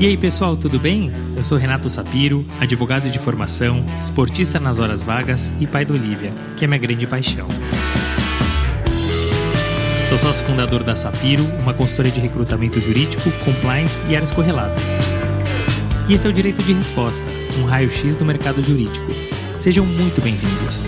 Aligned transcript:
E 0.00 0.06
aí, 0.06 0.16
pessoal, 0.16 0.56
tudo 0.56 0.80
bem? 0.80 1.12
Eu 1.36 1.44
sou 1.44 1.58
Renato 1.58 1.90
Sapiro, 1.90 2.42
advogado 2.58 3.10
de 3.10 3.18
formação, 3.18 3.84
esportista 3.98 4.58
nas 4.58 4.78
horas 4.78 5.02
vagas 5.02 5.54
e 5.60 5.66
pai 5.66 5.84
da 5.84 5.92
Olivia, 5.92 6.32
que 6.56 6.64
é 6.64 6.66
minha 6.66 6.78
grande 6.78 7.06
paixão. 7.06 7.46
Sou 10.08 10.16
sócio 10.16 10.46
fundador 10.46 10.82
da 10.82 10.96
Sapiro, 10.96 11.44
uma 11.62 11.74
consultoria 11.74 12.10
de 12.10 12.18
recrutamento 12.18 12.80
jurídico, 12.80 13.30
compliance 13.44 14.02
e 14.08 14.16
áreas 14.16 14.30
correlatas. 14.30 14.84
E 16.08 16.14
esse 16.14 16.26
é 16.26 16.30
o 16.30 16.32
Direito 16.32 16.62
de 16.62 16.72
Resposta, 16.72 17.26
um 17.58 17.66
raio-x 17.66 18.16
do 18.16 18.24
mercado 18.24 18.62
jurídico. 18.62 19.04
Sejam 19.58 19.84
muito 19.84 20.22
bem-vindos. 20.22 20.86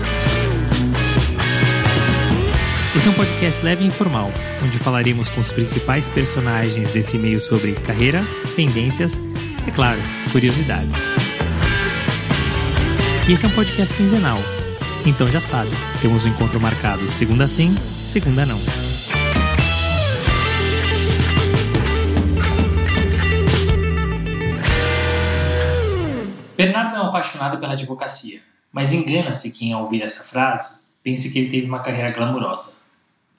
Esse 2.95 3.07
é 3.07 3.11
um 3.11 3.15
podcast 3.15 3.65
leve 3.65 3.83
e 3.83 3.87
informal, 3.87 4.29
onde 4.63 4.77
falaremos 4.77 5.27
com 5.27 5.39
os 5.39 5.51
principais 5.51 6.07
personagens 6.09 6.93
desse 6.93 7.17
meio 7.17 7.39
sobre 7.39 7.73
carreira, 7.73 8.23
tendências 8.55 9.17
e, 9.65 9.67
é 9.67 9.71
claro, 9.71 9.99
curiosidades. 10.31 10.95
E 13.27 13.33
esse 13.33 13.47
é 13.47 13.49
um 13.49 13.51
podcast 13.55 13.97
quinzenal, 13.97 14.37
então 15.07 15.25
já 15.25 15.41
sabe, 15.41 15.71
temos 16.03 16.23
um 16.23 16.29
encontro 16.29 16.61
marcado 16.61 17.09
segunda 17.09 17.47
sim, 17.47 17.75
segunda 18.05 18.45
não. 18.45 18.59
Bernardo 26.55 26.95
é 26.95 27.01
um 27.01 27.07
apaixonado 27.07 27.57
pela 27.57 27.73
advocacia, 27.73 28.39
mas 28.71 28.93
engana-se 28.93 29.51
quem 29.51 29.73
ao 29.73 29.81
ouvir 29.81 30.03
essa 30.03 30.23
frase 30.23 30.75
pense 31.01 31.33
que 31.33 31.39
ele 31.39 31.49
teve 31.49 31.65
uma 31.65 31.79
carreira 31.79 32.11
glamurosa. 32.11 32.82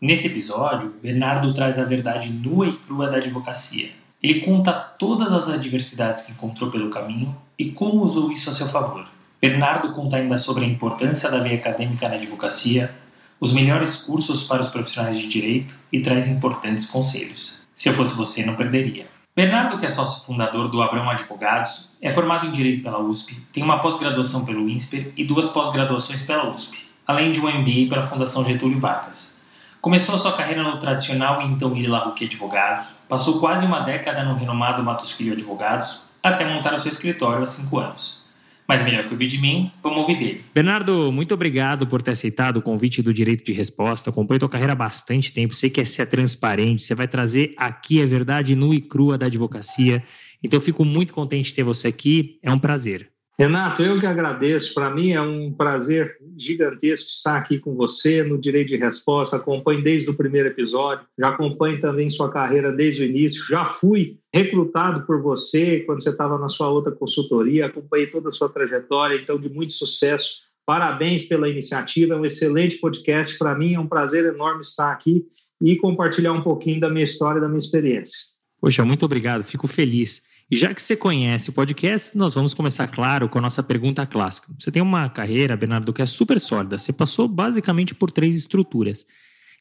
Nesse 0.04 0.26
episódio, 0.26 0.94
Bernardo 1.02 1.54
traz 1.54 1.78
a 1.78 1.84
verdade 1.84 2.28
nua 2.28 2.68
e 2.68 2.74
crua 2.74 3.08
da 3.08 3.16
advocacia. 3.16 3.90
Ele 4.22 4.42
conta 4.42 4.70
todas 4.70 5.32
as 5.32 5.48
adversidades 5.48 6.26
que 6.26 6.32
encontrou 6.32 6.70
pelo 6.70 6.90
caminho 6.90 7.34
e 7.58 7.70
como 7.70 8.02
usou 8.02 8.30
isso 8.30 8.50
a 8.50 8.52
seu 8.52 8.68
favor. 8.68 9.06
Bernardo 9.40 9.94
conta 9.94 10.18
ainda 10.18 10.36
sobre 10.36 10.66
a 10.66 10.68
importância 10.68 11.30
da 11.30 11.38
via 11.38 11.54
acadêmica 11.54 12.06
na 12.06 12.16
advocacia, 12.16 12.94
os 13.40 13.54
melhores 13.54 13.96
cursos 13.96 14.42
para 14.42 14.60
os 14.60 14.68
profissionais 14.68 15.18
de 15.18 15.26
direito 15.26 15.74
e 15.90 16.02
traz 16.02 16.28
importantes 16.28 16.84
conselhos. 16.84 17.62
Se 17.74 17.88
eu 17.88 17.94
fosse 17.94 18.14
você, 18.14 18.44
não 18.44 18.56
perderia. 18.56 19.06
Bernardo, 19.34 19.78
que 19.78 19.86
é 19.86 19.88
sócio 19.88 20.26
fundador 20.26 20.68
do 20.68 20.82
Abrão 20.82 21.08
Advogados, 21.08 21.88
é 22.02 22.10
formado 22.10 22.46
em 22.46 22.52
Direito 22.52 22.82
pela 22.82 23.00
USP, 23.00 23.40
tem 23.54 23.62
uma 23.62 23.78
pós-graduação 23.78 24.44
pelo 24.44 24.68
INSPER 24.68 25.12
e 25.16 25.24
duas 25.24 25.48
pós-graduações 25.48 26.20
pela 26.20 26.52
USP, 26.52 26.86
além 27.06 27.30
de 27.30 27.40
um 27.40 27.48
MBA 27.48 27.88
pela 27.88 28.02
Fundação 28.02 28.44
Getúlio 28.44 28.78
Vargas. 28.78 29.42
Começou 29.84 30.16
sua 30.16 30.32
carreira 30.32 30.62
no 30.62 30.78
tradicional 30.78 31.42
e 31.42 31.44
então 31.44 31.74
Lila 31.74 32.08
Huck 32.08 32.24
Advogados, 32.24 32.96
passou 33.06 33.38
quase 33.38 33.66
uma 33.66 33.80
década 33.80 34.24
no 34.24 34.34
renomado 34.34 34.82
Matos 34.82 35.12
Filho 35.12 35.34
Advogados, 35.34 36.00
até 36.22 36.42
montar 36.50 36.72
o 36.72 36.78
seu 36.78 36.88
escritório 36.88 37.42
há 37.42 37.44
cinco 37.44 37.76
anos. 37.76 38.26
Mas 38.66 38.82
melhor 38.82 39.04
que 39.04 39.12
ouvir 39.12 39.26
de 39.26 39.36
mim, 39.36 39.70
vamos 39.82 39.98
ouvir 39.98 40.18
dele. 40.18 40.44
Bernardo, 40.54 41.12
muito 41.12 41.34
obrigado 41.34 41.86
por 41.86 42.00
ter 42.00 42.12
aceitado 42.12 42.56
o 42.56 42.62
convite 42.62 43.02
do 43.02 43.12
Direito 43.12 43.44
de 43.44 43.52
Resposta. 43.52 44.08
Acompanho 44.08 44.40
tua 44.40 44.48
carreira 44.48 44.72
há 44.72 44.74
bastante 44.74 45.30
tempo, 45.30 45.54
sei 45.54 45.68
que 45.68 45.82
é 45.82 45.84
ser 45.84 46.06
transparente, 46.06 46.80
você 46.80 46.94
vai 46.94 47.06
trazer 47.06 47.52
aqui 47.54 48.02
a 48.02 48.06
verdade 48.06 48.56
nua 48.56 48.74
e 48.74 48.80
crua 48.80 49.18
da 49.18 49.26
advocacia. 49.26 50.02
Então, 50.42 50.58
fico 50.60 50.82
muito 50.82 51.12
contente 51.12 51.50
de 51.50 51.56
ter 51.56 51.62
você 51.62 51.88
aqui, 51.88 52.38
é 52.42 52.50
um 52.50 52.58
prazer. 52.58 53.13
Renato, 53.36 53.82
eu 53.82 53.98
que 53.98 54.06
agradeço. 54.06 54.72
Para 54.74 54.94
mim 54.94 55.10
é 55.10 55.20
um 55.20 55.52
prazer 55.52 56.16
gigantesco 56.38 57.08
estar 57.08 57.36
aqui 57.36 57.58
com 57.58 57.74
você 57.74 58.22
no 58.22 58.38
Direito 58.38 58.68
de 58.68 58.76
Resposta. 58.76 59.36
Acompanho 59.36 59.82
desde 59.82 60.08
o 60.08 60.14
primeiro 60.14 60.48
episódio, 60.48 61.04
já 61.18 61.28
acompanho 61.28 61.80
também 61.80 62.08
sua 62.08 62.30
carreira 62.30 62.72
desde 62.72 63.02
o 63.02 63.06
início. 63.06 63.44
Já 63.48 63.64
fui 63.64 64.18
recrutado 64.32 65.04
por 65.04 65.20
você 65.20 65.80
quando 65.80 66.02
você 66.02 66.10
estava 66.10 66.38
na 66.38 66.48
sua 66.48 66.68
outra 66.68 66.92
consultoria, 66.92 67.66
acompanhei 67.66 68.06
toda 68.06 68.28
a 68.28 68.32
sua 68.32 68.48
trajetória, 68.48 69.16
então, 69.16 69.38
de 69.38 69.48
muito 69.48 69.72
sucesso. 69.72 70.44
Parabéns 70.64 71.24
pela 71.24 71.48
iniciativa, 71.48 72.14
é 72.14 72.16
um 72.16 72.24
excelente 72.24 72.78
podcast. 72.78 73.36
Para 73.36 73.54
mim 73.56 73.74
é 73.74 73.80
um 73.80 73.88
prazer 73.88 74.24
enorme 74.32 74.60
estar 74.60 74.92
aqui 74.92 75.24
e 75.60 75.76
compartilhar 75.76 76.32
um 76.32 76.42
pouquinho 76.42 76.80
da 76.80 76.88
minha 76.88 77.04
história 77.04 77.40
da 77.40 77.48
minha 77.48 77.58
experiência. 77.58 78.16
Poxa, 78.60 78.84
muito 78.84 79.04
obrigado, 79.04 79.42
fico 79.42 79.66
feliz. 79.66 80.22
E 80.50 80.56
já 80.56 80.74
que 80.74 80.82
você 80.82 80.96
conhece 80.96 81.50
o 81.50 81.52
podcast, 81.52 82.16
nós 82.16 82.34
vamos 82.34 82.52
começar, 82.52 82.86
claro, 82.88 83.28
com 83.28 83.38
a 83.38 83.42
nossa 83.42 83.62
pergunta 83.62 84.06
clássica. 84.06 84.52
Você 84.58 84.70
tem 84.70 84.82
uma 84.82 85.08
carreira, 85.08 85.56
Bernardo, 85.56 85.92
que 85.92 86.02
é 86.02 86.06
super 86.06 86.38
sólida. 86.38 86.78
Você 86.78 86.92
passou 86.92 87.26
basicamente 87.26 87.94
por 87.94 88.10
três 88.10 88.36
estruturas. 88.36 89.06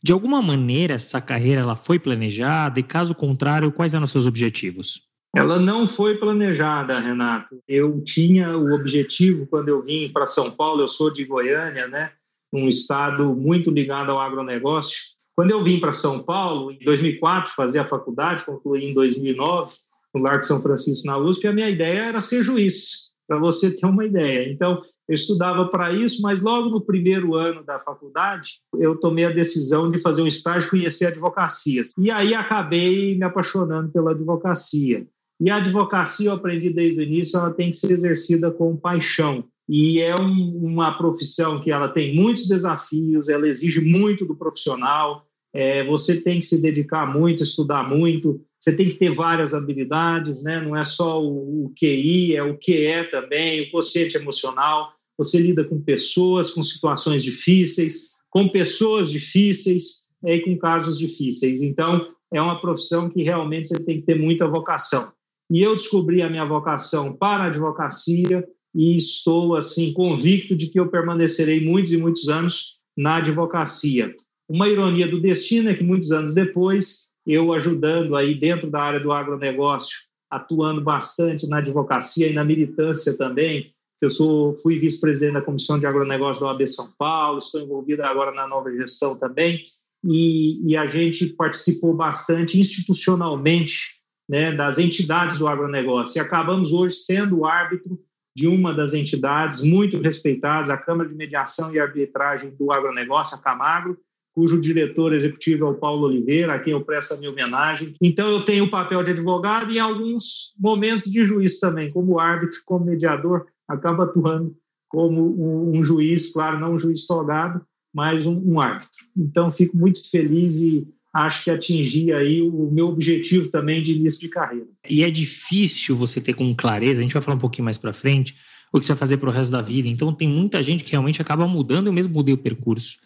De 0.04 0.12
alguma 0.12 0.42
maneira, 0.42 0.96
essa 0.96 1.22
carreira 1.22 1.62
ela 1.62 1.76
foi 1.76 1.98
planejada 1.98 2.80
e, 2.80 2.84
caso 2.84 3.16
contrário, 3.16 3.72
quais 3.72 3.94
eram 3.94 4.04
os 4.04 4.12
seus 4.12 4.28
objetivos? 4.28 5.08
Ela 5.36 5.58
não 5.58 5.88
foi 5.88 6.18
planejada, 6.18 7.00
Renato. 7.00 7.60
Eu 7.68 8.04
tinha 8.04 8.56
o 8.58 8.74
objetivo, 8.74 9.48
quando 9.48 9.70
eu 9.70 9.82
vim 9.82 10.10
para 10.10 10.26
São 10.26 10.52
Paulo, 10.52 10.82
eu 10.82 10.88
sou 10.88 11.12
de 11.12 11.26
Goiânia, 11.26 11.88
né? 11.88 12.12
um 12.54 12.70
estado 12.70 13.36
muito 13.36 13.72
ligado 13.72 14.12
ao 14.12 14.22
agronegócio. 14.22 15.02
Quando 15.36 15.50
eu 15.50 15.64
vim 15.64 15.80
para 15.80 15.92
São 15.92 16.24
Paulo, 16.24 16.72
em 16.72 16.78
2004, 16.78 17.52
fazer 17.52 17.80
a 17.80 17.86
faculdade, 17.86 18.46
concluí 18.46 18.86
em 18.86 18.94
2009, 18.94 19.74
no 20.14 20.22
Largo 20.22 20.44
São 20.44 20.62
Francisco, 20.62 21.08
na 21.08 21.18
USP, 21.18 21.48
a 21.48 21.54
minha 21.54 21.70
ideia 21.70 22.04
era 22.04 22.22
ser 22.22 22.44
juiz, 22.44 23.12
para 23.28 23.40
você 23.40 23.76
ter 23.76 23.86
uma 23.86 24.06
ideia. 24.06 24.52
Então, 24.52 24.82
eu 25.08 25.16
estudava 25.16 25.68
para 25.68 25.92
isso, 25.92 26.22
mas 26.22 26.42
logo 26.42 26.70
no 26.70 26.82
primeiro 26.82 27.36
ano 27.36 27.64
da 27.64 27.80
faculdade, 27.80 28.60
eu 28.78 28.96
tomei 28.96 29.26
a 29.26 29.32
decisão 29.32 29.92
de 29.92 30.00
fazer 30.00 30.22
um 30.22 30.28
estágio, 30.28 30.70
conhecer 30.70 31.06
a 31.06 31.10
advocacia. 31.10 31.84
E 31.98 32.10
aí 32.10 32.34
acabei 32.34 33.18
me 33.18 33.24
apaixonando 33.24 33.92
pela 33.92 34.12
advocacia. 34.12 35.06
E 35.42 35.50
a 35.50 35.58
advocacia, 35.58 36.30
eu 36.30 36.34
aprendi 36.34 36.70
desde 36.70 37.00
o 37.00 37.04
início, 37.04 37.38
ela 37.38 37.52
tem 37.52 37.72
que 37.72 37.78
ser 37.78 37.92
exercida 37.92 38.50
com 38.52 38.78
paixão. 38.78 39.44
E 39.68 40.00
é 40.00 40.16
um, 40.16 40.60
uma 40.64 40.98
profissão 40.98 41.62
que 41.62 41.72
ela 41.72 41.90
tem 41.90 42.16
muitos 42.16 42.48
desafios, 42.48 43.30
ela 43.30 43.48
exige 43.48 43.82
muito 43.82 44.26
do 44.26 44.36
profissional, 44.36 45.26
é, 45.54 45.86
você 45.86 46.22
tem 46.22 46.40
que 46.40 46.46
se 46.46 46.62
dedicar 46.62 47.06
muito, 47.06 47.44
estudar 47.44 47.88
muito, 47.88 48.42
você 48.64 48.78
tem 48.78 48.88
que 48.88 48.96
ter 48.96 49.10
várias 49.10 49.54
habilidades, 49.54 50.42
né? 50.42 50.62
não 50.62 50.74
é 50.74 50.86
só 50.86 51.22
o, 51.22 51.66
o 51.66 51.74
QI, 51.78 52.34
é 52.34 52.42
o 52.42 52.58
QE 52.58 53.10
também, 53.12 53.60
o 53.60 53.72
quociente 53.72 54.16
emocional. 54.16 54.94
Você 55.18 55.38
lida 55.38 55.66
com 55.66 55.82
pessoas, 55.82 56.52
com 56.52 56.64
situações 56.64 57.22
difíceis, 57.22 58.14
com 58.30 58.48
pessoas 58.48 59.12
difíceis 59.12 60.08
e 60.24 60.40
com 60.40 60.58
casos 60.58 60.98
difíceis. 60.98 61.62
Então, 61.62 62.08
é 62.32 62.42
uma 62.42 62.62
profissão 62.62 63.10
que 63.10 63.22
realmente 63.22 63.68
você 63.68 63.84
tem 63.84 64.00
que 64.00 64.06
ter 64.06 64.18
muita 64.18 64.48
vocação. 64.48 65.12
E 65.52 65.62
eu 65.62 65.76
descobri 65.76 66.22
a 66.22 66.30
minha 66.30 66.46
vocação 66.46 67.12
para 67.12 67.44
a 67.44 67.48
advocacia 67.48 68.48
e 68.74 68.96
estou 68.96 69.58
assim 69.58 69.92
convicto 69.92 70.56
de 70.56 70.68
que 70.68 70.80
eu 70.80 70.88
permanecerei 70.88 71.60
muitos 71.60 71.92
e 71.92 71.98
muitos 71.98 72.30
anos 72.30 72.80
na 72.98 73.18
advocacia. 73.18 74.16
Uma 74.48 74.70
ironia 74.70 75.06
do 75.06 75.20
destino 75.20 75.70
é 75.70 75.74
que 75.74 75.84
muitos 75.84 76.14
anos 76.14 76.34
depois 76.34 77.12
eu 77.26 77.54
ajudando 77.54 78.16
aí 78.16 78.36
dentro 78.36 78.70
da 78.70 78.82
área 78.82 79.00
do 79.00 79.12
agronegócio, 79.12 79.98
atuando 80.30 80.82
bastante 80.82 81.48
na 81.48 81.58
advocacia 81.58 82.28
e 82.28 82.34
na 82.34 82.44
militância 82.44 83.18
também. 83.18 83.74
Eu 84.02 84.10
sou, 84.10 84.56
fui 84.58 84.78
vice-presidente 84.78 85.34
da 85.34 85.42
Comissão 85.42 85.80
de 85.80 85.86
Agronegócio 85.86 86.44
da 86.44 86.50
OAB 86.50 86.68
São 86.68 86.94
Paulo, 86.98 87.38
estou 87.38 87.62
envolvido 87.62 88.04
agora 88.04 88.34
na 88.34 88.48
nova 88.48 88.72
gestão 88.72 89.18
também, 89.18 89.64
e, 90.04 90.70
e 90.70 90.76
a 90.76 90.86
gente 90.88 91.28
participou 91.28 91.94
bastante 91.94 92.60
institucionalmente 92.60 94.02
né, 94.28 94.52
das 94.52 94.78
entidades 94.78 95.40
do 95.40 95.48
agronegócio. 95.48 96.20
E 96.20 96.22
acabamos 96.22 96.74
hoje 96.74 96.96
sendo 96.96 97.40
o 97.40 97.46
árbitro 97.46 97.98
de 98.36 98.48
uma 98.48 98.74
das 98.74 98.94
entidades 98.94 99.64
muito 99.64 100.00
respeitadas, 100.02 100.70
a 100.70 100.78
Câmara 100.78 101.08
de 101.08 101.16
Mediação 101.16 101.74
e 101.74 101.80
Arbitragem 101.80 102.56
do 102.56 102.72
Agronegócio, 102.72 103.38
a 103.38 103.42
Camagro, 103.42 103.98
cujo 104.34 104.60
diretor 104.60 105.14
executivo 105.14 105.66
é 105.66 105.70
o 105.70 105.76
Paulo 105.76 106.08
Oliveira, 106.08 106.56
a 106.56 106.60
quem 106.60 106.74
eu 106.74 106.82
presto 106.82 107.14
a 107.14 107.18
minha 107.18 107.32
homenagem. 107.32 107.94
Então, 108.02 108.30
eu 108.30 108.42
tenho 108.42 108.66
o 108.66 108.70
papel 108.70 109.04
de 109.04 109.12
advogado 109.12 109.72
e, 109.72 109.78
em 109.78 109.80
alguns 109.80 110.56
momentos, 110.60 111.06
de 111.06 111.26
juiz 111.26 111.60
também, 111.60 111.92
como 111.92 112.20
árbitro, 112.20 112.60
como 112.66 112.86
mediador, 112.86 113.46
acaba 113.68 114.06
atuando 114.06 114.56
como 114.90 115.72
um, 115.76 115.84
juiz, 115.84 116.34
claro, 116.34 116.60
não 116.60 116.74
um 116.74 116.80
juiz 116.80 117.08
togado, 117.08 117.62
mas 117.94 118.26
um, 118.26 118.40
um 118.46 118.60
árbitro. 118.60 118.90
Então, 119.16 119.50
fico 119.50 119.78
muito 119.78 120.08
feliz 120.10 120.62
e 120.62 120.88
acho 121.14 121.44
que 121.44 121.52
atingi 121.52 122.12
aí 122.12 122.42
o 122.42 122.70
meu 122.72 122.88
objetivo 122.88 123.50
também 123.50 123.82
de 123.82 123.94
início 123.94 124.20
de 124.20 124.30
carreira. 124.30 124.68
E 124.90 125.04
é 125.04 125.10
difícil 125.12 125.96
você 125.96 126.20
ter 126.20 126.34
com 126.34 126.56
clareza, 126.56 127.02
a 127.02 127.04
gente 127.04 127.14
vai 127.14 127.22
falar 127.22 127.38
um 127.38 127.40
pouquinho 127.40 127.66
mais 127.66 127.78
para 127.78 127.94
frente, 127.94 128.36
o 128.72 128.80
que 128.80 128.86
você 128.86 128.94
vai 128.94 129.00
fazer 129.00 129.18
para 129.18 129.30
o 129.30 129.32
resto 129.32 129.52
da 129.52 129.62
vida. 129.62 129.88
Então, 129.88 130.14
tem 130.14 130.28
muita 130.28 130.62
gente 130.62 130.84
que 130.84 130.92
realmente 130.92 131.22
acaba 131.22 131.48
mudando, 131.48 131.88
eu 131.88 131.94
mesmo 131.94 132.14
mudei 132.14 132.34
o 132.34 132.38
percurso. 132.38 132.98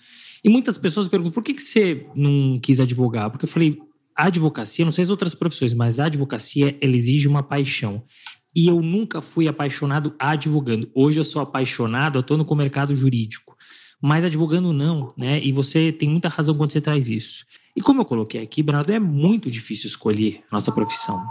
E 0.47 0.49
muitas 0.49 0.77
pessoas 0.77 1.09
perguntam 1.09 1.33
por 1.33 1.43
que, 1.43 1.53
que 1.53 1.61
você 1.61 2.07
não 2.15 2.57
quis 2.57 2.79
advogar? 2.79 3.29
Porque 3.29 3.43
eu 3.43 3.49
falei, 3.49 3.77
a 4.15 4.27
advocacia, 4.27 4.85
não 4.85 4.93
sei 4.93 5.01
as 5.01 5.09
outras 5.09 5.35
profissões, 5.35 5.73
mas 5.73 5.99
a 5.99 6.05
advocacia 6.05 6.77
ela 6.79 6.95
exige 6.95 7.27
uma 7.27 7.43
paixão. 7.43 8.01
E 8.55 8.65
eu 8.65 8.81
nunca 8.81 9.19
fui 9.19 9.49
apaixonado 9.49 10.15
advogando. 10.17 10.89
Hoje 10.95 11.19
eu 11.19 11.25
sou 11.25 11.41
apaixonado, 11.41 12.17
atuando 12.17 12.45
com 12.45 12.53
o 12.53 12.57
mercado 12.57 12.95
jurídico. 12.95 13.57
Mas 14.01 14.23
advogando 14.23 14.71
não, 14.71 15.13
né? 15.17 15.43
E 15.43 15.51
você 15.51 15.91
tem 15.91 16.07
muita 16.07 16.29
razão 16.29 16.55
quando 16.55 16.71
você 16.71 16.79
traz 16.79 17.09
isso. 17.09 17.43
E 17.75 17.81
como 17.81 17.99
eu 17.99 18.05
coloquei 18.05 18.41
aqui, 18.41 18.63
Bernardo, 18.63 18.93
é 18.93 18.99
muito 19.01 19.51
difícil 19.51 19.87
escolher 19.87 20.45
nossa 20.49 20.71
profissão. 20.71 21.21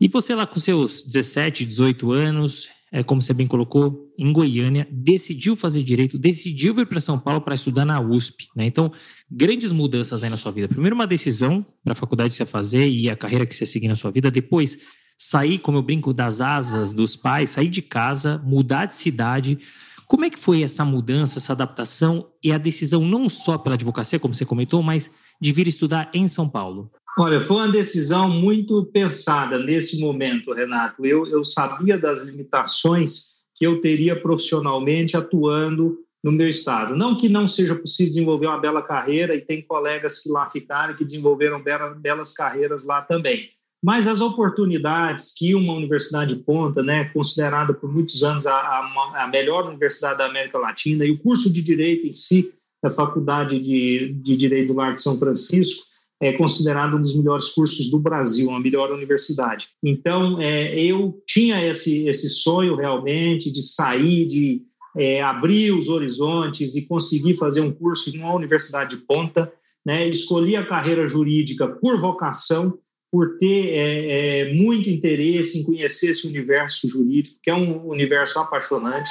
E 0.00 0.08
você 0.08 0.34
lá 0.34 0.48
com 0.48 0.58
seus 0.58 1.04
17, 1.04 1.64
18 1.64 2.10
anos, 2.10 2.70
é, 2.92 3.02
como 3.02 3.22
você 3.22 3.32
bem 3.32 3.46
colocou, 3.46 4.12
em 4.18 4.30
Goiânia, 4.30 4.86
decidiu 4.92 5.56
fazer 5.56 5.82
direito, 5.82 6.18
decidiu 6.18 6.74
vir 6.74 6.86
para 6.86 7.00
São 7.00 7.18
Paulo 7.18 7.40
para 7.40 7.54
estudar 7.54 7.86
na 7.86 7.98
USP. 7.98 8.48
Né? 8.54 8.66
Então, 8.66 8.92
grandes 9.30 9.72
mudanças 9.72 10.22
aí 10.22 10.28
na 10.28 10.36
sua 10.36 10.52
vida. 10.52 10.68
Primeiro, 10.68 10.94
uma 10.94 11.06
decisão 11.06 11.64
para 11.82 11.92
a 11.92 11.96
faculdade 11.96 12.28
que 12.28 12.36
você 12.36 12.44
fazer 12.44 12.86
e 12.86 13.08
a 13.08 13.16
carreira 13.16 13.46
que 13.46 13.54
você 13.54 13.64
seguir 13.64 13.88
na 13.88 13.96
sua 13.96 14.10
vida. 14.10 14.30
Depois, 14.30 14.78
sair, 15.16 15.58
como 15.58 15.78
eu 15.78 15.82
brinco, 15.82 16.12
das 16.12 16.42
asas 16.42 16.92
dos 16.92 17.16
pais, 17.16 17.50
sair 17.50 17.68
de 17.68 17.80
casa, 17.80 18.42
mudar 18.44 18.84
de 18.84 18.96
cidade. 18.96 19.58
Como 20.06 20.26
é 20.26 20.30
que 20.30 20.38
foi 20.38 20.62
essa 20.62 20.84
mudança, 20.84 21.38
essa 21.38 21.54
adaptação 21.54 22.26
e 22.44 22.52
a 22.52 22.58
decisão 22.58 23.02
não 23.02 23.26
só 23.26 23.56
pela 23.56 23.74
advocacia, 23.74 24.18
como 24.18 24.34
você 24.34 24.44
comentou, 24.44 24.82
mas 24.82 25.10
de 25.40 25.50
vir 25.50 25.66
estudar 25.66 26.10
em 26.12 26.28
São 26.28 26.46
Paulo? 26.46 26.90
Olha, 27.18 27.40
foi 27.40 27.56
uma 27.58 27.68
decisão 27.68 28.28
muito 28.28 28.84
pensada 28.86 29.58
nesse 29.58 30.00
momento, 30.00 30.52
Renato. 30.52 31.04
Eu, 31.04 31.26
eu 31.26 31.44
sabia 31.44 31.98
das 31.98 32.26
limitações 32.28 33.32
que 33.54 33.66
eu 33.66 33.80
teria 33.80 34.18
profissionalmente 34.18 35.16
atuando 35.16 35.98
no 36.24 36.32
meu 36.32 36.48
estado. 36.48 36.96
Não 36.96 37.16
que 37.16 37.28
não 37.28 37.46
seja 37.46 37.74
possível 37.74 38.12
desenvolver 38.12 38.46
uma 38.46 38.60
bela 38.60 38.80
carreira, 38.80 39.34
e 39.34 39.40
tem 39.40 39.60
colegas 39.60 40.20
que 40.20 40.30
lá 40.30 40.48
ficaram 40.48 40.94
que 40.94 41.04
desenvolveram 41.04 41.62
belas 41.96 42.32
carreiras 42.32 42.86
lá 42.86 43.02
também. 43.02 43.50
Mas 43.84 44.06
as 44.06 44.20
oportunidades 44.20 45.34
que 45.36 45.54
uma 45.54 45.74
universidade 45.74 46.36
ponta, 46.36 46.82
né, 46.82 47.06
considerada 47.06 47.74
por 47.74 47.92
muitos 47.92 48.22
anos 48.22 48.46
a, 48.46 48.54
a, 48.54 49.24
a 49.24 49.26
melhor 49.26 49.66
universidade 49.68 50.18
da 50.18 50.26
América 50.26 50.56
Latina, 50.56 51.04
e 51.04 51.10
o 51.10 51.18
curso 51.18 51.52
de 51.52 51.62
Direito 51.62 52.06
em 52.06 52.12
si, 52.12 52.54
da 52.82 52.90
Faculdade 52.90 53.58
de, 53.58 54.12
de 54.14 54.36
Direito 54.36 54.68
do 54.68 54.74
Lar 54.74 54.94
de 54.94 55.02
São 55.02 55.18
Francisco, 55.18 55.91
é 56.22 56.32
considerado 56.32 56.96
um 56.96 57.02
dos 57.02 57.16
melhores 57.16 57.48
cursos 57.48 57.90
do 57.90 58.00
Brasil, 58.00 58.48
a 58.52 58.60
melhor 58.60 58.92
universidade. 58.92 59.70
Então, 59.82 60.40
é, 60.40 60.72
eu 60.80 61.20
tinha 61.26 61.66
esse, 61.66 62.06
esse 62.06 62.28
sonho 62.28 62.76
realmente 62.76 63.52
de 63.52 63.60
sair, 63.60 64.24
de 64.28 64.62
é, 64.96 65.20
abrir 65.20 65.72
os 65.72 65.88
horizontes 65.88 66.76
e 66.76 66.86
conseguir 66.86 67.34
fazer 67.34 67.60
um 67.60 67.72
curso 67.72 68.16
em 68.16 68.20
uma 68.20 68.32
universidade 68.32 68.94
de 68.96 69.02
ponta. 69.02 69.52
Né? 69.84 70.08
Escolhi 70.08 70.54
a 70.54 70.64
carreira 70.64 71.08
jurídica 71.08 71.66
por 71.66 72.00
vocação, 72.00 72.78
por 73.10 73.36
ter 73.36 73.70
é, 73.70 74.42
é, 74.42 74.54
muito 74.54 74.88
interesse 74.88 75.58
em 75.58 75.64
conhecer 75.64 76.10
esse 76.10 76.28
universo 76.28 76.86
jurídico, 76.86 77.40
que 77.42 77.50
é 77.50 77.54
um 77.54 77.88
universo 77.88 78.38
apaixonante. 78.38 79.10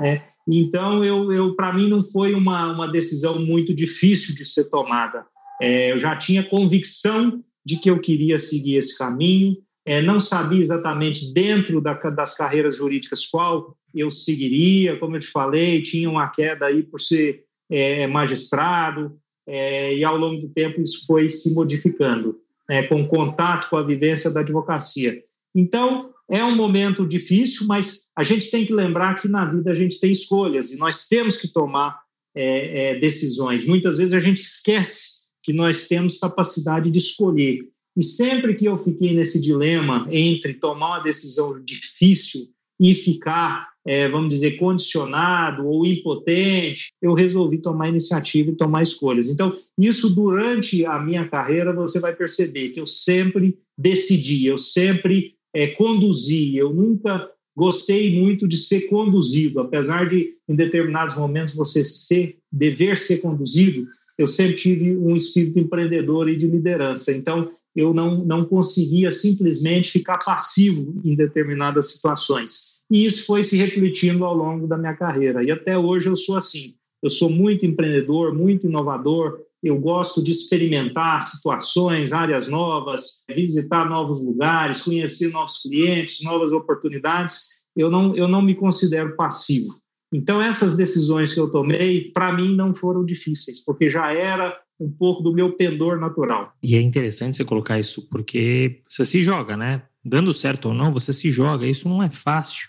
Né? 0.00 0.24
Então, 0.48 1.04
eu, 1.04 1.32
eu 1.32 1.54
para 1.54 1.72
mim, 1.72 1.88
não 1.88 2.02
foi 2.02 2.34
uma, 2.34 2.72
uma 2.72 2.90
decisão 2.90 3.38
muito 3.38 3.72
difícil 3.72 4.34
de 4.34 4.44
ser 4.44 4.68
tomada. 4.68 5.24
É, 5.60 5.92
eu 5.92 5.98
já 5.98 6.16
tinha 6.16 6.42
convicção 6.42 7.42
de 7.64 7.76
que 7.76 7.90
eu 7.90 8.00
queria 8.00 8.38
seguir 8.38 8.76
esse 8.76 8.96
caminho, 8.96 9.56
é, 9.84 10.02
não 10.02 10.20
sabia 10.20 10.60
exatamente 10.60 11.32
dentro 11.32 11.80
da, 11.80 11.94
das 11.94 12.36
carreiras 12.36 12.76
jurídicas 12.76 13.26
qual 13.26 13.76
eu 13.94 14.10
seguiria, 14.10 14.96
como 14.98 15.16
eu 15.16 15.20
te 15.20 15.28
falei, 15.28 15.82
tinha 15.82 16.10
uma 16.10 16.28
queda 16.28 16.66
aí 16.66 16.82
por 16.82 17.00
ser 17.00 17.44
é, 17.70 18.06
magistrado, 18.06 19.18
é, 19.46 19.94
e 19.94 20.04
ao 20.04 20.16
longo 20.16 20.42
do 20.42 20.48
tempo 20.50 20.80
isso 20.80 21.06
foi 21.06 21.30
se 21.30 21.54
modificando, 21.54 22.38
né, 22.68 22.82
com 22.82 23.06
contato 23.06 23.70
com 23.70 23.76
a 23.76 23.82
vivência 23.82 24.30
da 24.30 24.40
advocacia. 24.40 25.22
Então, 25.54 26.10
é 26.30 26.44
um 26.44 26.54
momento 26.54 27.06
difícil, 27.06 27.66
mas 27.66 28.10
a 28.14 28.22
gente 28.22 28.50
tem 28.50 28.66
que 28.66 28.74
lembrar 28.74 29.14
que 29.14 29.26
na 29.26 29.46
vida 29.46 29.70
a 29.70 29.74
gente 29.74 29.98
tem 29.98 30.10
escolhas 30.10 30.70
e 30.70 30.78
nós 30.78 31.08
temos 31.08 31.38
que 31.38 31.48
tomar 31.48 31.98
é, 32.34 32.90
é, 32.90 32.98
decisões. 32.98 33.66
Muitas 33.66 33.96
vezes 33.96 34.12
a 34.12 34.20
gente 34.20 34.42
esquece 34.42 35.17
que 35.48 35.52
nós 35.54 35.88
temos 35.88 36.18
capacidade 36.18 36.90
de 36.90 36.98
escolher. 36.98 37.60
E 37.96 38.04
sempre 38.04 38.54
que 38.54 38.66
eu 38.66 38.76
fiquei 38.76 39.14
nesse 39.14 39.40
dilema 39.40 40.06
entre 40.10 40.52
tomar 40.52 40.88
uma 40.88 40.98
decisão 40.98 41.58
difícil 41.64 42.50
e 42.78 42.94
ficar, 42.94 43.66
é, 43.82 44.06
vamos 44.10 44.28
dizer, 44.28 44.58
condicionado 44.58 45.66
ou 45.66 45.86
impotente, 45.86 46.92
eu 47.00 47.14
resolvi 47.14 47.62
tomar 47.62 47.88
iniciativa 47.88 48.50
e 48.50 48.56
tomar 48.56 48.82
escolhas. 48.82 49.30
Então, 49.30 49.56
isso 49.78 50.14
durante 50.14 50.84
a 50.84 50.98
minha 50.98 51.26
carreira, 51.26 51.72
você 51.72 51.98
vai 51.98 52.14
perceber 52.14 52.68
que 52.68 52.78
eu 52.78 52.86
sempre 52.86 53.58
decidi, 53.76 54.44
eu 54.44 54.58
sempre 54.58 55.32
é, 55.54 55.68
conduzi, 55.68 56.58
eu 56.58 56.74
nunca 56.74 57.26
gostei 57.56 58.20
muito 58.20 58.46
de 58.46 58.58
ser 58.58 58.82
conduzido, 58.82 59.60
apesar 59.60 60.06
de 60.06 60.34
em 60.46 60.54
determinados 60.54 61.16
momentos 61.16 61.54
você 61.54 61.82
ser, 61.82 62.36
dever 62.52 62.98
ser 62.98 63.22
conduzido, 63.22 63.86
eu 64.18 64.26
sempre 64.26 64.56
tive 64.56 64.96
um 64.96 65.14
espírito 65.14 65.60
empreendedor 65.60 66.28
e 66.28 66.36
de 66.36 66.48
liderança. 66.48 67.12
Então, 67.12 67.50
eu 67.74 67.94
não, 67.94 68.24
não 68.24 68.44
conseguia 68.44 69.10
simplesmente 69.10 69.92
ficar 69.92 70.18
passivo 70.18 71.00
em 71.04 71.14
determinadas 71.14 71.92
situações. 71.92 72.78
E 72.90 73.06
isso 73.06 73.24
foi 73.26 73.44
se 73.44 73.56
refletindo 73.56 74.24
ao 74.24 74.34
longo 74.34 74.66
da 74.66 74.76
minha 74.76 74.94
carreira. 74.94 75.44
E 75.44 75.52
até 75.52 75.78
hoje 75.78 76.08
eu 76.08 76.16
sou 76.16 76.36
assim. 76.36 76.74
Eu 77.00 77.08
sou 77.08 77.30
muito 77.30 77.64
empreendedor, 77.64 78.34
muito 78.34 78.66
inovador. 78.66 79.38
Eu 79.62 79.78
gosto 79.78 80.22
de 80.22 80.32
experimentar 80.32 81.22
situações, 81.22 82.12
áreas 82.12 82.48
novas, 82.48 83.24
visitar 83.28 83.88
novos 83.88 84.22
lugares, 84.22 84.82
conhecer 84.82 85.30
novos 85.30 85.62
clientes, 85.62 86.24
novas 86.24 86.52
oportunidades. 86.52 87.58
Eu 87.76 87.90
não, 87.90 88.16
eu 88.16 88.26
não 88.26 88.42
me 88.42 88.56
considero 88.56 89.14
passivo. 89.14 89.68
Então, 90.12 90.40
essas 90.40 90.76
decisões 90.76 91.34
que 91.34 91.40
eu 91.40 91.50
tomei, 91.50 92.10
para 92.12 92.32
mim, 92.32 92.54
não 92.54 92.74
foram 92.74 93.04
difíceis, 93.04 93.62
porque 93.64 93.90
já 93.90 94.12
era 94.12 94.58
um 94.80 94.90
pouco 94.90 95.22
do 95.22 95.32
meu 95.32 95.54
pendor 95.56 95.98
natural. 95.98 96.52
E 96.62 96.76
é 96.76 96.80
interessante 96.80 97.36
você 97.36 97.44
colocar 97.44 97.78
isso, 97.78 98.08
porque 98.08 98.80
você 98.88 99.04
se 99.04 99.22
joga, 99.22 99.56
né? 99.56 99.82
Dando 100.04 100.32
certo 100.32 100.68
ou 100.68 100.74
não, 100.74 100.92
você 100.92 101.12
se 101.12 101.30
joga. 101.30 101.66
Isso 101.66 101.88
não 101.88 102.02
é 102.02 102.08
fácil, 102.08 102.68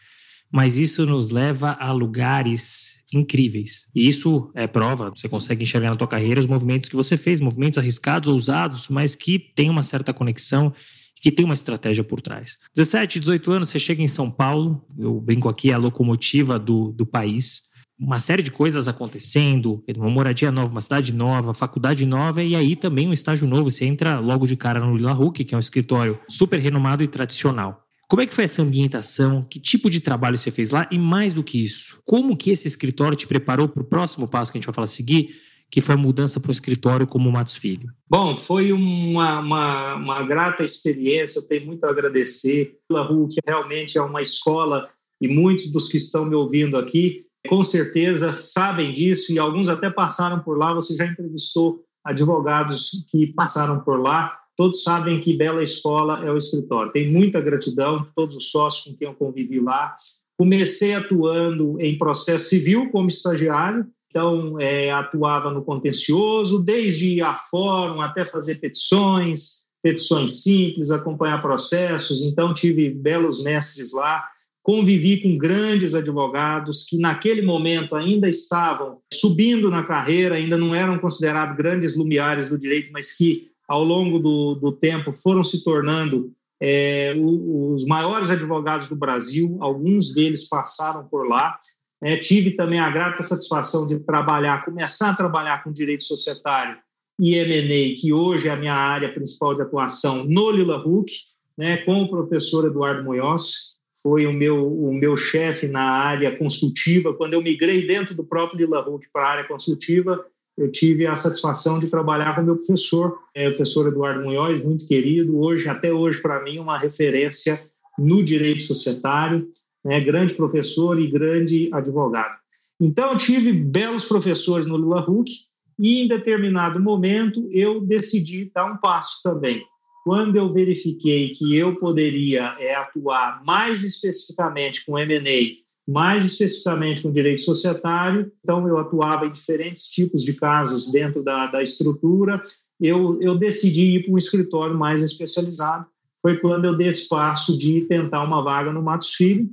mas 0.51 0.77
isso 0.77 1.05
nos 1.05 1.29
leva 1.29 1.77
a 1.79 1.91
lugares 1.91 3.05
incríveis. 3.13 3.89
E 3.95 4.07
isso 4.07 4.51
é 4.55 4.67
prova, 4.67 5.11
você 5.11 5.29
consegue 5.29 5.63
enxergar 5.63 5.91
na 5.91 5.95
tua 5.95 6.07
carreira 6.07 6.39
os 6.39 6.47
movimentos 6.47 6.89
que 6.89 6.95
você 6.95 7.15
fez, 7.15 7.39
movimentos 7.39 7.77
arriscados, 7.77 8.27
ousados, 8.27 8.89
mas 8.89 9.15
que 9.15 9.37
tem 9.37 9.69
uma 9.69 9.83
certa 9.83 10.11
conexão 10.13 10.73
que 11.21 11.31
tem 11.31 11.45
uma 11.45 11.53
estratégia 11.53 12.03
por 12.03 12.21
trás. 12.21 12.57
17, 12.75 13.19
18 13.19 13.51
anos, 13.51 13.69
você 13.69 13.79
chega 13.79 14.01
em 14.01 14.07
São 14.07 14.31
Paulo, 14.31 14.85
eu 14.97 15.19
brinco 15.19 15.49
aqui, 15.49 15.71
é 15.71 15.73
a 15.73 15.77
locomotiva 15.77 16.57
do, 16.57 16.91
do 16.91 17.05
país, 17.05 17.69
uma 17.99 18.19
série 18.19 18.41
de 18.41 18.49
coisas 18.49 18.87
acontecendo, 18.87 19.83
uma 19.97 20.09
moradia 20.09 20.51
nova, 20.51 20.71
uma 20.71 20.79
cidade 20.79 21.13
nova, 21.13 21.53
faculdade 21.53 22.05
nova, 22.05 22.41
e 22.41 22.55
aí 22.55 22.75
também 22.75 23.07
um 23.07 23.13
estágio 23.13 23.47
novo. 23.47 23.69
Você 23.69 23.85
entra 23.85 24.19
logo 24.19 24.47
de 24.47 24.55
cara 24.55 24.79
no 24.79 24.95
Lila 24.95 25.13
Huck, 25.13 25.43
que 25.43 25.53
é 25.53 25.57
um 25.57 25.59
escritório 25.59 26.17
super 26.29 26.59
renomado 26.59 27.03
e 27.03 27.07
tradicional. 27.07 27.83
Como 28.07 28.21
é 28.21 28.25
que 28.25 28.33
foi 28.33 28.45
essa 28.45 28.61
ambientação? 28.61 29.43
Que 29.43 29.59
tipo 29.59 29.89
de 29.89 29.99
trabalho 29.99 30.37
você 30.37 30.49
fez 30.49 30.71
lá? 30.71 30.87
E 30.89 30.97
mais 30.97 31.33
do 31.33 31.43
que 31.43 31.61
isso, 31.61 32.01
como 32.05 32.35
que 32.35 32.49
esse 32.49 32.67
escritório 32.67 33.15
te 33.15 33.27
preparou 33.27 33.67
para 33.67 33.83
o 33.83 33.85
próximo 33.85 34.27
passo 34.27 34.51
que 34.51 34.57
a 34.57 34.59
gente 34.59 34.65
vai 34.65 34.73
falar 34.73 34.87
seguir, 34.87 35.35
que 35.69 35.81
foi 35.81 35.95
a 35.95 35.97
mudança 35.97 36.39
para 36.39 36.49
o 36.49 36.51
escritório 36.51 37.05
como 37.05 37.31
Matos 37.31 37.55
Filho? 37.55 37.89
Bom, 38.09 38.35
foi 38.35 38.71
uma, 38.71 39.39
uma, 39.39 39.95
uma 39.95 40.23
grata 40.23 40.63
experiência, 40.63 41.39
eu 41.39 41.47
tenho 41.47 41.67
muito 41.67 41.83
a 41.83 41.89
agradecer. 41.89 42.77
La 42.91 43.03
Rue, 43.03 43.27
que 43.27 43.39
realmente 43.45 43.97
é 43.97 44.01
uma 44.01 44.21
escola, 44.21 44.89
e 45.21 45.27
muitos 45.27 45.71
dos 45.71 45.89
que 45.89 45.97
estão 45.97 46.25
me 46.25 46.35
ouvindo 46.35 46.77
aqui, 46.77 47.25
com 47.47 47.61
certeza 47.63 48.35
sabem 48.37 48.91
disso, 48.91 49.31
e 49.31 49.39
alguns 49.39 49.69
até 49.69 49.89
passaram 49.89 50.39
por 50.39 50.57
lá. 50.57 50.73
Você 50.73 50.95
já 50.95 51.05
entrevistou 51.05 51.83
advogados 52.03 53.05
que 53.09 53.27
passaram 53.27 53.81
por 53.81 54.01
lá, 54.01 54.37
todos 54.57 54.83
sabem 54.83 55.19
que 55.19 55.37
bela 55.37 55.61
escola 55.61 56.25
é 56.25 56.31
o 56.31 56.37
escritório. 56.37 56.91
Tem 56.91 57.11
muita 57.11 57.39
gratidão, 57.39 58.07
todos 58.15 58.35
os 58.35 58.49
sócios 58.49 58.85
com 58.85 58.97
quem 58.97 59.07
eu 59.07 59.13
convivi 59.13 59.59
lá. 59.59 59.95
Comecei 60.37 60.95
atuando 60.95 61.79
em 61.79 61.97
processo 61.97 62.49
civil 62.49 62.89
como 62.89 63.07
estagiário, 63.07 63.85
então, 64.09 64.59
é, 64.59 64.89
atuava 64.91 65.51
no 65.51 65.63
contencioso, 65.63 66.63
desde 66.63 67.21
a 67.21 67.35
fórum 67.35 68.01
até 68.01 68.25
fazer 68.25 68.55
petições, 68.55 69.63
petições 69.83 70.41
simples, 70.41 70.89
acompanhar 70.89 71.41
processos. 71.41 72.23
Então, 72.23 72.53
tive 72.53 72.89
belos 72.89 73.43
mestres 73.43 73.93
lá. 73.93 74.25
Convivi 74.63 75.21
com 75.21 75.37
grandes 75.37 75.93
advogados 75.93 76.85
que, 76.85 76.97
naquele 76.97 77.43
momento, 77.43 77.95
ainda 77.95 78.27
estavam 78.27 78.97
subindo 79.13 79.69
na 79.69 79.83
carreira, 79.83 80.35
ainda 80.35 80.57
não 80.57 80.73
eram 80.73 80.97
considerados 80.97 81.55
grandes 81.55 81.95
lumiares 81.95 82.49
do 82.49 82.57
direito, 82.57 82.91
mas 82.91 83.15
que, 83.15 83.47
ao 83.67 83.83
longo 83.83 84.17
do, 84.17 84.55
do 84.55 84.71
tempo, 84.71 85.13
foram 85.13 85.43
se 85.43 85.63
tornando 85.63 86.33
é, 86.61 87.13
os 87.15 87.85
maiores 87.85 88.31
advogados 88.31 88.89
do 88.89 88.95
Brasil. 88.95 89.57
Alguns 89.61 90.13
deles 90.13 90.49
passaram 90.49 91.07
por 91.07 91.27
lá. 91.27 91.59
É, 92.01 92.17
tive 92.17 92.51
também 92.51 92.79
a 92.79 92.89
grata 92.89 93.21
satisfação 93.21 93.85
de 93.85 93.99
trabalhar, 93.99 94.63
começar 94.63 95.09
a 95.09 95.15
trabalhar 95.15 95.63
com 95.63 95.71
direito 95.71 96.03
societário 96.03 96.77
e 97.19 97.35
M&A, 97.35 97.99
que 97.99 98.13
hoje 98.13 98.47
é 98.47 98.51
a 98.51 98.55
minha 98.55 98.73
área 98.73 99.13
principal 99.13 99.53
de 99.53 99.61
atuação 99.61 100.23
no 100.23 100.49
Lila 100.49 100.77
Huck, 100.77 101.11
né, 101.57 101.77
com 101.77 102.01
o 102.01 102.09
professor 102.09 102.65
Eduardo 102.65 103.03
Moyos, 103.03 103.77
foi 104.01 104.25
o 104.25 104.31
meu, 104.31 104.65
o 104.65 104.93
meu 104.93 105.17
chefe 105.17 105.67
na 105.67 105.81
área 105.81 106.37
consultiva. 106.37 107.13
Quando 107.13 107.33
eu 107.33 107.41
migrei 107.41 107.85
dentro 107.85 108.15
do 108.15 108.23
próprio 108.23 108.59
Lila 108.59 108.79
Huck 108.87 109.07
para 109.11 109.23
a 109.23 109.31
área 109.31 109.43
consultiva, 109.43 110.23
eu 110.57 110.71
tive 110.71 111.05
a 111.05 111.15
satisfação 111.15 111.79
de 111.79 111.87
trabalhar 111.87 112.35
com 112.35 112.41
meu 112.41 112.55
professor, 112.55 113.17
é, 113.35 113.47
o 113.47 113.55
professor 113.55 113.87
Eduardo 113.87 114.23
Munhoz, 114.23 114.63
muito 114.63 114.87
querido, 114.87 115.37
hoje, 115.39 115.67
até 115.67 115.91
hoje, 115.91 116.21
para 116.21 116.41
mim, 116.43 116.59
uma 116.59 116.77
referência 116.77 117.59
no 117.97 118.23
direito 118.23 118.63
societário, 118.63 119.49
né, 119.83 119.99
grande 119.99 120.33
professor 120.35 120.99
e 120.99 121.09
grande 121.09 121.69
advogado. 121.73 122.37
Então, 122.79 123.11
eu 123.11 123.17
tive 123.17 123.51
belos 123.51 124.05
professores 124.05 124.65
no 124.65 124.77
Lula 124.77 125.05
Huck 125.09 125.31
e, 125.77 126.03
em 126.03 126.07
determinado 126.07 126.79
momento, 126.79 127.47
eu 127.51 127.81
decidi 127.81 128.51
dar 128.53 128.65
um 128.65 128.77
passo 128.77 129.21
também. 129.23 129.61
Quando 130.03 130.37
eu 130.37 130.51
verifiquei 130.51 131.29
que 131.29 131.55
eu 131.55 131.75
poderia 131.77 132.55
é, 132.59 132.75
atuar 132.75 133.43
mais 133.43 133.83
especificamente 133.83 134.85
com 134.85 134.97
M&A 134.97 135.69
mais 135.89 136.23
especificamente 136.23 137.01
com 137.01 137.11
direito 137.11 137.41
societário. 137.41 138.31
Então, 138.43 138.67
eu 138.67 138.77
atuava 138.77 139.25
em 139.25 139.31
diferentes 139.31 139.89
tipos 139.89 140.23
de 140.23 140.35
casos 140.35 140.91
dentro 140.91 141.23
da, 141.23 141.47
da 141.47 141.63
estrutura. 141.63 142.39
Eu, 142.79 143.19
eu 143.19 143.35
decidi 143.35 143.95
ir 143.95 144.03
para 144.03 144.13
um 144.13 144.17
escritório 144.17 144.77
mais 144.77 145.01
especializado. 145.01 145.87
Foi 146.21 146.37
quando 146.37 146.65
eu 146.65 146.77
dei 146.77 146.89
esse 146.89 147.09
passo 147.09 147.57
de 147.57 147.81
tentar 147.81 148.23
uma 148.23 148.43
vaga 148.43 148.71
no 148.71 148.83
Matos 148.83 149.15
Filho. 149.15 149.49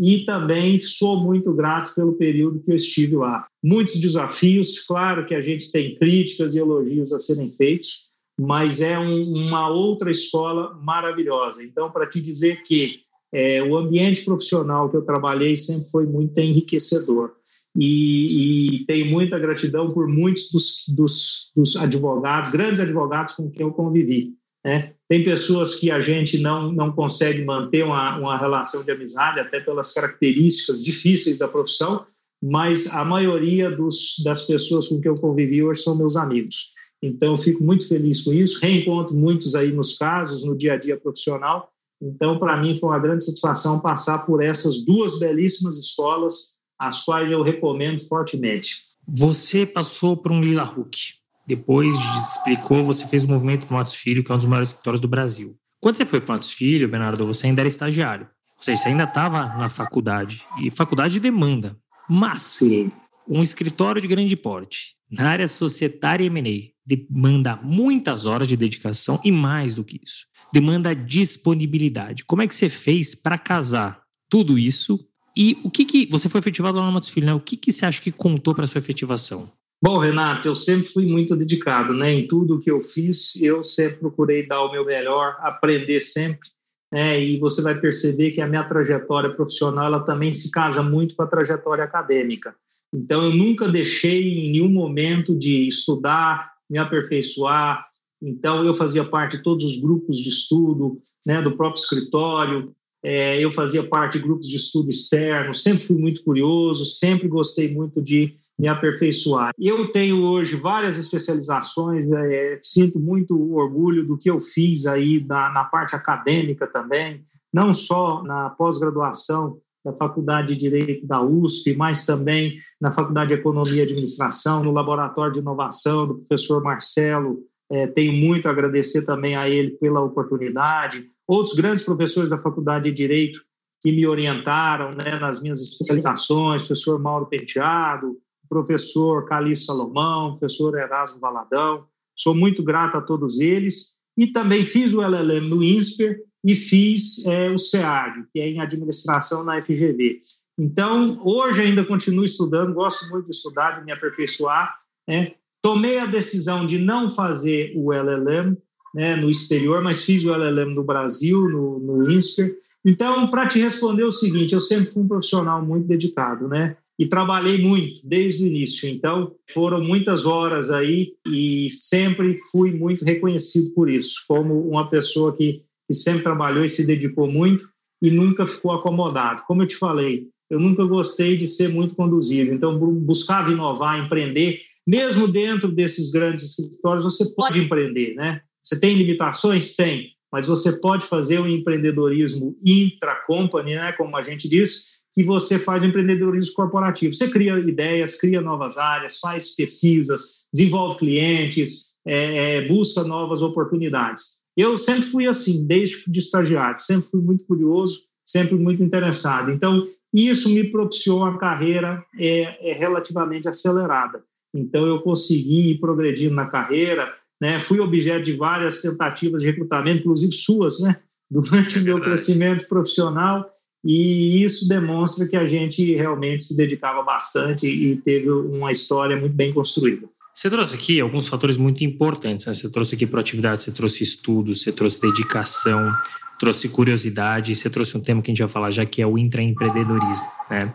E 0.00 0.24
também 0.24 0.78
sou 0.78 1.22
muito 1.22 1.52
grato 1.54 1.94
pelo 1.94 2.14
período 2.14 2.60
que 2.62 2.70
eu 2.70 2.76
estive 2.76 3.16
lá. 3.16 3.46
Muitos 3.64 3.98
desafios, 3.98 4.80
claro 4.80 5.26
que 5.26 5.34
a 5.34 5.40
gente 5.40 5.70
tem 5.72 5.94
críticas 5.96 6.54
e 6.54 6.58
elogios 6.58 7.12
a 7.12 7.18
serem 7.18 7.50
feitos, 7.50 8.06
mas 8.38 8.82
é 8.82 8.98
um, 8.98 9.32
uma 9.32 9.70
outra 9.70 10.10
escola 10.10 10.78
maravilhosa. 10.82 11.64
Então, 11.64 11.90
para 11.90 12.06
te 12.06 12.20
dizer 12.20 12.62
que 12.62 13.00
é, 13.32 13.62
o 13.62 13.76
ambiente 13.76 14.24
profissional 14.24 14.90
que 14.90 14.96
eu 14.96 15.04
trabalhei 15.04 15.56
sempre 15.56 15.90
foi 15.90 16.06
muito 16.06 16.38
enriquecedor. 16.38 17.32
E, 17.78 18.78
e 18.80 18.86
tenho 18.86 19.06
muita 19.06 19.38
gratidão 19.38 19.92
por 19.92 20.08
muitos 20.08 20.50
dos, 20.50 20.84
dos, 20.88 21.52
dos, 21.54 21.76
advogados, 21.76 22.50
grandes 22.50 22.80
advogados 22.80 23.34
com 23.34 23.50
quem 23.50 23.66
eu 23.66 23.72
convivi. 23.72 24.34
Né? 24.64 24.94
Tem 25.08 25.22
pessoas 25.22 25.76
que 25.76 25.90
a 25.90 26.00
gente 26.00 26.38
não, 26.38 26.72
não 26.72 26.92
consegue 26.92 27.44
manter 27.44 27.84
uma, 27.84 28.18
uma 28.18 28.36
relação 28.36 28.84
de 28.84 28.90
amizade, 28.90 29.40
até 29.40 29.60
pelas 29.60 29.92
características 29.92 30.84
difíceis 30.84 31.38
da 31.38 31.46
profissão, 31.46 32.04
mas 32.42 32.92
a 32.94 33.04
maioria 33.04 33.70
dos, 33.70 34.16
das 34.24 34.46
pessoas 34.46 34.88
com 34.88 35.00
quem 35.00 35.10
eu 35.10 35.20
convivi 35.20 35.62
hoje 35.62 35.82
são 35.82 35.96
meus 35.96 36.16
amigos. 36.16 36.74
Então, 37.02 37.32
eu 37.32 37.38
fico 37.38 37.62
muito 37.62 37.86
feliz 37.86 38.24
com 38.24 38.32
isso. 38.32 38.60
Reencontro 38.60 39.14
muitos 39.14 39.54
aí 39.54 39.72
nos 39.72 39.96
casos, 39.96 40.44
no 40.44 40.56
dia 40.56 40.74
a 40.74 40.76
dia 40.76 40.98
profissional, 40.98 41.70
então, 42.02 42.38
para 42.38 42.56
mim, 42.60 42.76
foi 42.76 42.90
uma 42.90 42.98
grande 42.98 43.24
satisfação 43.24 43.80
passar 43.80 44.26
por 44.26 44.42
essas 44.42 44.84
duas 44.84 45.18
belíssimas 45.18 45.78
escolas, 45.78 46.56
as 46.78 47.02
quais 47.04 47.30
eu 47.30 47.42
recomendo 47.42 48.06
fortemente. 48.06 48.82
Você 49.08 49.64
passou 49.64 50.16
por 50.16 50.32
um 50.32 50.40
Lila 50.40 50.64
Hook. 50.64 51.14
Depois 51.46 51.96
explicou, 51.96 52.84
você 52.84 53.06
fez 53.06 53.24
o 53.24 53.28
movimento 53.28 53.72
Matos 53.72 53.94
Filho, 53.94 54.24
que 54.24 54.30
é 54.30 54.34
um 54.34 54.38
dos 54.38 54.46
maiores 54.46 54.70
escritórios 54.70 55.00
do 55.00 55.08
Brasil. 55.08 55.56
Quando 55.80 55.96
você 55.96 56.04
foi 56.04 56.20
para 56.20 56.32
o 56.32 56.32
Matos 56.32 56.52
Filho, 56.52 56.88
Bernardo, 56.88 57.26
você 57.26 57.46
ainda 57.46 57.62
era 57.62 57.68
estagiário. 57.68 58.26
Ou 58.56 58.62
seja, 58.62 58.82
você 58.82 58.88
ainda 58.88 59.04
estava 59.04 59.56
na 59.56 59.68
faculdade. 59.68 60.44
E 60.60 60.70
faculdade 60.70 61.20
demanda. 61.20 61.76
Mas 62.08 62.42
Sim. 62.42 62.90
um 63.28 63.42
escritório 63.42 64.00
de 64.00 64.08
grande 64.08 64.36
porte, 64.36 64.96
na 65.10 65.28
área 65.28 65.46
societária 65.46 66.24
e 66.24 66.26
M&A, 66.26 66.72
demanda 66.84 67.56
muitas 67.62 68.26
horas 68.26 68.48
de 68.48 68.56
dedicação 68.56 69.20
e 69.22 69.30
mais 69.30 69.74
do 69.74 69.84
que 69.84 70.00
isso 70.02 70.26
demanda 70.52 70.94
disponibilidade. 70.94 72.24
Como 72.24 72.42
é 72.42 72.46
que 72.46 72.54
você 72.54 72.68
fez 72.68 73.14
para 73.14 73.38
casar 73.38 74.00
tudo 74.28 74.58
isso? 74.58 75.06
E 75.36 75.58
o 75.62 75.70
que, 75.70 75.84
que 75.84 76.06
você 76.10 76.28
foi 76.28 76.38
efetivado 76.38 76.78
lá 76.78 76.86
no 76.86 76.92
Matos 76.92 77.10
Filho, 77.10 77.26
né? 77.26 77.34
O 77.34 77.40
que, 77.40 77.56
que 77.56 77.70
você 77.70 77.84
acha 77.84 78.00
que 78.00 78.10
contou 78.10 78.54
para 78.54 78.66
sua 78.66 78.78
efetivação? 78.78 79.52
Bom, 79.82 79.98
Renato, 79.98 80.48
eu 80.48 80.54
sempre 80.54 80.88
fui 80.88 81.06
muito 81.06 81.36
dedicado, 81.36 81.92
né? 81.92 82.12
Em 82.12 82.26
tudo 82.26 82.60
que 82.60 82.70
eu 82.70 82.80
fiz, 82.80 83.36
eu 83.40 83.62
sempre 83.62 83.98
procurei 83.98 84.46
dar 84.46 84.62
o 84.62 84.72
meu 84.72 84.84
melhor, 84.84 85.36
aprender 85.40 86.00
sempre, 86.00 86.48
né? 86.90 87.20
E 87.22 87.38
você 87.38 87.60
vai 87.62 87.78
perceber 87.78 88.30
que 88.30 88.40
a 88.40 88.46
minha 88.46 88.64
trajetória 88.64 89.30
profissional 89.30 89.86
ela 89.86 90.04
também 90.04 90.32
se 90.32 90.50
casa 90.50 90.82
muito 90.82 91.14
com 91.14 91.22
a 91.22 91.26
trajetória 91.26 91.84
acadêmica. 91.84 92.54
Então, 92.92 93.22
eu 93.22 93.34
nunca 93.34 93.68
deixei 93.68 94.22
em 94.22 94.52
nenhum 94.52 94.70
momento 94.70 95.36
de 95.36 95.68
estudar, 95.68 96.52
me 96.70 96.78
aperfeiçoar, 96.78 97.86
então, 98.22 98.64
eu 98.64 98.72
fazia 98.72 99.04
parte 99.04 99.36
de 99.36 99.42
todos 99.42 99.64
os 99.64 99.80
grupos 99.80 100.16
de 100.18 100.30
estudo 100.30 101.00
né, 101.24 101.42
do 101.42 101.56
próprio 101.56 101.80
escritório, 101.80 102.74
é, 103.02 103.38
eu 103.38 103.52
fazia 103.52 103.86
parte 103.86 104.18
de 104.18 104.24
grupos 104.24 104.48
de 104.48 104.56
estudo 104.56 104.90
externo, 104.90 105.54
sempre 105.54 105.84
fui 105.84 105.96
muito 105.96 106.24
curioso, 106.24 106.84
sempre 106.84 107.28
gostei 107.28 107.72
muito 107.72 108.02
de 108.02 108.34
me 108.58 108.68
aperfeiçoar. 108.68 109.52
Eu 109.58 109.90
tenho 109.92 110.22
hoje 110.22 110.56
várias 110.56 110.98
especializações, 110.98 112.06
é, 112.10 112.58
sinto 112.62 112.98
muito 112.98 113.54
orgulho 113.54 114.06
do 114.06 114.16
que 114.16 114.30
eu 114.30 114.40
fiz 114.40 114.86
aí 114.86 115.24
na, 115.26 115.52
na 115.52 115.64
parte 115.64 115.94
acadêmica 115.94 116.66
também, 116.66 117.24
não 117.52 117.72
só 117.72 118.22
na 118.22 118.50
pós-graduação 118.50 119.58
da 119.84 119.94
Faculdade 119.94 120.48
de 120.48 120.56
Direito 120.56 121.06
da 121.06 121.22
USP, 121.22 121.76
mas 121.76 122.04
também 122.04 122.56
na 122.80 122.92
Faculdade 122.92 123.28
de 123.28 123.40
Economia 123.40 123.80
e 123.80 123.82
Administração, 123.82 124.64
no 124.64 124.72
Laboratório 124.72 125.32
de 125.32 125.38
Inovação 125.38 126.08
do 126.08 126.14
professor 126.16 126.62
Marcelo 126.62 127.38
é, 127.70 127.86
tenho 127.86 128.12
muito 128.12 128.46
a 128.46 128.50
agradecer 128.50 129.04
também 129.04 129.36
a 129.36 129.48
ele 129.48 129.72
pela 129.72 130.00
oportunidade. 130.00 131.06
Outros 131.26 131.54
grandes 131.56 131.84
professores 131.84 132.30
da 132.30 132.38
Faculdade 132.38 132.84
de 132.84 132.96
Direito 132.96 133.40
que 133.82 133.92
me 133.92 134.06
orientaram 134.06 134.92
né, 134.92 135.18
nas 135.20 135.42
minhas 135.42 135.60
especializações, 135.60 136.62
professor 136.62 136.98
Mauro 137.00 137.26
Penteado, 137.26 138.16
professor 138.48 139.26
Calixto 139.26 139.66
Salomão, 139.66 140.30
professor 140.30 140.76
Erasmo 140.76 141.20
Valadão. 141.20 141.84
Sou 142.16 142.34
muito 142.34 142.62
grato 142.62 142.96
a 142.96 143.00
todos 143.00 143.40
eles. 143.40 143.96
E 144.16 144.26
também 144.28 144.64
fiz 144.64 144.94
o 144.94 145.02
LLM 145.02 145.48
no 145.48 145.62
INSPER 145.62 146.20
e 146.44 146.56
fiz 146.56 147.26
é, 147.26 147.50
o 147.50 147.58
SEAG, 147.58 148.24
que 148.32 148.40
é 148.40 148.48
em 148.48 148.60
administração 148.60 149.44
na 149.44 149.60
FGV. 149.62 150.20
Então, 150.58 151.20
hoje 151.22 151.60
ainda 151.60 151.84
continuo 151.84 152.24
estudando, 152.24 152.72
gosto 152.72 153.10
muito 153.10 153.26
de 153.26 153.32
estudar, 153.32 153.78
de 153.78 153.84
me 153.84 153.92
aperfeiçoar. 153.92 154.74
Né? 155.06 155.34
Tomei 155.60 155.98
a 155.98 156.06
decisão 156.06 156.66
de 156.66 156.78
não 156.78 157.10
fazer 157.10 157.72
o 157.76 157.92
LLM 157.92 158.56
né, 158.94 159.16
no 159.16 159.28
exterior, 159.28 159.82
mas 159.82 160.04
fiz 160.04 160.24
o 160.24 160.32
LLM 160.32 160.74
no 160.74 160.82
Brasil, 160.82 161.46
no, 161.48 161.78
no 161.78 162.10
INSPER. 162.10 162.56
Então, 162.84 163.28
para 163.28 163.48
te 163.48 163.58
responder 163.58 164.04
o 164.04 164.12
seguinte, 164.12 164.54
eu 164.54 164.60
sempre 164.60 164.86
fui 164.86 165.02
um 165.02 165.08
profissional 165.08 165.62
muito 165.62 165.86
dedicado, 165.86 166.48
né? 166.48 166.76
E 166.98 167.06
trabalhei 167.06 167.58
muito 167.58 168.00
desde 168.06 168.44
o 168.44 168.46
início. 168.46 168.88
Então, 168.88 169.34
foram 169.50 169.82
muitas 169.82 170.24
horas 170.24 170.70
aí 170.70 171.12
e 171.26 171.68
sempre 171.70 172.36
fui 172.50 172.72
muito 172.72 173.04
reconhecido 173.04 173.74
por 173.74 173.90
isso, 173.90 174.24
como 174.26 174.66
uma 174.68 174.88
pessoa 174.88 175.36
que, 175.36 175.62
que 175.86 175.94
sempre 175.94 176.22
trabalhou 176.22 176.64
e 176.64 176.68
se 176.68 176.86
dedicou 176.86 177.30
muito 177.30 177.68
e 178.02 178.10
nunca 178.10 178.46
ficou 178.46 178.72
acomodado. 178.72 179.42
Como 179.46 179.62
eu 179.62 179.66
te 179.66 179.76
falei, 179.76 180.28
eu 180.48 180.58
nunca 180.58 180.84
gostei 180.84 181.36
de 181.36 181.46
ser 181.46 181.68
muito 181.68 181.94
conduzido. 181.94 182.52
Então, 182.52 182.78
buscava 182.78 183.52
inovar, 183.52 184.02
empreender 184.02 184.62
mesmo 184.86 185.26
dentro 185.26 185.68
desses 185.68 186.12
grandes 186.12 186.58
escritórios, 186.58 187.04
você 187.04 187.34
pode 187.34 187.60
empreender, 187.60 188.14
né? 188.14 188.40
Você 188.62 188.78
tem 188.78 188.94
limitações? 188.94 189.74
Tem, 189.74 190.12
mas 190.30 190.46
você 190.46 190.80
pode 190.80 191.06
fazer 191.06 191.40
o 191.40 191.48
empreendedorismo 191.48 192.56
intra-company, 192.64 193.74
né, 193.74 193.92
como 193.92 194.16
a 194.16 194.22
gente 194.22 194.48
diz, 194.48 194.95
que 195.16 195.24
você 195.24 195.58
faz 195.58 195.82
empreendedorismo 195.82 196.52
corporativo. 196.52 197.14
Você 197.14 197.30
cria 197.30 197.58
ideias, 197.58 198.20
cria 198.20 198.42
novas 198.42 198.76
áreas, 198.76 199.18
faz 199.18 199.56
pesquisas, 199.56 200.44
desenvolve 200.52 200.98
clientes, 200.98 201.94
é, 202.06 202.56
é, 202.56 202.68
busca 202.68 203.02
novas 203.02 203.40
oportunidades. 203.40 204.36
Eu 204.54 204.76
sempre 204.76 205.04
fui 205.04 205.26
assim, 205.26 205.66
desde 205.66 206.04
de 206.06 206.18
estagiário, 206.18 206.78
sempre 206.78 207.08
fui 207.08 207.22
muito 207.22 207.44
curioso, 207.46 208.02
sempre 208.26 208.56
muito 208.56 208.82
interessado. 208.82 209.50
Então, 209.50 209.88
isso 210.12 210.50
me 210.50 210.64
propiciou 210.64 211.20
uma 211.20 211.38
carreira 211.38 212.04
é, 212.18 212.70
é 212.70 212.74
relativamente 212.74 213.48
acelerada. 213.48 214.22
Então, 214.54 214.86
eu 214.86 215.00
consegui 215.00 215.70
ir 215.70 215.80
progredindo 215.80 216.34
na 216.34 216.44
carreira, 216.44 217.10
né? 217.40 217.58
fui 217.58 217.80
objeto 217.80 218.24
de 218.24 218.34
várias 218.34 218.82
tentativas 218.82 219.42
de 219.42 219.48
recrutamento, 219.48 220.00
inclusive 220.00 220.32
suas, 220.32 220.78
né? 220.80 220.96
durante 221.30 221.78
o 221.78 221.82
meu 221.82 222.00
crescimento 222.00 222.68
profissional, 222.68 223.50
e 223.84 224.42
isso 224.42 224.68
demonstra 224.68 225.28
que 225.28 225.36
a 225.36 225.46
gente 225.46 225.94
realmente 225.94 226.42
se 226.42 226.56
dedicava 226.56 227.02
bastante 227.02 227.68
e 227.68 227.96
teve 227.96 228.30
uma 228.30 228.70
história 228.70 229.16
muito 229.16 229.34
bem 229.34 229.52
construída. 229.52 230.08
Você 230.34 230.50
trouxe 230.50 230.74
aqui 230.74 231.00
alguns 231.00 231.28
fatores 231.28 231.56
muito 231.56 231.82
importantes. 231.82 232.46
Né? 232.46 232.52
Você 232.52 232.70
trouxe 232.70 232.94
aqui 232.94 233.06
proatividade, 233.06 233.62
você 233.62 233.72
trouxe 233.72 234.04
estudo, 234.04 234.54
você 234.54 234.70
trouxe 234.70 235.00
dedicação, 235.00 235.90
trouxe 236.38 236.68
curiosidade, 236.68 237.56
você 237.56 237.70
trouxe 237.70 237.96
um 237.96 238.02
tema 238.02 238.20
que 238.20 238.30
a 238.30 238.32
gente 238.32 238.40
vai 238.40 238.48
falar 238.48 238.70
já 238.70 238.84
que 238.84 239.00
é 239.00 239.06
o 239.06 239.16
intraempreendedorismo. 239.16 240.26
Né? 240.50 240.70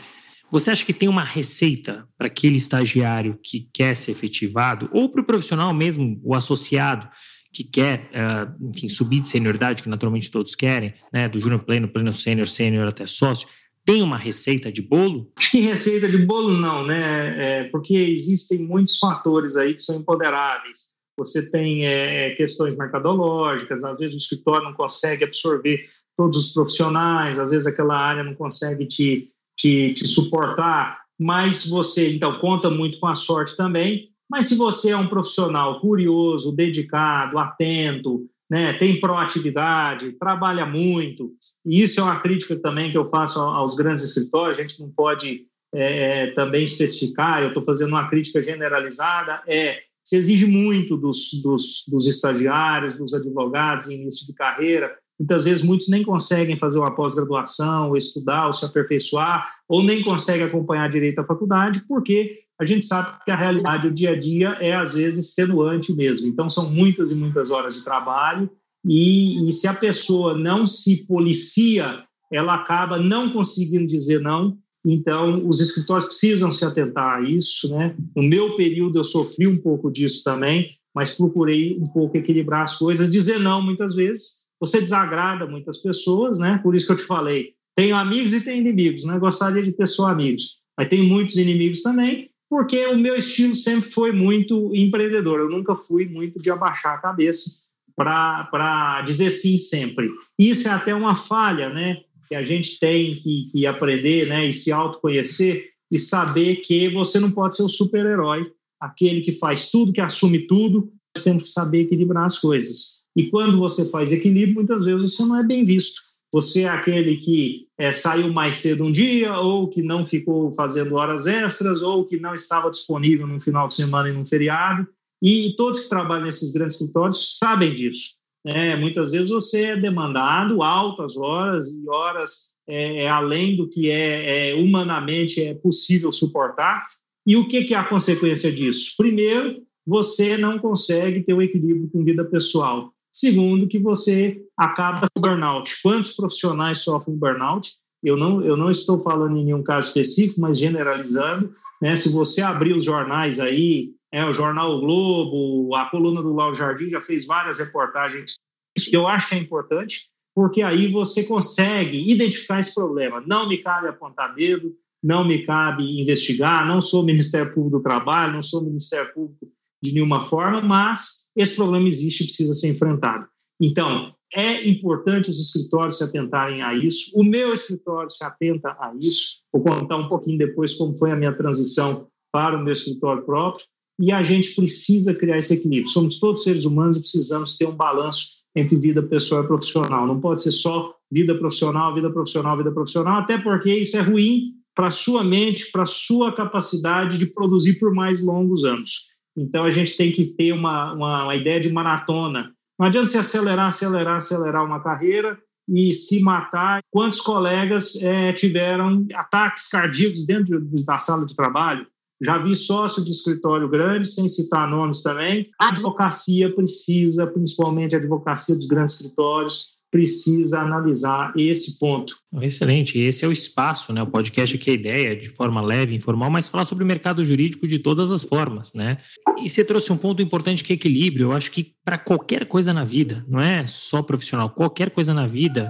Você 0.49 0.71
acha 0.71 0.83
que 0.83 0.93
tem 0.93 1.07
uma 1.07 1.23
receita 1.23 2.07
para 2.17 2.27
aquele 2.27 2.57
estagiário 2.57 3.39
que 3.41 3.69
quer 3.73 3.95
ser 3.95 4.11
efetivado, 4.11 4.89
ou 4.91 5.09
para 5.09 5.21
o 5.21 5.25
profissional 5.25 5.73
mesmo, 5.73 6.19
o 6.23 6.35
associado, 6.35 7.07
que 7.53 7.63
quer, 7.63 8.09
uh, 8.11 8.69
enfim, 8.69 8.87
subir 8.87 9.21
de 9.21 9.29
senioridade, 9.29 9.83
que 9.83 9.89
naturalmente 9.89 10.31
todos 10.31 10.55
querem, 10.55 10.93
né, 11.11 11.27
do 11.27 11.39
júnior 11.39 11.63
pleno, 11.63 11.87
pleno 11.87 12.13
sênior, 12.13 12.47
sênior 12.47 12.87
até 12.87 13.05
sócio, 13.05 13.47
Tem 13.83 14.03
uma 14.03 14.17
receita 14.17 14.71
de 14.71 14.81
bolo? 14.81 15.31
Que 15.51 15.59
receita 15.59 16.07
de 16.07 16.19
bolo 16.19 16.55
não, 16.55 16.85
né? 16.85 17.35
É, 17.37 17.63
porque 17.65 17.95
existem 17.95 18.59
muitos 18.59 18.97
fatores 18.97 19.57
aí 19.57 19.73
que 19.73 19.81
são 19.81 19.95
imponderáveis. 19.97 20.91
Você 21.17 21.49
tem 21.49 21.85
é, 21.85 22.31
questões 22.35 22.77
mercadológicas, 22.77 23.83
às 23.83 23.99
vezes 23.99 24.15
o 24.15 24.17
escritório 24.17 24.63
não 24.63 24.73
consegue 24.73 25.23
absorver 25.23 25.83
todos 26.15 26.37
os 26.37 26.53
profissionais, 26.53 27.39
às 27.39 27.51
vezes 27.51 27.67
aquela 27.67 27.97
área 27.97 28.23
não 28.23 28.35
consegue 28.35 28.85
te, 28.85 29.29
te, 29.57 29.93
te 29.93 30.07
suportar, 30.07 31.01
mas 31.19 31.67
você, 31.67 32.13
então, 32.13 32.39
conta 32.39 32.69
muito 32.69 32.99
com 32.99 33.07
a 33.07 33.15
sorte 33.15 33.55
também. 33.55 34.10
Mas 34.31 34.47
se 34.47 34.55
você 34.55 34.91
é 34.91 34.97
um 34.97 35.07
profissional 35.07 35.81
curioso, 35.81 36.55
dedicado, 36.55 37.37
atento, 37.37 38.25
né, 38.49 38.71
tem 38.71 38.97
proatividade, 38.97 40.13
trabalha 40.13 40.65
muito, 40.65 41.33
e 41.65 41.83
isso 41.83 41.99
é 41.99 42.03
uma 42.03 42.21
crítica 42.21 42.57
também 42.61 42.89
que 42.91 42.97
eu 42.97 43.05
faço 43.05 43.41
aos 43.41 43.75
grandes 43.75 44.05
escritórios, 44.05 44.57
a 44.57 44.61
gente 44.61 44.79
não 44.79 44.89
pode 44.89 45.47
é, 45.73 46.23
é 46.23 46.31
também 46.31 46.63
especificar, 46.63 47.41
eu 47.41 47.49
estou 47.49 47.63
fazendo 47.63 47.89
uma 47.89 48.09
crítica 48.09 48.41
generalizada, 48.41 49.41
é 49.47 49.79
se 50.03 50.15
exige 50.15 50.45
muito 50.47 50.97
dos, 50.97 51.29
dos, 51.43 51.83
dos 51.91 52.07
estagiários, 52.07 52.97
dos 52.97 53.13
advogados 53.13 53.89
em 53.89 54.01
início 54.01 54.25
de 54.25 54.33
carreira, 54.33 54.97
Muitas 55.21 55.45
vezes 55.45 55.63
muitos 55.63 55.87
nem 55.87 56.01
conseguem 56.01 56.57
fazer 56.57 56.79
uma 56.79 56.95
pós-graduação, 56.95 57.89
ou 57.89 57.95
estudar, 57.95 58.47
ou 58.47 58.53
se 58.53 58.65
aperfeiçoar, 58.65 59.47
ou 59.69 59.83
nem 59.83 60.01
conseguem 60.01 60.47
acompanhar 60.47 60.89
direito 60.89 61.19
à 61.19 61.23
faculdade, 61.23 61.83
porque 61.87 62.39
a 62.61 62.65
gente 62.65 62.85
sabe 62.85 63.17
que 63.25 63.31
a 63.31 63.35
realidade, 63.35 63.87
o 63.87 63.91
dia 63.91 64.11
a 64.11 64.19
dia, 64.19 64.49
é 64.61 64.75
às 64.75 64.93
vezes 64.93 65.25
extenuante 65.25 65.91
mesmo. 65.95 66.27
Então, 66.27 66.47
são 66.47 66.69
muitas 66.69 67.11
e 67.11 67.15
muitas 67.15 67.49
horas 67.49 67.77
de 67.77 67.83
trabalho, 67.83 68.47
e, 68.85 69.47
e 69.47 69.51
se 69.51 69.67
a 69.67 69.73
pessoa 69.73 70.37
não 70.37 70.63
se 70.67 71.07
policia, 71.07 72.03
ela 72.31 72.53
acaba 72.53 72.99
não 72.99 73.31
conseguindo 73.31 73.87
dizer 73.87 74.21
não. 74.21 74.55
Então, 74.85 75.47
os 75.47 75.59
escritórios 75.59 76.05
precisam 76.05 76.51
se 76.51 76.63
atentar 76.63 77.17
a 77.17 77.21
isso. 77.21 77.75
Né? 77.75 77.95
No 78.15 78.21
meu 78.21 78.55
período, 78.55 78.99
eu 78.99 79.03
sofri 79.03 79.47
um 79.47 79.57
pouco 79.57 79.91
disso 79.91 80.23
também, 80.23 80.69
mas 80.93 81.15
procurei 81.15 81.79
um 81.79 81.91
pouco 81.91 82.15
equilibrar 82.15 82.61
as 82.61 82.77
coisas, 82.77 83.11
dizer 83.11 83.39
não 83.39 83.59
muitas 83.63 83.95
vezes, 83.95 84.45
você 84.59 84.79
desagrada 84.79 85.47
muitas 85.47 85.79
pessoas, 85.79 86.37
né? 86.37 86.59
Por 86.61 86.75
isso 86.75 86.85
que 86.85 86.91
eu 86.91 86.97
te 86.97 87.03
falei, 87.03 87.53
tenho 87.75 87.95
amigos 87.95 88.33
e 88.33 88.41
tenho 88.41 88.59
inimigos, 88.59 89.05
né? 89.05 89.17
Gostaria 89.17 89.63
de 89.63 89.71
ter 89.71 89.87
só 89.87 90.07
amigos, 90.07 90.57
mas 90.77 90.89
tenho 90.89 91.03
muitos 91.05 91.37
inimigos 91.37 91.81
também, 91.81 92.30
porque 92.51 92.85
o 92.87 92.97
meu 92.97 93.15
estilo 93.15 93.55
sempre 93.55 93.89
foi 93.89 94.11
muito 94.11 94.75
empreendedor. 94.75 95.39
Eu 95.39 95.49
nunca 95.49 95.73
fui 95.73 96.05
muito 96.05 96.37
de 96.37 96.51
abaixar 96.51 96.95
a 96.95 97.01
cabeça 97.01 97.49
para 97.95 99.01
dizer 99.05 99.31
sim 99.31 99.57
sempre. 99.57 100.09
Isso 100.37 100.67
é 100.67 100.71
até 100.71 100.93
uma 100.93 101.15
falha, 101.15 101.69
né? 101.69 102.01
Que 102.27 102.35
a 102.35 102.43
gente 102.43 102.77
tem 102.77 103.15
que, 103.15 103.47
que 103.53 103.65
aprender, 103.65 104.27
né? 104.27 104.49
E 104.49 104.51
se 104.51 104.69
autoconhecer 104.69 105.69
e 105.89 105.97
saber 105.97 106.57
que 106.57 106.89
você 106.89 107.21
não 107.21 107.31
pode 107.31 107.55
ser 107.55 107.63
o 107.63 107.69
super-herói, 107.69 108.51
aquele 108.81 109.21
que 109.21 109.31
faz 109.31 109.71
tudo, 109.71 109.93
que 109.93 110.01
assume 110.01 110.39
tudo. 110.39 110.91
Nós 111.15 111.23
temos 111.23 111.43
que 111.43 111.49
saber 111.49 111.83
equilibrar 111.83 112.25
as 112.25 112.37
coisas. 112.37 113.01
E 113.15 113.29
quando 113.29 113.57
você 113.57 113.89
faz 113.89 114.11
equilíbrio, 114.11 114.55
muitas 114.55 114.83
vezes 114.83 115.15
você 115.15 115.23
não 115.23 115.39
é 115.39 115.43
bem 115.43 115.63
visto. 115.63 116.01
Você 116.33 116.63
é 116.63 116.69
aquele 116.69 117.17
que 117.17 117.67
é, 117.77 117.91
saiu 117.91 118.31
mais 118.31 118.57
cedo 118.57 118.85
um 118.85 118.91
dia, 118.91 119.37
ou 119.37 119.67
que 119.67 119.81
não 119.81 120.05
ficou 120.05 120.51
fazendo 120.51 120.95
horas 120.95 121.27
extras, 121.27 121.81
ou 121.81 122.05
que 122.05 122.17
não 122.17 122.33
estava 122.33 122.69
disponível 122.69 123.27
num 123.27 123.39
final 123.39 123.67
de 123.67 123.73
semana 123.73 124.09
e 124.09 124.13
num 124.13 124.25
feriado. 124.25 124.87
E 125.21 125.53
todos 125.57 125.81
que 125.81 125.89
trabalham 125.89 126.25
nesses 126.25 126.51
grandes 126.53 126.75
escritórios 126.75 127.37
sabem 127.37 127.75
disso. 127.75 128.15
É, 128.45 128.75
muitas 128.75 129.11
vezes 129.11 129.29
você 129.29 129.65
é 129.65 129.75
demandado 129.75 130.63
altas 130.63 131.15
horas 131.15 131.67
e 131.69 131.87
horas 131.87 132.51
é, 132.67 133.03
é 133.03 133.09
além 133.09 133.55
do 133.55 133.69
que 133.69 133.91
é, 133.91 134.49
é, 134.49 134.55
humanamente 134.55 135.43
é 135.43 135.53
possível 135.53 136.11
suportar. 136.11 136.87
E 137.27 137.35
o 137.35 137.47
que, 137.47 137.63
que 137.63 137.75
é 137.75 137.77
a 137.77 137.83
consequência 137.87 138.51
disso? 138.51 138.93
Primeiro, 138.97 139.61
você 139.85 140.37
não 140.37 140.57
consegue 140.57 141.21
ter 141.21 141.33
um 141.33 141.41
equilíbrio 141.41 141.89
com 141.91 142.03
vida 142.03 142.25
pessoal. 142.25 142.90
Segundo, 143.11 143.67
que 143.67 143.77
você 143.77 144.41
acaba 144.57 145.05
com 145.13 145.21
burnout. 145.21 145.81
Quantos 145.81 146.15
profissionais 146.15 146.79
sofrem 146.79 147.17
burnout? 147.17 147.71
Eu 148.01 148.15
não, 148.15 148.43
eu 148.43 148.55
não 148.55 148.71
estou 148.71 148.99
falando 148.99 149.37
em 149.37 149.45
nenhum 149.45 149.61
caso 149.61 149.89
específico, 149.89 150.39
mas 150.39 150.57
generalizando. 150.57 151.53
Né? 151.81 151.95
Se 151.95 152.13
você 152.13 152.41
abrir 152.41 152.73
os 152.73 152.85
jornais 152.85 153.39
aí, 153.39 153.91
é, 154.11 154.25
o 154.25 154.33
Jornal 154.33 154.71
o 154.71 154.79
Globo, 154.79 155.75
a 155.75 155.89
coluna 155.89 156.21
do 156.21 156.33
Lauro 156.33 156.55
Jardim 156.55 156.89
já 156.89 157.01
fez 157.01 157.25
várias 157.25 157.59
reportagens. 157.59 158.35
Isso 158.77 158.89
eu 158.95 159.07
acho 159.07 159.29
que 159.29 159.35
é 159.35 159.37
importante, 159.37 160.09
porque 160.33 160.61
aí 160.61 160.91
você 160.91 161.25
consegue 161.25 162.09
identificar 162.09 162.59
esse 162.59 162.73
problema. 162.73 163.21
Não 163.25 163.47
me 163.47 163.57
cabe 163.57 163.87
apontar 163.87 164.33
dedo, 164.33 164.73
não 165.03 165.25
me 165.25 165.45
cabe 165.45 166.01
investigar, 166.01 166.65
não 166.65 166.79
sou 166.79 167.03
Ministério 167.03 167.53
Público 167.53 167.77
do 167.77 167.83
Trabalho, 167.83 168.33
não 168.33 168.41
sou 168.41 168.63
Ministério 168.63 169.13
Público 169.13 169.47
de 169.81 169.91
nenhuma 169.91 170.21
forma, 170.21 170.61
mas 170.61 171.29
esse 171.35 171.55
problema 171.55 171.87
existe 171.87 172.21
e 172.21 172.25
precisa 172.25 172.53
ser 172.53 172.69
enfrentado. 172.69 173.25
Então, 173.59 174.13
é 174.33 174.67
importante 174.67 175.29
os 175.29 175.39
escritórios 175.39 175.97
se 175.97 176.03
atentarem 176.03 176.61
a 176.61 176.73
isso. 176.73 177.11
O 177.19 177.23
meu 177.23 177.53
escritório 177.53 178.09
se 178.09 178.23
atenta 178.23 178.69
a 178.69 178.93
isso. 178.99 179.41
Vou 179.51 179.61
contar 179.61 179.97
um 179.97 180.07
pouquinho 180.07 180.37
depois 180.37 180.75
como 180.75 180.95
foi 180.95 181.11
a 181.11 181.15
minha 181.15 181.35
transição 181.35 182.07
para 182.31 182.57
o 182.57 182.63
meu 182.63 182.71
escritório 182.71 183.25
próprio. 183.25 183.65
E 183.99 184.11
a 184.11 184.23
gente 184.23 184.55
precisa 184.55 185.17
criar 185.19 185.37
esse 185.37 185.53
equilíbrio. 185.53 185.91
Somos 185.91 186.19
todos 186.19 186.43
seres 186.43 186.63
humanos 186.63 186.97
e 186.97 187.01
precisamos 187.01 187.57
ter 187.57 187.67
um 187.67 187.75
balanço 187.75 188.41
entre 188.55 188.77
vida 188.77 189.03
pessoal 189.03 189.43
e 189.43 189.47
profissional. 189.47 190.07
Não 190.07 190.19
pode 190.19 190.41
ser 190.41 190.51
só 190.51 190.95
vida 191.11 191.37
profissional, 191.37 191.93
vida 191.93 192.09
profissional, 192.09 192.57
vida 192.57 192.71
profissional, 192.71 193.19
até 193.19 193.37
porque 193.37 193.73
isso 193.73 193.97
é 193.97 194.01
ruim 194.01 194.53
para 194.73 194.87
a 194.87 194.91
sua 194.91 195.23
mente, 195.23 195.69
para 195.71 195.83
a 195.83 195.85
sua 195.85 196.33
capacidade 196.33 197.17
de 197.17 197.27
produzir 197.27 197.77
por 197.77 197.93
mais 197.93 198.25
longos 198.25 198.63
anos. 198.63 199.10
Então 199.37 199.63
a 199.63 199.71
gente 199.71 199.95
tem 199.95 200.11
que 200.11 200.25
ter 200.25 200.51
uma, 200.51 200.93
uma, 200.93 201.23
uma 201.23 201.35
ideia 201.35 201.59
de 201.59 201.71
maratona. 201.71 202.51
Não 202.79 202.87
adianta 202.87 203.07
se 203.07 203.17
acelerar, 203.17 203.67
acelerar, 203.67 204.17
acelerar 204.17 204.65
uma 204.65 204.81
carreira 204.81 205.37
e 205.69 205.93
se 205.93 206.21
matar. 206.21 206.81
Quantos 206.89 207.21
colegas 207.21 208.01
é, 208.01 208.33
tiveram 208.33 209.05
ataques 209.13 209.69
cardíacos 209.69 210.25
dentro 210.25 210.59
da 210.85 210.97
sala 210.97 211.25
de 211.25 211.35
trabalho? 211.35 211.85
Já 212.23 212.37
vi 212.37 212.55
sócio 212.55 213.03
de 213.03 213.09
escritório 213.09 213.67
grande, 213.67 214.07
sem 214.07 214.29
citar 214.29 214.69
nomes 214.69 215.01
também. 215.01 215.49
A 215.59 215.69
advocacia 215.69 216.53
precisa, 216.53 217.25
principalmente 217.25 217.95
a 217.95 217.97
advocacia 217.97 218.55
dos 218.55 218.67
grandes 218.67 218.95
escritórios, 218.95 219.70
precisa 219.91 220.61
analisar 220.61 221.33
esse 221.35 221.77
ponto. 221.77 222.15
Excelente. 222.41 222.97
Esse 222.97 223.25
é 223.25 223.27
o 223.27 223.31
espaço, 223.31 223.91
né? 223.91 224.01
O 224.01 224.07
podcast 224.07 224.55
aqui 224.55 224.69
é 224.69 224.73
a 224.73 224.75
ideia, 224.75 225.15
de 225.17 225.29
forma 225.29 225.61
leve, 225.61 225.93
informal, 225.93 226.31
mas 226.31 226.47
falar 226.47 226.63
sobre 226.63 226.85
o 226.85 226.87
mercado 226.87 227.23
jurídico 227.25 227.67
de 227.67 227.77
todas 227.77 228.09
as 228.09 228.23
formas, 228.23 228.73
né? 228.73 228.97
E 229.43 229.49
você 229.49 229.65
trouxe 229.65 229.91
um 229.91 229.97
ponto 229.97 230.21
importante 230.21 230.63
que 230.63 230.71
é 230.71 230.75
equilíbrio. 230.75 231.27
Eu 231.27 231.31
acho 231.33 231.51
que 231.51 231.73
para 231.83 231.97
qualquer 231.97 232.45
coisa 232.45 232.73
na 232.73 232.85
vida, 232.85 233.25
não 233.27 233.41
é 233.41 233.67
só 233.67 234.01
profissional, 234.01 234.49
qualquer 234.49 234.91
coisa 234.91 235.13
na 235.13 235.27
vida, 235.27 235.69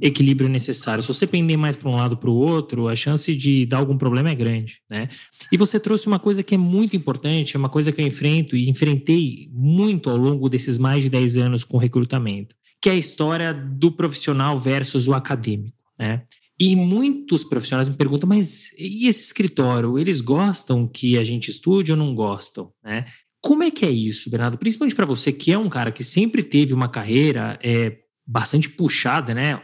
equilíbrio 0.00 0.48
necessário. 0.48 1.02
Se 1.02 1.08
você 1.08 1.26
pender 1.26 1.58
mais 1.58 1.74
para 1.74 1.90
um 1.90 1.96
lado 1.96 2.16
para 2.16 2.30
o 2.30 2.34
outro, 2.34 2.86
a 2.86 2.94
chance 2.94 3.34
de 3.34 3.66
dar 3.66 3.78
algum 3.78 3.98
problema 3.98 4.30
é 4.30 4.34
grande, 4.34 4.80
né? 4.88 5.08
E 5.50 5.56
você 5.56 5.80
trouxe 5.80 6.06
uma 6.06 6.20
coisa 6.20 6.42
que 6.42 6.54
é 6.54 6.58
muito 6.58 6.94
importante, 6.94 7.56
é 7.56 7.58
uma 7.58 7.68
coisa 7.68 7.90
que 7.90 8.00
eu 8.00 8.06
enfrento 8.06 8.54
e 8.54 8.70
enfrentei 8.70 9.48
muito 9.52 10.08
ao 10.08 10.16
longo 10.16 10.48
desses 10.48 10.78
mais 10.78 11.02
de 11.02 11.10
10 11.10 11.36
anos 11.38 11.64
com 11.64 11.78
recrutamento 11.78 12.54
que 12.86 12.90
é 12.90 12.92
a 12.92 12.96
história 12.96 13.52
do 13.52 13.90
profissional 13.90 14.60
versus 14.60 15.08
o 15.08 15.14
acadêmico, 15.14 15.76
né? 15.98 16.22
E 16.56 16.76
muitos 16.76 17.42
profissionais 17.42 17.88
me 17.88 17.96
perguntam, 17.96 18.28
mas 18.28 18.70
e 18.78 19.08
esse 19.08 19.24
escritório? 19.24 19.98
Eles 19.98 20.20
gostam 20.20 20.86
que 20.86 21.18
a 21.18 21.24
gente 21.24 21.50
estude 21.50 21.90
ou 21.90 21.98
não 21.98 22.14
gostam, 22.14 22.70
né? 22.84 23.06
Como 23.42 23.64
é 23.64 23.72
que 23.72 23.84
é 23.84 23.90
isso, 23.90 24.30
Bernardo? 24.30 24.56
Principalmente 24.56 24.94
para 24.94 25.04
você 25.04 25.32
que 25.32 25.50
é 25.50 25.58
um 25.58 25.68
cara 25.68 25.90
que 25.90 26.04
sempre 26.04 26.44
teve 26.44 26.72
uma 26.72 26.88
carreira 26.88 27.58
é, 27.60 27.96
bastante 28.24 28.68
puxada, 28.68 29.34
né? 29.34 29.60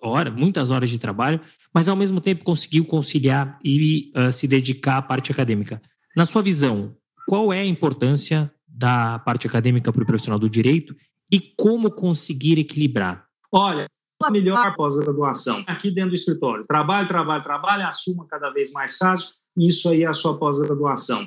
Hora, 0.00 0.30
muitas 0.30 0.70
horas 0.70 0.88
de 0.88 0.98
trabalho, 0.98 1.42
mas 1.74 1.90
ao 1.90 1.96
mesmo 1.96 2.22
tempo 2.22 2.42
conseguiu 2.42 2.86
conciliar 2.86 3.58
e 3.62 4.10
uh, 4.16 4.32
se 4.32 4.48
dedicar 4.48 4.96
à 4.96 5.02
parte 5.02 5.30
acadêmica. 5.30 5.78
Na 6.16 6.24
sua 6.24 6.40
visão, 6.40 6.96
qual 7.28 7.52
é 7.52 7.60
a 7.60 7.66
importância 7.66 8.50
da 8.66 9.18
parte 9.18 9.46
acadêmica 9.46 9.92
para 9.92 10.02
o 10.02 10.06
profissional 10.06 10.38
do 10.38 10.48
direito 10.48 10.96
e 11.32 11.40
como 11.40 11.90
conseguir 11.90 12.58
equilibrar? 12.58 13.26
Olha, 13.50 13.86
a 14.22 14.30
melhor 14.30 14.76
pós-graduação 14.76 15.64
aqui 15.66 15.90
dentro 15.90 16.10
do 16.10 16.14
escritório. 16.14 16.64
Trabalho, 16.66 17.08
trabalho, 17.08 17.42
trabalho, 17.42 17.86
assuma 17.86 18.26
cada 18.28 18.50
vez 18.50 18.70
mais 18.72 18.98
casos, 18.98 19.34
isso 19.56 19.88
aí 19.88 20.02
é 20.02 20.06
a 20.06 20.14
sua 20.14 20.38
pós-graduação. 20.38 21.26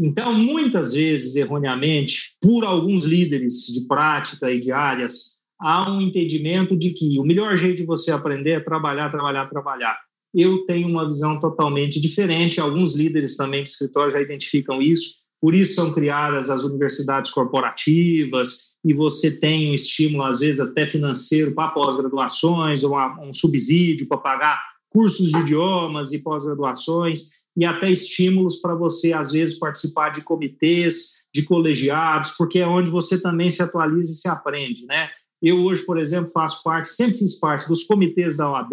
Então, 0.00 0.34
muitas 0.34 0.92
vezes, 0.92 1.36
erroneamente, 1.36 2.36
por 2.40 2.64
alguns 2.64 3.04
líderes 3.04 3.66
de 3.66 3.86
prática 3.86 4.50
e 4.50 4.58
de 4.58 4.72
áreas, 4.72 5.38
há 5.60 5.88
um 5.88 6.00
entendimento 6.00 6.76
de 6.76 6.92
que 6.92 7.18
o 7.20 7.22
melhor 7.22 7.56
jeito 7.56 7.76
de 7.76 7.86
você 7.86 8.10
aprender 8.10 8.52
é 8.52 8.60
trabalhar, 8.60 9.10
trabalhar, 9.10 9.48
trabalhar. 9.48 9.98
Eu 10.34 10.64
tenho 10.64 10.88
uma 10.88 11.06
visão 11.06 11.38
totalmente 11.38 12.00
diferente, 12.00 12.58
alguns 12.58 12.96
líderes 12.96 13.36
também 13.36 13.62
de 13.62 13.68
escritório 13.68 14.10
já 14.10 14.20
identificam 14.20 14.80
isso, 14.80 15.21
por 15.42 15.56
isso 15.56 15.74
são 15.74 15.92
criadas 15.92 16.48
as 16.50 16.62
universidades 16.62 17.32
corporativas 17.32 18.76
e 18.84 18.94
você 18.94 19.40
tem 19.40 19.72
um 19.72 19.74
estímulo, 19.74 20.22
às 20.22 20.38
vezes 20.38 20.60
até 20.60 20.86
financeiro, 20.86 21.52
para 21.52 21.72
pós-graduações, 21.72 22.84
ou 22.84 22.96
um 23.20 23.32
subsídio 23.32 24.06
para 24.06 24.18
pagar 24.18 24.62
cursos 24.88 25.32
de 25.32 25.38
idiomas 25.38 26.12
e 26.12 26.22
pós-graduações 26.22 27.42
e 27.56 27.64
até 27.64 27.90
estímulos 27.90 28.60
para 28.60 28.76
você, 28.76 29.12
às 29.12 29.32
vezes, 29.32 29.58
participar 29.58 30.10
de 30.10 30.22
comitês, 30.22 31.26
de 31.34 31.42
colegiados, 31.42 32.30
porque 32.38 32.60
é 32.60 32.66
onde 32.66 32.88
você 32.88 33.20
também 33.20 33.50
se 33.50 33.62
atualiza 33.62 34.12
e 34.12 34.14
se 34.14 34.28
aprende, 34.28 34.86
né? 34.86 35.10
Eu 35.42 35.64
hoje, 35.64 35.84
por 35.84 35.98
exemplo, 35.98 36.30
faço 36.30 36.62
parte, 36.62 36.88
sempre 36.88 37.18
fiz 37.18 37.40
parte 37.40 37.66
dos 37.66 37.82
comitês 37.82 38.36
da 38.36 38.48
OAB, 38.48 38.72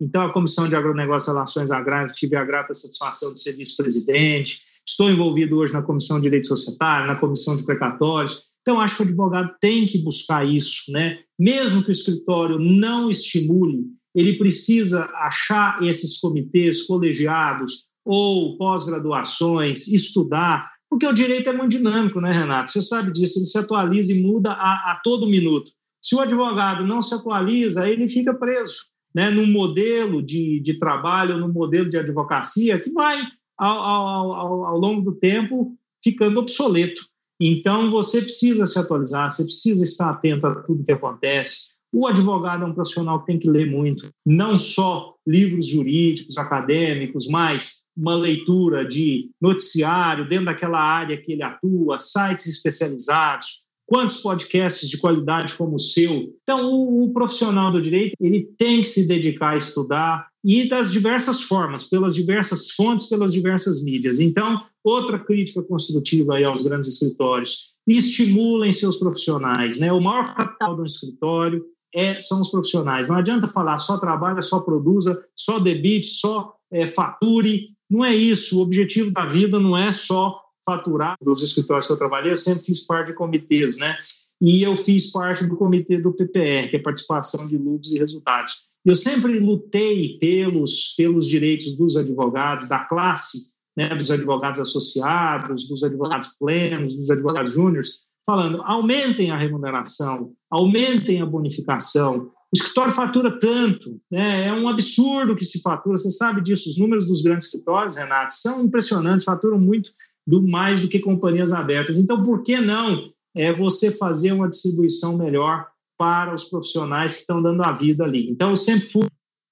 então 0.00 0.22
a 0.22 0.32
Comissão 0.32 0.68
de 0.68 0.74
Agronegócio 0.74 1.30
e 1.30 1.34
Relações 1.34 1.70
Agrárias, 1.70 2.16
tive 2.16 2.34
a 2.34 2.44
grata 2.44 2.74
satisfação 2.74 3.32
de 3.32 3.40
ser 3.40 3.52
vice-presidente, 3.52 4.69
estou 4.90 5.10
envolvido 5.10 5.56
hoje 5.56 5.72
na 5.72 5.82
Comissão 5.82 6.16
de 6.16 6.24
Direito 6.24 6.48
Societário, 6.48 7.06
na 7.06 7.16
Comissão 7.16 7.56
de 7.56 7.64
Precatórios, 7.64 8.42
então 8.60 8.80
acho 8.80 8.96
que 8.96 9.02
o 9.02 9.06
advogado 9.06 9.50
tem 9.60 9.86
que 9.86 9.98
buscar 10.02 10.46
isso, 10.46 10.92
né? 10.92 11.18
Mesmo 11.38 11.82
que 11.82 11.90
o 11.90 11.92
escritório 11.92 12.58
não 12.58 13.10
estimule, 13.10 13.84
ele 14.14 14.36
precisa 14.36 15.04
achar 15.14 15.82
esses 15.82 16.18
comitês 16.18 16.86
colegiados 16.86 17.90
ou 18.04 18.58
pós-graduações, 18.58 19.86
estudar, 19.86 20.68
porque 20.90 21.06
o 21.06 21.12
direito 21.12 21.48
é 21.48 21.52
muito 21.52 21.70
dinâmico, 21.70 22.20
né, 22.20 22.32
Renato? 22.32 22.72
Você 22.72 22.82
sabe 22.82 23.12
disso, 23.12 23.38
ele 23.38 23.46
se 23.46 23.56
atualiza 23.56 24.12
e 24.12 24.20
muda 24.20 24.50
a, 24.50 24.92
a 24.92 25.00
todo 25.02 25.28
minuto. 25.28 25.70
Se 26.02 26.16
o 26.16 26.20
advogado 26.20 26.84
não 26.84 27.00
se 27.00 27.14
atualiza, 27.14 27.88
ele 27.88 28.08
fica 28.08 28.34
preso 28.34 28.90
né, 29.14 29.30
num 29.30 29.46
modelo 29.46 30.22
de, 30.22 30.60
de 30.60 30.78
trabalho, 30.78 31.38
num 31.38 31.52
modelo 31.52 31.88
de 31.88 31.98
advocacia 31.98 32.78
que 32.78 32.90
vai, 32.90 33.20
ao, 33.60 33.78
ao, 33.78 34.32
ao, 34.32 34.64
ao 34.64 34.78
longo 34.78 35.02
do 35.02 35.12
tempo, 35.12 35.76
ficando 36.02 36.40
obsoleto. 36.40 37.02
Então, 37.40 37.90
você 37.90 38.20
precisa 38.20 38.66
se 38.66 38.78
atualizar, 38.78 39.30
você 39.30 39.44
precisa 39.44 39.84
estar 39.84 40.10
atento 40.10 40.46
a 40.46 40.54
tudo 40.62 40.84
que 40.84 40.92
acontece. 40.92 41.70
O 41.92 42.06
advogado 42.06 42.62
é 42.62 42.66
um 42.66 42.74
profissional 42.74 43.20
que 43.20 43.26
tem 43.26 43.38
que 43.38 43.50
ler 43.50 43.66
muito, 43.66 44.08
não 44.24 44.58
só 44.58 45.14
livros 45.26 45.66
jurídicos, 45.66 46.38
acadêmicos, 46.38 47.26
mas 47.28 47.84
uma 47.96 48.14
leitura 48.14 48.86
de 48.86 49.30
noticiário 49.40 50.28
dentro 50.28 50.46
daquela 50.46 50.80
área 50.80 51.20
que 51.20 51.32
ele 51.32 51.42
atua, 51.42 51.98
sites 51.98 52.46
especializados, 52.46 53.68
quantos 53.90 54.18
podcasts 54.18 54.88
de 54.88 54.98
qualidade 54.98 55.54
como 55.54 55.74
o 55.74 55.78
seu. 55.78 56.32
Então, 56.44 56.70
o, 56.72 57.06
o, 57.06 57.12
profissional 57.12 57.72
do 57.72 57.82
direito 57.82 58.14
ele 58.20 58.48
tem 58.56 58.82
que 58.82 58.88
se 58.88 59.08
dedicar 59.08 59.50
a 59.50 59.56
estudar 59.56 60.28
e 60.44 60.68
das 60.68 60.92
diversas 60.92 61.42
formas, 61.42 61.88
pelas 61.88 62.14
diversas 62.14 62.70
fontes, 62.70 63.08
pelas 63.08 63.32
diversas 63.32 63.82
mídias. 63.82 64.20
Então, 64.20 64.62
outra 64.84 65.18
crítica 65.18 65.60
construtiva 65.64 66.36
aí 66.36 66.44
aos 66.44 66.62
grandes 66.62 66.88
escritórios: 66.88 67.74
estimulem 67.84 68.72
seus 68.72 68.96
profissionais. 68.96 69.80
Né? 69.80 69.92
O 69.92 70.00
maior 70.00 70.36
capital 70.36 70.76
do 70.76 70.84
escritório 70.84 71.64
é, 71.92 72.20
são 72.20 72.40
os 72.40 72.48
profissionais. 72.48 73.08
Não 73.08 73.16
adianta 73.16 73.48
falar 73.48 73.78
só 73.78 73.98
trabalha, 73.98 74.40
só 74.40 74.60
produza, 74.60 75.20
só 75.36 75.58
debite, 75.58 76.06
só 76.06 76.54
é, 76.72 76.86
fature. 76.86 77.70
Não 77.90 78.04
é 78.04 78.14
isso. 78.14 78.56
O 78.56 78.62
objetivo 78.62 79.10
da 79.10 79.26
vida 79.26 79.58
não 79.58 79.76
é 79.76 79.92
só 79.92 80.40
faturar. 80.64 81.16
Dos 81.22 81.42
escritórios 81.42 81.86
que 81.86 81.92
eu 81.92 81.98
trabalhei, 81.98 82.32
eu 82.32 82.36
sempre 82.36 82.64
fiz 82.64 82.86
parte 82.86 83.08
de 83.08 83.14
comitês, 83.14 83.76
né? 83.78 83.96
E 84.40 84.62
eu 84.62 84.76
fiz 84.76 85.12
parte 85.12 85.44
do 85.46 85.56
comitê 85.56 85.98
do 85.98 86.12
PPR, 86.12 86.68
que 86.70 86.76
é 86.76 86.78
participação 86.78 87.46
de 87.46 87.58
lucros 87.58 87.92
e 87.92 87.98
resultados. 87.98 88.70
Eu 88.84 88.96
sempre 88.96 89.38
lutei 89.38 90.16
pelos, 90.18 90.94
pelos 90.96 91.26
direitos 91.26 91.76
dos 91.76 91.96
advogados, 91.96 92.68
da 92.68 92.78
classe, 92.78 93.52
né, 93.76 93.88
dos 93.90 94.10
advogados 94.10 94.60
associados, 94.60 95.68
dos 95.68 95.84
advogados 95.84 96.36
plenos, 96.38 96.96
dos 96.96 97.10
advogados 97.10 97.52
júniores, 97.52 98.06
falando: 98.24 98.62
aumentem 98.62 99.30
a 99.30 99.36
remuneração, 99.36 100.32
aumentem 100.50 101.20
a 101.20 101.26
bonificação. 101.26 102.30
O 102.52 102.56
escritório 102.56 102.92
fatura 102.92 103.38
tanto, 103.38 104.00
né? 104.10 104.46
é 104.46 104.52
um 104.52 104.66
absurdo 104.66 105.36
que 105.36 105.44
se 105.44 105.60
fatura, 105.60 105.96
você 105.96 106.10
sabe 106.10 106.42
disso. 106.42 106.68
Os 106.68 106.78
números 106.78 107.06
dos 107.06 107.22
grandes 107.22 107.46
escritórios, 107.46 107.96
Renato, 107.96 108.34
são 108.34 108.64
impressionantes, 108.64 109.24
faturam 109.24 109.58
muito 109.58 109.92
do 110.26 110.42
mais 110.42 110.80
do 110.80 110.88
que 110.88 110.98
companhias 110.98 111.52
abertas. 111.52 111.98
Então, 111.98 112.22
por 112.22 112.42
que 112.42 112.60
não 112.60 113.12
é 113.34 113.52
você 113.52 113.90
fazer 113.90 114.32
uma 114.32 114.48
distribuição 114.48 115.16
melhor 115.16 115.66
para 115.98 116.34
os 116.34 116.44
profissionais 116.44 117.14
que 117.14 117.20
estão 117.20 117.42
dando 117.42 117.62
a 117.62 117.72
vida 117.72 118.04
ali? 118.04 118.30
Então, 118.30 118.50
eu 118.50 118.56
sempre 118.56 118.86
fui 118.86 119.06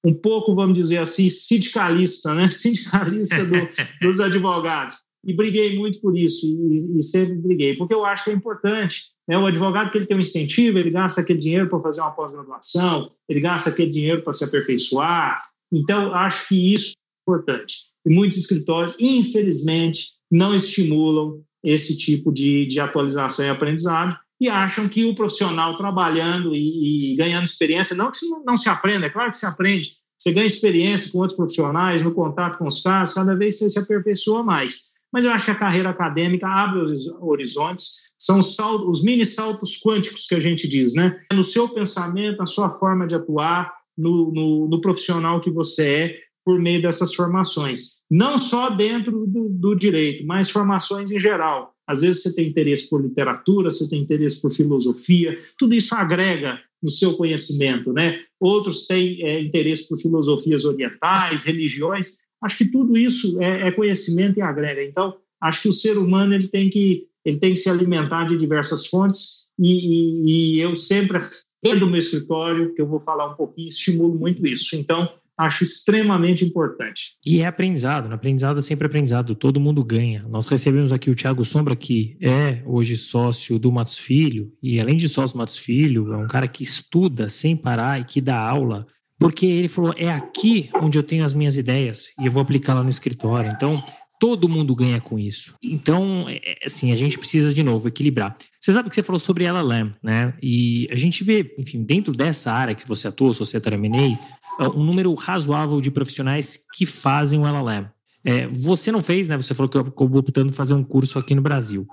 um 0.04 0.14
pouco, 0.14 0.54
vamos 0.54 0.78
dizer 0.78 0.98
assim, 0.98 1.28
sindicalista, 1.28 2.34
né? 2.34 2.48
Sindicalista 2.50 3.44
do, 3.44 3.56
dos 4.00 4.20
advogados 4.20 4.96
e 5.24 5.34
briguei 5.34 5.76
muito 5.76 6.00
por 6.00 6.16
isso 6.16 6.46
e, 6.46 6.98
e, 6.98 7.02
sempre 7.02 7.36
briguei, 7.36 7.76
porque 7.76 7.92
eu 7.92 8.04
acho 8.04 8.24
que 8.24 8.30
é 8.30 8.34
importante. 8.34 9.10
Né? 9.28 9.36
O 9.36 9.46
advogado 9.46 9.90
que 9.90 9.98
ele 9.98 10.06
tem 10.06 10.16
um 10.16 10.20
incentivo, 10.20 10.78
ele 10.78 10.90
gasta 10.90 11.20
aquele 11.20 11.38
dinheiro 11.38 11.68
para 11.68 11.80
fazer 11.80 12.00
uma 12.00 12.12
pós-graduação, 12.12 13.12
ele 13.28 13.40
gasta 13.40 13.70
aquele 13.70 13.90
dinheiro 13.90 14.22
para 14.22 14.32
se 14.32 14.44
aperfeiçoar. 14.44 15.42
Então, 15.72 16.14
acho 16.14 16.48
que 16.48 16.74
isso 16.74 16.92
é 16.96 17.30
importante. 17.30 17.88
E 18.06 18.10
muitos 18.10 18.38
escritórios, 18.38 18.98
infelizmente, 18.98 20.12
não 20.30 20.54
estimulam 20.54 21.40
esse 21.62 21.96
tipo 21.96 22.32
de, 22.32 22.66
de 22.66 22.80
atualização 22.80 23.44
e 23.44 23.48
aprendizado 23.48 24.16
e 24.40 24.48
acham 24.48 24.88
que 24.88 25.04
o 25.04 25.14
profissional 25.14 25.76
trabalhando 25.76 26.54
e, 26.54 27.12
e 27.12 27.16
ganhando 27.16 27.44
experiência, 27.44 27.96
não 27.96 28.10
que 28.10 28.24
não, 28.28 28.44
não 28.44 28.56
se 28.56 28.68
aprenda, 28.68 29.06
é 29.06 29.10
claro 29.10 29.30
que 29.30 29.36
se 29.36 29.46
aprende, 29.46 29.96
você 30.16 30.32
ganha 30.32 30.46
experiência 30.46 31.10
com 31.10 31.18
outros 31.18 31.36
profissionais, 31.36 32.02
no 32.02 32.12
contato 32.12 32.58
com 32.58 32.66
os 32.66 32.82
casos, 32.82 33.14
cada 33.14 33.34
vez 33.34 33.58
você 33.58 33.68
se 33.68 33.78
aperfeiçoa 33.78 34.42
mais 34.42 34.88
mas 35.12 35.24
eu 35.24 35.32
acho 35.32 35.46
que 35.46 35.50
a 35.50 35.58
carreira 35.58 35.90
acadêmica 35.90 36.46
abre 36.46 36.80
os 36.80 37.06
horizontes, 37.20 38.12
são 38.18 38.40
os, 38.40 38.54
saltos, 38.54 38.98
os 38.98 39.04
mini 39.04 39.24
saltos 39.24 39.80
quânticos 39.80 40.26
que 40.26 40.34
a 40.34 40.40
gente 40.40 40.68
diz, 40.68 40.94
né? 40.94 41.20
No 41.32 41.44
seu 41.44 41.68
pensamento, 41.68 42.38
na 42.38 42.46
sua 42.46 42.70
forma 42.70 43.06
de 43.06 43.14
atuar, 43.14 43.72
no, 43.96 44.32
no, 44.32 44.68
no 44.68 44.80
profissional 44.80 45.40
que 45.40 45.50
você 45.50 45.86
é, 45.86 46.16
por 46.48 46.58
meio 46.58 46.80
dessas 46.80 47.14
formações. 47.14 48.00
Não 48.10 48.38
só 48.38 48.70
dentro 48.70 49.26
do, 49.26 49.50
do, 49.50 49.74
direito, 49.74 50.24
mas 50.24 50.48
formações 50.48 51.10
em 51.10 51.20
geral. 51.20 51.74
Às 51.86 52.00
vezes 52.00 52.22
você 52.22 52.34
tem 52.34 52.48
interesse 52.48 52.88
por 52.88 53.02
literatura, 53.02 53.70
você 53.70 53.86
tem 53.86 54.00
interesse 54.00 54.40
por 54.40 54.50
filosofia, 54.50 55.38
tudo 55.58 55.74
isso 55.74 55.94
agrega 55.94 56.58
no 56.82 56.90
seu 56.90 57.12
conhecimento, 57.18 57.92
né? 57.92 58.20
Outros 58.40 58.86
têm 58.86 59.22
é, 59.22 59.42
interesse 59.42 59.86
por 59.88 59.98
filosofias 59.98 60.64
orientais, 60.64 61.44
religiões, 61.44 62.16
Acho 62.42 62.58
que 62.58 62.70
tudo 62.70 62.96
isso 62.96 63.40
é, 63.42 63.68
é 63.68 63.70
conhecimento 63.72 64.38
e 64.38 64.42
agrega. 64.42 64.82
Então, 64.84 65.16
acho 65.40 65.62
que 65.62 65.68
o 65.68 65.72
ser 65.72 65.98
humano 65.98 66.34
ele 66.34 66.48
tem 66.48 66.70
que 66.70 67.06
ele 67.24 67.38
tem 67.38 67.50
que 67.50 67.58
se 67.58 67.68
alimentar 67.68 68.24
de 68.26 68.38
diversas 68.38 68.86
fontes 68.86 69.48
e, 69.58 69.72
e, 69.72 70.56
e 70.56 70.60
eu 70.60 70.74
sempre 70.74 71.18
dentro 71.62 71.80
do 71.80 71.86
meu 71.88 71.98
escritório 71.98 72.72
que 72.74 72.80
eu 72.80 72.86
vou 72.86 73.00
falar 73.00 73.32
um 73.32 73.34
pouquinho 73.34 73.68
estimulo 73.68 74.14
muito 74.14 74.46
isso. 74.46 74.76
Então 74.76 75.12
acho 75.38 75.62
extremamente 75.62 76.44
importante. 76.44 77.12
E 77.24 77.40
é 77.40 77.46
aprendizado, 77.46 78.08
né? 78.08 78.14
aprendizado 78.14 78.58
é 78.58 78.62
sempre 78.62 78.86
aprendizado, 78.86 79.34
todo 79.34 79.60
mundo 79.60 79.84
ganha. 79.84 80.26
Nós 80.28 80.48
recebemos 80.48 80.92
aqui 80.92 81.10
o 81.10 81.14
Thiago 81.14 81.44
Sombra, 81.44 81.76
que 81.76 82.18
é 82.20 82.62
hoje 82.66 82.96
sócio 82.96 83.58
do 83.58 83.70
Matos 83.70 83.96
Filho, 83.96 84.52
e 84.62 84.80
além 84.80 84.96
de 84.96 85.08
sócio 85.08 85.36
do 85.36 85.38
Matos 85.38 85.56
Filho, 85.56 86.12
é 86.12 86.16
um 86.16 86.26
cara 86.26 86.48
que 86.48 86.62
estuda 86.62 87.28
sem 87.28 87.56
parar 87.56 88.00
e 88.00 88.04
que 88.04 88.20
dá 88.20 88.38
aula 88.38 88.86
porque 89.18 89.46
ele 89.46 89.68
falou: 89.68 89.92
é 89.96 90.10
aqui 90.10 90.70
onde 90.74 90.98
eu 90.98 91.02
tenho 91.02 91.24
as 91.24 91.34
minhas 91.34 91.56
ideias 91.56 92.10
e 92.20 92.26
eu 92.26 92.32
vou 92.32 92.40
aplicar 92.40 92.74
lá 92.74 92.82
no 92.82 92.88
escritório. 92.88 93.50
Então, 93.50 93.82
todo 94.20 94.48
mundo 94.48 94.74
ganha 94.74 95.00
com 95.00 95.18
isso. 95.18 95.54
Então, 95.62 96.26
é, 96.28 96.36
é, 96.36 96.66
assim, 96.66 96.92
a 96.92 96.96
gente 96.96 97.18
precisa, 97.18 97.52
de 97.52 97.62
novo, 97.62 97.88
equilibrar. 97.88 98.36
Você 98.60 98.72
sabe 98.72 98.88
que 98.88 98.94
você 98.94 99.02
falou 99.02 99.20
sobre 99.20 99.44
LLM, 99.44 99.94
né? 100.02 100.34
E 100.42 100.88
a 100.90 100.96
gente 100.96 101.22
vê, 101.22 101.54
enfim, 101.58 101.82
dentro 101.82 102.12
dessa 102.12 102.52
área 102.52 102.74
que 102.74 102.86
você 102.86 103.08
atua, 103.08 103.32
Societário 103.32 103.76
M&A, 103.76 104.64
é, 104.64 104.68
um 104.68 104.84
número 104.84 105.14
razoável 105.14 105.80
de 105.80 105.90
profissionais 105.90 106.58
que 106.74 106.84
fazem 106.84 107.40
o 107.40 107.46
LLM. 107.46 107.88
É, 108.24 108.48
você 108.48 108.90
não 108.90 109.00
fez, 109.00 109.28
né? 109.28 109.36
Você 109.36 109.54
falou 109.54 109.70
que 109.70 109.78
acabou 109.78 110.18
optando 110.18 110.52
fazer 110.52 110.74
um 110.74 110.82
curso 110.82 111.18
aqui 111.18 111.34
no 111.34 111.42
Brasil. 111.42 111.86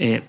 É, 0.00 0.22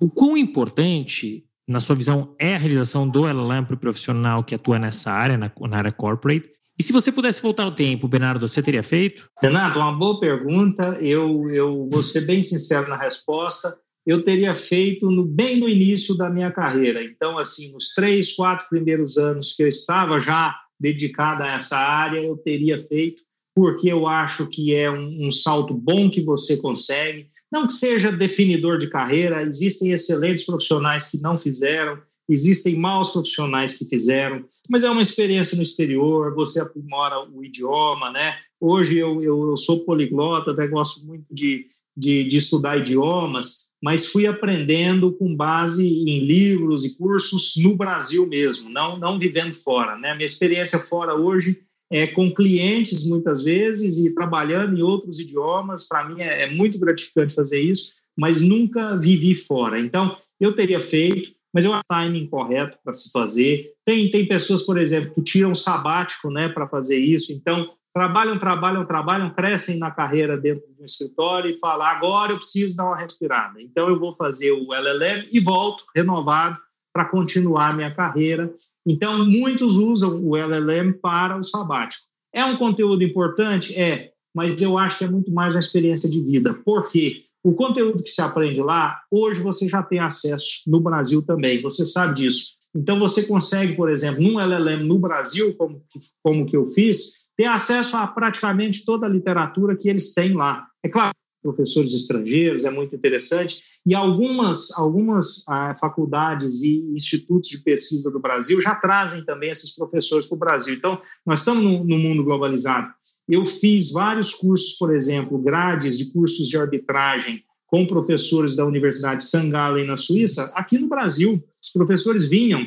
o 0.00 0.08
quão 0.08 0.36
importante 0.36 1.44
na 1.66 1.80
sua 1.80 1.96
visão, 1.96 2.34
é 2.38 2.54
a 2.54 2.58
realização 2.58 3.08
do 3.08 3.26
LLM 3.26 3.64
para 3.64 3.74
o 3.74 3.78
profissional 3.78 4.44
que 4.44 4.54
atua 4.54 4.78
nessa 4.78 5.10
área, 5.10 5.36
na, 5.36 5.50
na, 5.60 5.78
área 5.78 5.92
corporate? 5.92 6.50
E 6.78 6.82
se 6.82 6.92
você 6.92 7.10
pudesse 7.10 7.40
voltar 7.40 7.64
no 7.64 7.74
tempo, 7.74 8.08
Bernardo, 8.08 8.46
você 8.46 8.62
teria 8.62 8.82
feito? 8.82 9.28
Renato, 9.40 9.78
uma 9.78 9.92
boa 9.92 10.18
pergunta. 10.18 10.98
Eu, 11.00 11.50
eu 11.50 11.88
vou 11.90 12.02
ser 12.02 12.22
bem 12.22 12.42
sincero 12.42 12.88
na 12.88 12.96
resposta. 12.96 13.72
Eu 14.06 14.22
teria 14.22 14.54
feito 14.54 15.10
no, 15.10 15.24
bem 15.24 15.58
no 15.58 15.68
início 15.68 16.16
da 16.16 16.28
minha 16.28 16.50
carreira. 16.50 17.02
Então, 17.02 17.38
assim, 17.38 17.72
nos 17.72 17.94
três, 17.94 18.34
quatro 18.34 18.68
primeiros 18.68 19.16
anos 19.16 19.54
que 19.54 19.62
eu 19.62 19.68
estava 19.68 20.20
já 20.20 20.54
dedicada 20.78 21.44
a 21.44 21.54
essa 21.54 21.78
área, 21.78 22.20
eu 22.20 22.36
teria 22.36 22.78
feito, 22.82 23.22
porque 23.54 23.90
eu 23.90 24.06
acho 24.06 24.48
que 24.50 24.74
é 24.74 24.90
um, 24.90 25.26
um 25.26 25.30
salto 25.30 25.72
bom 25.72 26.10
que 26.10 26.20
você 26.20 26.56
consegue 26.58 27.28
não 27.54 27.68
que 27.68 27.72
seja 27.72 28.10
definidor 28.10 28.78
de 28.78 28.88
carreira, 28.88 29.44
existem 29.44 29.92
excelentes 29.92 30.44
profissionais 30.44 31.08
que 31.08 31.20
não 31.20 31.36
fizeram, 31.36 32.02
existem 32.28 32.74
maus 32.74 33.10
profissionais 33.10 33.78
que 33.78 33.84
fizeram, 33.84 34.44
mas 34.68 34.82
é 34.82 34.90
uma 34.90 35.00
experiência 35.02 35.56
no 35.56 35.62
exterior, 35.62 36.34
você 36.34 36.60
aprimora 36.60 37.16
o 37.30 37.44
idioma, 37.44 38.10
né? 38.10 38.38
Hoje 38.60 38.98
eu, 38.98 39.22
eu, 39.22 39.50
eu 39.50 39.56
sou 39.56 39.84
poliglota, 39.84 40.50
até 40.50 40.66
gosto 40.66 41.06
muito 41.06 41.32
de, 41.32 41.66
de, 41.96 42.24
de, 42.24 42.36
estudar 42.38 42.76
idiomas, 42.76 43.70
mas 43.84 44.06
fui 44.06 44.26
aprendendo 44.26 45.12
com 45.12 45.36
base 45.36 45.86
em 45.86 46.20
livros 46.20 46.86
e 46.86 46.96
cursos 46.96 47.52
no 47.58 47.76
Brasil 47.76 48.26
mesmo, 48.26 48.70
não, 48.70 48.98
não 48.98 49.18
vivendo 49.18 49.52
fora, 49.52 49.94
né? 49.98 50.14
Minha 50.14 50.24
experiência 50.24 50.78
fora 50.78 51.14
hoje 51.14 51.60
é, 51.92 52.06
com 52.06 52.32
clientes 52.32 53.06
muitas 53.06 53.44
vezes 53.44 53.98
e 53.98 54.14
trabalhando 54.14 54.78
em 54.78 54.80
outros 54.80 55.20
idiomas. 55.20 55.86
Para 55.86 56.08
mim 56.08 56.22
é, 56.22 56.44
é, 56.44 56.50
muito 56.50 56.78
gratificante 56.78 57.34
fazer 57.34 57.60
isso, 57.60 57.92
mas 58.16 58.40
nunca 58.40 58.96
vivi 58.96 59.34
fora. 59.34 59.78
Então, 59.78 60.16
eu 60.40 60.54
teria 60.54 60.80
feito, 60.80 61.32
mas 61.52 61.66
acho 61.66 61.76
o 61.76 61.82
timing 61.86 62.26
correto 62.26 62.78
para 62.82 62.94
se 62.94 63.12
fazer. 63.12 63.70
Tem, 63.84 64.08
tem 64.08 64.26
pessoas, 64.26 64.62
por 64.62 64.78
exemplo, 64.78 65.12
que 65.14 65.20
tiram 65.20 65.54
sabático 65.54 66.30
né, 66.30 66.48
para 66.48 66.66
fazer 66.66 66.96
isso. 66.96 67.34
Então, 67.34 67.70
trabalham, 67.94 68.38
trabalham, 68.38 68.84
trabalham, 68.84 69.30
crescem 69.30 69.78
na 69.78 69.90
carreira 69.90 70.36
dentro 70.36 70.66
de 70.66 70.82
um 70.82 70.84
escritório 70.84 71.50
e 71.50 71.58
falam: 71.58 71.86
agora 71.86 72.32
eu 72.32 72.36
preciso 72.36 72.76
dar 72.76 72.86
uma 72.86 72.96
respirada. 72.96 73.62
Então, 73.62 73.88
eu 73.88 73.98
vou 73.98 74.12
fazer 74.12 74.50
o 74.50 74.74
LLM 74.74 75.28
e 75.32 75.40
volto 75.40 75.84
renovado 75.94 76.58
para 76.92 77.04
continuar 77.04 77.74
minha 77.74 77.94
carreira. 77.94 78.52
Então, 78.86 79.24
muitos 79.24 79.76
usam 79.78 80.22
o 80.22 80.36
LLM 80.36 80.92
para 81.00 81.38
o 81.38 81.42
sabático. 81.42 82.04
É 82.34 82.44
um 82.44 82.56
conteúdo 82.56 83.02
importante? 83.02 83.78
É, 83.78 84.10
mas 84.34 84.60
eu 84.60 84.76
acho 84.76 84.98
que 84.98 85.04
é 85.04 85.08
muito 85.08 85.32
mais 85.32 85.54
uma 85.54 85.60
experiência 85.60 86.10
de 86.10 86.20
vida. 86.20 86.52
Por 86.52 86.82
quê? 86.82 87.24
O 87.42 87.54
conteúdo 87.54 88.02
que 88.02 88.10
se 88.10 88.20
aprende 88.20 88.60
lá, 88.60 89.00
hoje 89.10 89.40
você 89.40 89.68
já 89.68 89.82
tem 89.82 90.00
acesso 90.00 90.62
no 90.66 90.80
Brasil 90.80 91.22
também, 91.24 91.62
você 91.62 91.84
sabe 91.84 92.16
disso. 92.16 92.54
Então, 92.74 92.98
você 92.98 93.26
consegue, 93.26 93.76
por 93.76 93.88
exemplo, 93.88 94.20
num 94.22 94.40
LLM 94.40 94.82
no 94.84 94.98
Brasil, 94.98 95.54
como, 95.56 95.82
como 96.22 96.46
que 96.46 96.56
eu 96.56 96.66
fiz, 96.66 97.23
ter 97.36 97.46
acesso 97.46 97.96
a 97.96 98.06
praticamente 98.06 98.84
toda 98.84 99.06
a 99.06 99.08
literatura 99.08 99.76
que 99.76 99.88
eles 99.88 100.14
têm 100.14 100.32
lá. 100.34 100.66
É 100.82 100.88
claro, 100.88 101.12
professores 101.42 101.92
estrangeiros, 101.92 102.64
é 102.64 102.70
muito 102.70 102.94
interessante, 102.96 103.62
e 103.86 103.94
algumas, 103.94 104.72
algumas 104.78 105.46
ah, 105.46 105.74
faculdades 105.74 106.62
e 106.62 106.80
institutos 106.94 107.50
de 107.50 107.58
pesquisa 107.58 108.10
do 108.10 108.18
Brasil 108.18 108.60
já 108.62 108.74
trazem 108.74 109.22
também 109.24 109.50
esses 109.50 109.74
professores 109.74 110.26
para 110.26 110.36
o 110.36 110.38
Brasil. 110.38 110.74
Então, 110.74 110.98
nós 111.26 111.40
estamos 111.40 111.62
no, 111.62 111.84
no 111.84 111.98
mundo 111.98 112.24
globalizado. 112.24 112.88
Eu 113.28 113.44
fiz 113.44 113.92
vários 113.92 114.34
cursos, 114.34 114.74
por 114.78 114.94
exemplo, 114.94 115.38
grades 115.38 115.98
de 115.98 116.12
cursos 116.12 116.48
de 116.48 116.56
arbitragem 116.56 117.42
com 117.66 117.86
professores 117.86 118.56
da 118.56 118.64
Universidade 118.64 119.24
St. 119.24 119.50
Gallen, 119.50 119.86
na 119.86 119.96
Suíça, 119.96 120.50
aqui 120.54 120.78
no 120.78 120.88
Brasil. 120.88 121.42
Os 121.62 121.70
professores 121.70 122.26
vinham. 122.26 122.64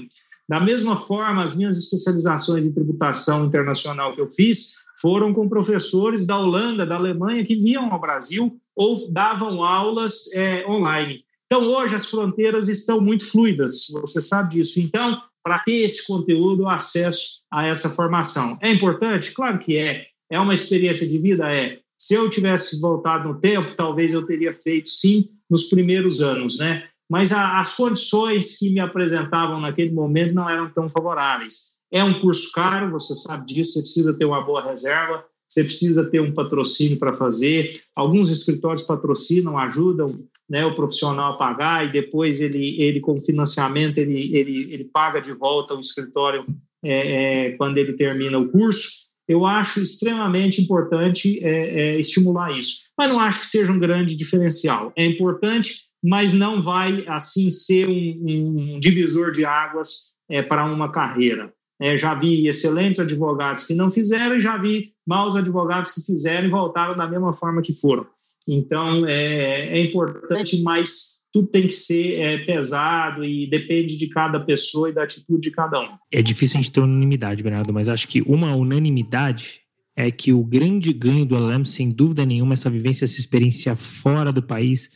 Da 0.47 0.59
mesma 0.59 0.95
forma, 0.95 1.43
as 1.43 1.57
minhas 1.57 1.77
especializações 1.77 2.65
em 2.65 2.71
tributação 2.71 3.45
internacional 3.45 4.13
que 4.13 4.21
eu 4.21 4.29
fiz 4.29 4.77
foram 5.01 5.33
com 5.33 5.49
professores 5.49 6.25
da 6.25 6.39
Holanda, 6.39 6.85
da 6.85 6.95
Alemanha, 6.95 7.43
que 7.43 7.55
vinham 7.55 7.91
ao 7.91 7.99
Brasil 7.99 8.57
ou 8.75 9.11
davam 9.11 9.63
aulas 9.63 10.31
é, 10.33 10.65
online. 10.67 11.23
Então, 11.45 11.65
hoje, 11.69 11.95
as 11.95 12.05
fronteiras 12.09 12.67
estão 12.67 12.99
muito 12.99 13.29
fluidas, 13.29 13.87
você 13.89 14.21
sabe 14.21 14.55
disso. 14.55 14.79
Então, 14.79 15.21
para 15.43 15.59
ter 15.59 15.83
esse 15.83 16.05
conteúdo, 16.05 16.67
acesso 16.67 17.45
a 17.51 17.65
essa 17.65 17.89
formação. 17.89 18.57
É 18.61 18.69
importante? 18.69 19.31
Claro 19.31 19.59
que 19.59 19.77
é. 19.77 20.07
É 20.29 20.37
uma 20.39 20.53
experiência 20.53 21.07
de 21.07 21.17
vida? 21.17 21.49
É. 21.49 21.79
Se 21.97 22.13
eu 22.13 22.29
tivesse 22.29 22.81
voltado 22.81 23.29
no 23.29 23.39
tempo, 23.39 23.73
talvez 23.75 24.13
eu 24.13 24.25
teria 24.25 24.53
feito 24.53 24.89
sim 24.89 25.29
nos 25.49 25.69
primeiros 25.69 26.21
anos, 26.21 26.59
né? 26.59 26.83
Mas 27.09 27.31
a, 27.31 27.59
as 27.59 27.75
condições 27.75 28.57
que 28.57 28.69
me 28.71 28.79
apresentavam 28.79 29.59
naquele 29.59 29.91
momento 29.91 30.33
não 30.33 30.49
eram 30.49 30.69
tão 30.69 30.87
favoráveis. 30.87 31.77
É 31.91 32.03
um 32.03 32.19
curso 32.19 32.51
caro, 32.51 32.91
você 32.91 33.15
sabe 33.15 33.45
disso, 33.45 33.73
você 33.73 33.81
precisa 33.81 34.17
ter 34.17 34.25
uma 34.25 34.41
boa 34.41 34.61
reserva, 34.61 35.23
você 35.47 35.63
precisa 35.63 36.09
ter 36.09 36.19
um 36.19 36.33
patrocínio 36.33 36.99
para 36.99 37.13
fazer. 37.13 37.71
Alguns 37.95 38.29
escritórios 38.29 38.83
patrocinam, 38.83 39.57
ajudam 39.57 40.19
né, 40.49 40.65
o 40.65 40.75
profissional 40.75 41.33
a 41.33 41.37
pagar 41.37 41.85
e 41.85 41.91
depois 41.91 42.41
ele, 42.41 42.81
ele 42.81 42.99
com 42.99 43.19
financiamento, 43.19 43.97
ele, 43.97 44.35
ele, 44.35 44.73
ele 44.73 44.83
paga 44.83 45.21
de 45.21 45.33
volta 45.33 45.73
o 45.73 45.79
escritório 45.79 46.45
é, 46.83 47.47
é, 47.47 47.51
quando 47.51 47.77
ele 47.77 47.93
termina 47.93 48.37
o 48.37 48.49
curso 48.49 49.07
eu 49.27 49.45
acho 49.45 49.81
extremamente 49.81 50.61
importante 50.61 51.39
é, 51.43 51.95
é, 51.95 51.99
estimular 51.99 52.57
isso. 52.57 52.85
Mas 52.97 53.09
não 53.09 53.19
acho 53.19 53.41
que 53.41 53.47
seja 53.47 53.71
um 53.71 53.79
grande 53.79 54.15
diferencial. 54.15 54.93
É 54.95 55.05
importante, 55.05 55.86
mas 56.03 56.33
não 56.33 56.61
vai 56.61 57.05
assim 57.07 57.51
ser 57.51 57.87
um, 57.87 58.75
um 58.75 58.79
divisor 58.79 59.31
de 59.31 59.45
águas 59.45 60.13
é, 60.29 60.41
para 60.41 60.65
uma 60.65 60.91
carreira. 60.91 61.53
É, 61.79 61.95
já 61.95 62.15
vi 62.15 62.47
excelentes 62.47 62.99
advogados 62.99 63.65
que 63.65 63.75
não 63.75 63.91
fizeram 63.91 64.35
e 64.37 64.41
já 64.41 64.57
vi 64.57 64.93
maus 65.05 65.35
advogados 65.35 65.91
que 65.91 66.01
fizeram 66.01 66.47
e 66.47 66.51
voltaram 66.51 66.97
da 66.97 67.07
mesma 67.07 67.31
forma 67.31 67.61
que 67.61 67.73
foram. 67.73 68.05
Então, 68.47 69.05
é, 69.05 69.77
é 69.77 69.79
importante, 69.79 70.61
mas 70.63 71.17
tudo 71.31 71.47
tem 71.49 71.67
que 71.67 71.73
ser 71.73 72.19
é, 72.19 72.37
pesado 72.39 73.23
e 73.23 73.47
depende 73.47 73.97
de 73.97 74.07
cada 74.09 74.39
pessoa 74.39 74.89
e 74.89 74.93
da 74.93 75.03
atitude 75.03 75.41
de 75.41 75.51
cada 75.51 75.79
um. 75.79 75.89
É 76.11 76.21
difícil 76.21 76.57
a 76.57 76.61
gente 76.61 76.71
ter 76.71 76.79
unanimidade, 76.79 77.43
Bernardo, 77.43 77.73
mas 77.73 77.89
acho 77.89 78.07
que 78.07 78.21
uma 78.21 78.55
unanimidade 78.55 79.61
é 79.95 80.09
que 80.09 80.31
o 80.31 80.43
grande 80.43 80.93
ganho 80.93 81.25
do 81.25 81.35
LLM, 81.35 81.65
sem 81.65 81.89
dúvida 81.89 82.25
nenhuma, 82.25 82.53
é 82.53 82.55
essa 82.55 82.69
vivência, 82.69 83.05
essa 83.05 83.19
experiência 83.19 83.75
fora 83.75 84.31
do 84.31 84.41
país 84.41 84.91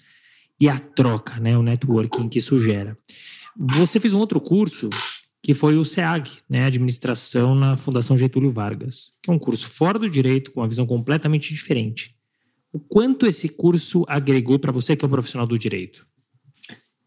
e 0.61 0.69
a 0.69 0.79
troca, 0.79 1.39
né, 1.39 1.57
o 1.57 1.63
networking 1.63 2.29
que 2.29 2.37
isso 2.37 2.59
gera. 2.59 2.95
Você 3.57 3.99
fez 3.99 4.13
um 4.13 4.19
outro 4.19 4.39
curso 4.39 4.91
que 5.43 5.55
foi 5.55 5.75
o 5.75 5.83
SEAG, 5.83 6.29
né, 6.47 6.65
Administração 6.65 7.55
na 7.55 7.75
Fundação 7.75 8.15
Getúlio 8.15 8.51
Vargas, 8.51 9.11
que 9.23 9.31
é 9.31 9.33
um 9.33 9.39
curso 9.39 9.67
fora 9.67 9.97
do 9.97 10.07
direito, 10.07 10.51
com 10.51 10.61
uma 10.61 10.67
visão 10.67 10.85
completamente 10.85 11.51
diferente. 11.51 12.15
O 12.71 12.79
quanto 12.79 13.25
esse 13.25 13.49
curso 13.49 14.05
agregou 14.07 14.59
para 14.59 14.71
você 14.71 14.95
que 14.95 15.03
é 15.03 15.07
um 15.07 15.11
profissional 15.11 15.47
do 15.47 15.57
direito? 15.57 16.05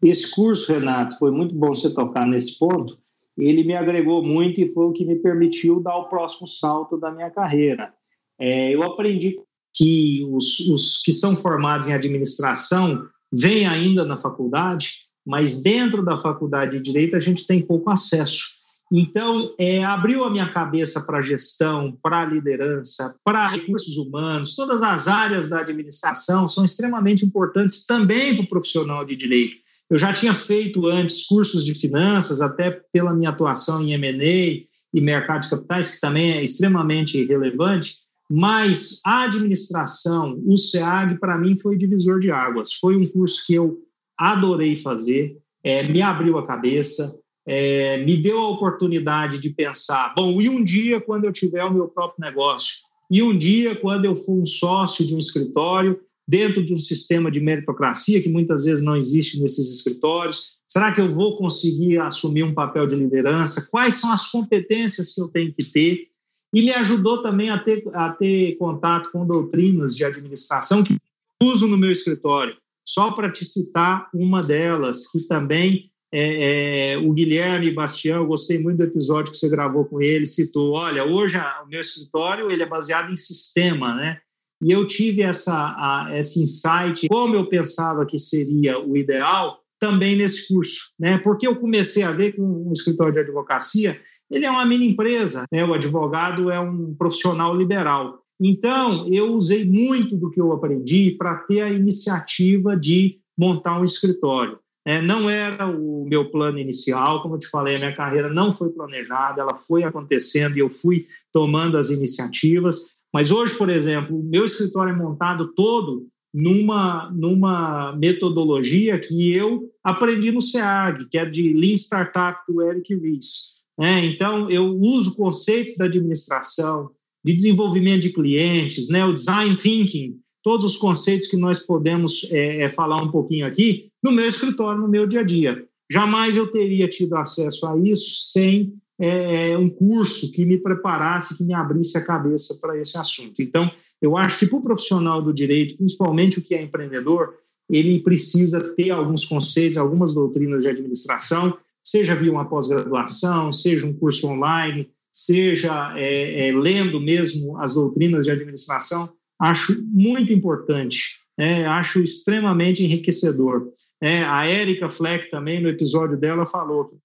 Esse 0.03 0.29
curso, 0.29 0.73
Renato, 0.73 1.17
foi 1.17 1.31
muito 1.31 1.55
bom 1.55 1.69
você 1.69 1.89
tocar 1.93 2.27
nesse 2.27 2.59
ponto. 2.59 2.99
Ele 3.37 3.63
me 3.63 3.73
agregou 3.73 4.21
muito 4.21 4.59
e 4.59 4.67
foi 4.67 4.85
o 4.85 4.91
que 4.91 5.05
me 5.05 5.15
permitiu 5.15 5.81
dar 5.81 5.95
o 5.95 6.09
próximo 6.09 6.45
salto 6.45 6.97
da 6.97 7.09
minha 7.09 7.31
carreira. 7.31 7.93
É, 8.37 8.75
eu 8.75 8.83
aprendi 8.83 9.37
que 9.73 10.25
os, 10.29 10.59
os 10.69 11.01
que 11.01 11.13
são 11.13 11.35
formados 11.35 11.87
em 11.87 11.93
administração 11.93 13.07
vêm 13.37 13.67
ainda 13.67 14.05
na 14.05 14.17
faculdade, 14.17 15.05
mas 15.25 15.61
dentro 15.61 16.03
da 16.03 16.17
faculdade 16.17 16.77
de 16.77 16.83
direito 16.83 17.15
a 17.15 17.19
gente 17.19 17.45
tem 17.45 17.61
pouco 17.61 17.89
acesso. 17.89 18.55
Então, 18.91 19.53
é, 19.57 19.83
abriu 19.83 20.23
a 20.23 20.29
minha 20.29 20.47
cabeça 20.51 21.01
para 21.05 21.21
gestão, 21.21 21.97
para 22.03 22.23
liderança, 22.25 23.17
para 23.23 23.47
recursos 23.49 23.97
humanos, 23.97 24.55
todas 24.55 24.83
as 24.83 25.07
áreas 25.07 25.49
da 25.49 25.61
administração 25.61 26.47
são 26.47 26.63
extremamente 26.63 27.25
importantes 27.25 27.85
também 27.85 28.35
para 28.35 28.45
o 28.45 28.47
profissional 28.47 29.03
de 29.03 29.15
direito. 29.15 29.57
Eu 29.89 29.97
já 29.97 30.13
tinha 30.13 30.33
feito 30.33 30.87
antes 30.87 31.25
cursos 31.25 31.63
de 31.63 31.73
finanças, 31.73 32.41
até 32.41 32.79
pela 32.93 33.13
minha 33.13 33.29
atuação 33.29 33.83
em 33.83 33.93
M&A 33.93 34.65
e 34.93 35.01
mercado 35.01 35.41
de 35.41 35.49
capitais, 35.49 35.95
que 35.95 36.01
também 36.01 36.33
é 36.33 36.43
extremamente 36.43 37.23
relevante, 37.25 38.04
mas 38.29 39.01
a 39.05 39.23
administração, 39.23 40.41
o 40.45 40.57
SEAG, 40.57 41.19
para 41.19 41.37
mim 41.37 41.57
foi 41.57 41.77
divisor 41.77 42.19
de 42.19 42.31
águas. 42.31 42.73
Foi 42.73 42.95
um 42.97 43.07
curso 43.07 43.45
que 43.45 43.53
eu 43.53 43.77
adorei 44.17 44.75
fazer, 44.75 45.37
é, 45.63 45.83
me 45.83 46.01
abriu 46.01 46.37
a 46.37 46.47
cabeça, 46.47 47.19
é, 47.47 48.03
me 48.03 48.17
deu 48.17 48.39
a 48.39 48.49
oportunidade 48.49 49.39
de 49.39 49.51
pensar, 49.51 50.13
bom, 50.15 50.41
e 50.41 50.49
um 50.49 50.63
dia 50.63 50.99
quando 50.99 51.25
eu 51.25 51.31
tiver 51.31 51.63
o 51.63 51.73
meu 51.73 51.87
próprio 51.87 52.25
negócio? 52.25 52.85
E 53.11 53.21
um 53.21 53.37
dia 53.37 53.75
quando 53.75 54.05
eu 54.05 54.15
for 54.15 54.33
um 54.33 54.45
sócio 54.45 55.05
de 55.05 55.13
um 55.13 55.19
escritório, 55.19 55.99
dentro 56.27 56.63
de 56.63 56.73
um 56.73 56.79
sistema 56.79 57.29
de 57.29 57.39
meritocracia 57.39 58.21
que 58.21 58.29
muitas 58.29 58.65
vezes 58.65 58.83
não 58.83 58.95
existe 58.95 59.39
nesses 59.39 59.71
escritórios? 59.71 60.55
Será 60.67 60.91
que 60.91 60.99
eu 60.99 61.13
vou 61.13 61.37
conseguir 61.37 61.99
assumir 61.99 62.43
um 62.43 62.53
papel 62.53 62.87
de 62.87 62.95
liderança? 62.95 63.67
Quais 63.69 63.95
são 63.95 64.11
as 64.11 64.31
competências 64.31 65.13
que 65.13 65.21
eu 65.21 65.27
tenho 65.27 65.53
que 65.53 65.63
ter? 65.63 66.07
E 66.55 66.61
me 66.61 66.71
ajudou 66.71 67.21
também 67.21 67.49
a 67.49 67.59
ter, 67.59 67.83
a 67.93 68.11
ter 68.11 68.55
contato 68.55 69.11
com 69.11 69.27
doutrinas 69.27 69.93
de 69.93 70.05
administração 70.05 70.81
que 70.81 70.95
uso 71.43 71.67
no 71.67 71.77
meu 71.77 71.91
escritório. 71.91 72.55
Só 72.87 73.11
para 73.11 73.29
te 73.29 73.43
citar 73.43 74.07
uma 74.13 74.41
delas, 74.41 75.11
que 75.11 75.27
também 75.27 75.91
é, 76.13 76.93
é, 76.93 76.97
o 76.97 77.11
Guilherme 77.11 77.73
Bastião, 77.73 78.19
eu 78.19 78.25
gostei 78.25 78.63
muito 78.63 78.77
do 78.77 78.83
episódio 78.85 79.33
que 79.33 79.37
você 79.37 79.49
gravou 79.49 79.83
com 79.83 80.01
ele, 80.01 80.25
citou, 80.25 80.71
olha, 80.71 81.03
hoje 81.03 81.35
a, 81.35 81.61
o 81.65 81.67
meu 81.67 81.81
escritório 81.81 82.49
ele 82.49 82.63
é 82.63 82.65
baseado 82.65 83.11
em 83.11 83.17
sistema, 83.17 83.93
né? 83.93 84.21
E 84.63 84.71
eu 84.71 84.87
tive 84.87 85.23
essa, 85.23 85.53
a, 85.53 86.17
esse 86.17 86.41
insight, 86.41 87.09
como 87.09 87.35
eu 87.35 87.49
pensava 87.49 88.05
que 88.05 88.17
seria 88.17 88.79
o 88.79 88.95
ideal, 88.95 89.59
também 89.77 90.15
nesse 90.15 90.47
curso, 90.47 90.93
né? 90.97 91.17
Porque 91.17 91.45
eu 91.45 91.57
comecei 91.57 92.03
a 92.03 92.11
ver 92.11 92.33
que 92.33 92.39
um 92.39 92.71
escritório 92.71 93.11
de 93.11 93.19
advocacia, 93.19 93.99
ele 94.29 94.45
é 94.45 94.51
uma 94.51 94.65
mini 94.65 94.89
empresa, 94.89 95.45
né? 95.51 95.63
O 95.63 95.73
advogado 95.73 96.49
é 96.49 96.59
um 96.59 96.95
profissional 96.95 97.55
liberal. 97.55 98.19
Então, 98.39 99.07
eu 99.11 99.33
usei 99.33 99.65
muito 99.65 100.17
do 100.17 100.29
que 100.29 100.41
eu 100.41 100.51
aprendi 100.51 101.11
para 101.11 101.35
ter 101.35 101.61
a 101.61 101.71
iniciativa 101.71 102.75
de 102.75 103.19
montar 103.37 103.79
um 103.79 103.83
escritório. 103.83 104.59
É, 104.87 105.01
não 105.01 105.29
era 105.29 105.67
o 105.67 106.05
meu 106.07 106.29
plano 106.29 106.59
inicial, 106.59 107.21
como 107.21 107.35
eu 107.35 107.39
te 107.39 107.47
falei, 107.47 107.75
a 107.75 107.79
minha 107.79 107.95
carreira 107.95 108.31
não 108.31 108.53
foi 108.53 108.69
planejada, 108.69 109.41
ela 109.41 109.57
foi 109.57 109.83
acontecendo 109.83 110.57
e 110.57 110.59
eu 110.59 110.69
fui 110.69 111.07
tomando 111.33 111.77
as 111.77 111.89
iniciativas. 111.89 112.97
Mas 113.11 113.31
hoje, 113.31 113.57
por 113.57 113.69
exemplo, 113.69 114.19
o 114.19 114.23
meu 114.23 114.45
escritório 114.45 114.93
é 114.93 114.95
montado 114.95 115.53
todo 115.55 116.07
numa, 116.31 117.09
numa 117.15 117.95
metodologia 117.95 118.99
que 118.99 119.33
eu 119.33 119.63
aprendi 119.83 120.31
no 120.31 120.41
SEAG, 120.41 121.07
que 121.09 121.17
é 121.17 121.25
de 121.25 121.53
Lean 121.53 121.75
Startup 121.75 122.39
do 122.47 122.61
Eric 122.61 122.93
Ries. 122.93 123.63
É, 123.79 124.05
então, 124.05 124.49
eu 124.49 124.73
uso 124.79 125.15
conceitos 125.15 125.77
da 125.77 125.85
administração, 125.85 126.89
de 127.23 127.33
desenvolvimento 127.33 128.03
de 128.03 128.13
clientes, 128.13 128.89
né, 128.89 129.03
o 129.05 129.13
design 129.13 129.55
thinking, 129.57 130.19
todos 130.43 130.65
os 130.65 130.77
conceitos 130.77 131.27
que 131.27 131.35
nós 131.35 131.59
podemos 131.59 132.29
é, 132.31 132.61
é, 132.61 132.69
falar 132.69 133.01
um 133.01 133.09
pouquinho 133.09 133.47
aqui 133.47 133.89
no 134.03 134.11
meu 134.11 134.27
escritório, 134.27 134.79
no 134.79 134.87
meu 134.87 135.07
dia 135.07 135.21
a 135.21 135.23
dia. 135.23 135.65
Jamais 135.91 136.35
eu 136.35 136.51
teria 136.51 136.87
tido 136.87 137.15
acesso 137.15 137.65
a 137.67 137.77
isso 137.77 138.31
sem 138.31 138.73
é, 138.99 139.57
um 139.57 139.69
curso 139.69 140.31
que 140.31 140.45
me 140.45 140.57
preparasse, 140.57 141.37
que 141.37 141.43
me 141.43 141.53
abrisse 141.53 141.97
a 141.97 142.05
cabeça 142.05 142.57
para 142.61 142.79
esse 142.79 142.97
assunto. 142.97 143.41
Então, 143.41 143.69
eu 143.99 144.15
acho 144.15 144.39
que 144.39 144.45
para 144.45 144.59
o 144.59 144.61
profissional 144.61 145.21
do 145.21 145.33
direito, 145.33 145.77
principalmente 145.77 146.37
o 146.37 146.41
que 146.43 146.53
é 146.53 146.61
empreendedor, 146.61 147.33
ele 147.67 147.99
precisa 147.99 148.75
ter 148.75 148.91
alguns 148.91 149.25
conceitos, 149.25 149.77
algumas 149.77 150.13
doutrinas 150.13 150.63
de 150.63 150.69
administração, 150.69 151.57
seja 151.85 152.15
via 152.15 152.31
uma 152.31 152.49
pós-graduação, 152.49 153.53
seja 153.53 153.85
um 153.85 153.93
curso 153.93 154.27
online, 154.27 154.89
seja 155.13 155.93
é, 155.97 156.47
é, 156.47 156.51
lendo 156.51 156.99
mesmo 156.99 157.57
as 157.59 157.75
doutrinas 157.75 158.25
de 158.25 158.31
administração, 158.31 159.13
acho 159.39 159.73
muito 159.87 160.33
importante, 160.33 161.19
é, 161.37 161.65
acho 161.65 162.01
extremamente 162.01 162.83
enriquecedor. 162.83 163.69
É, 164.01 164.23
a 164.23 164.45
Érica 164.45 164.89
Fleck 164.89 165.29
também, 165.29 165.61
no 165.61 165.69
episódio 165.69 166.17
dela, 166.17 166.47
falou 166.47 166.89
que 166.89 166.97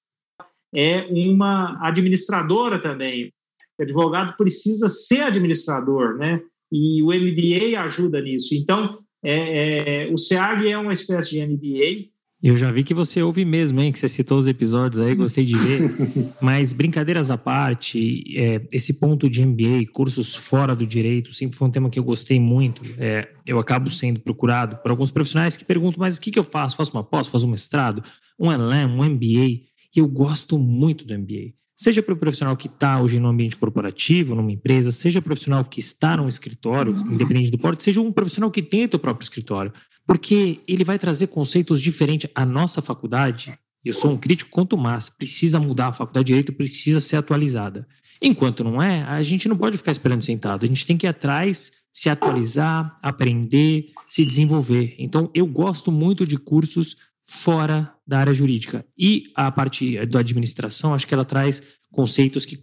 é 0.74 1.06
uma 1.10 1.78
administradora 1.86 2.78
também. 2.78 3.32
O 3.78 3.82
advogado 3.82 4.36
precisa 4.36 4.88
ser 4.88 5.22
administrador, 5.22 6.16
né? 6.16 6.40
E 6.72 7.02
o 7.02 7.06
MBA 7.06 7.80
ajuda 7.80 8.20
nisso. 8.20 8.54
Então, 8.54 8.98
é, 9.22 10.04
é, 10.04 10.12
o 10.12 10.16
SEAG 10.16 10.70
é 10.70 10.78
uma 10.78 10.92
espécie 10.92 11.30
de 11.30 11.46
MBA, 11.46 12.10
eu 12.42 12.56
já 12.56 12.70
vi 12.70 12.82
que 12.82 12.94
você 12.94 13.22
ouve 13.22 13.44
mesmo, 13.44 13.80
hein? 13.82 13.92
Que 13.92 13.98
você 13.98 14.08
citou 14.08 14.38
os 14.38 14.46
episódios 14.46 14.98
aí, 14.98 15.14
gostei 15.14 15.44
de 15.44 15.56
ver. 15.58 15.90
Mas 16.40 16.72
brincadeiras 16.72 17.30
à 17.30 17.36
parte, 17.36 18.24
é, 18.34 18.66
esse 18.72 18.94
ponto 18.94 19.28
de 19.28 19.44
MBA, 19.44 19.92
cursos 19.92 20.34
fora 20.34 20.74
do 20.74 20.86
direito, 20.86 21.32
sempre 21.32 21.58
foi 21.58 21.68
um 21.68 21.70
tema 21.70 21.90
que 21.90 21.98
eu 21.98 22.04
gostei 22.04 22.40
muito. 22.40 22.82
É, 22.98 23.28
eu 23.46 23.58
acabo 23.58 23.90
sendo 23.90 24.20
procurado 24.20 24.76
por 24.76 24.90
alguns 24.90 25.10
profissionais 25.10 25.54
que 25.56 25.66
perguntam: 25.66 26.00
mas 26.00 26.16
o 26.16 26.20
que, 26.20 26.30
que 26.30 26.38
eu 26.38 26.44
faço? 26.44 26.76
Faço 26.76 26.96
uma 26.96 27.04
pós, 27.04 27.28
faço 27.28 27.46
um 27.46 27.50
mestrado, 27.50 28.02
um 28.38 28.50
LM, 28.50 28.90
um 28.98 29.04
MBA? 29.04 29.68
E 29.94 29.98
eu 29.98 30.08
gosto 30.08 30.58
muito 30.58 31.04
do 31.04 31.18
MBA. 31.18 31.52
Seja 31.76 32.02
para 32.02 32.14
o 32.14 32.16
profissional 32.16 32.56
que 32.56 32.68
está 32.68 33.00
hoje 33.02 33.18
no 33.18 33.28
ambiente 33.28 33.56
corporativo, 33.56 34.34
numa 34.34 34.52
empresa, 34.52 34.90
seja 34.92 35.20
profissional 35.20 35.64
que 35.64 35.80
está 35.80 36.16
num 36.16 36.28
escritório, 36.28 36.94
independente 37.10 37.50
do 37.50 37.56
porte, 37.58 37.82
seja 37.82 38.02
um 38.02 38.12
profissional 38.12 38.50
que 38.50 38.62
tem 38.62 38.84
o 38.84 38.98
próprio 38.98 39.24
escritório 39.24 39.72
porque 40.10 40.58
ele 40.66 40.82
vai 40.82 40.98
trazer 40.98 41.28
conceitos 41.28 41.80
diferentes. 41.80 42.28
A 42.34 42.44
nossa 42.44 42.82
faculdade, 42.82 43.56
eu 43.84 43.92
sou 43.92 44.10
um 44.10 44.18
crítico 44.18 44.50
quanto 44.50 44.76
mais, 44.76 45.08
precisa 45.08 45.60
mudar, 45.60 45.86
a 45.86 45.92
faculdade 45.92 46.24
de 46.24 46.32
Direito 46.32 46.52
precisa 46.52 47.00
ser 47.00 47.14
atualizada. 47.14 47.86
Enquanto 48.20 48.64
não 48.64 48.82
é, 48.82 49.04
a 49.04 49.22
gente 49.22 49.48
não 49.48 49.56
pode 49.56 49.78
ficar 49.78 49.92
esperando 49.92 50.22
sentado, 50.22 50.64
a 50.64 50.66
gente 50.66 50.84
tem 50.84 50.98
que 50.98 51.06
ir 51.06 51.08
atrás, 51.08 51.70
se 51.92 52.10
atualizar, 52.10 52.98
aprender, 53.00 53.92
se 54.08 54.24
desenvolver. 54.24 54.96
Então, 54.98 55.30
eu 55.32 55.46
gosto 55.46 55.92
muito 55.92 56.26
de 56.26 56.36
cursos 56.36 56.96
fora 57.22 57.94
da 58.04 58.18
área 58.18 58.34
jurídica. 58.34 58.84
E 58.98 59.30
a 59.36 59.48
parte 59.52 60.04
da 60.06 60.18
administração, 60.18 60.92
acho 60.92 61.06
que 61.06 61.14
ela 61.14 61.24
traz 61.24 61.62
conceitos 61.92 62.44
que 62.44 62.56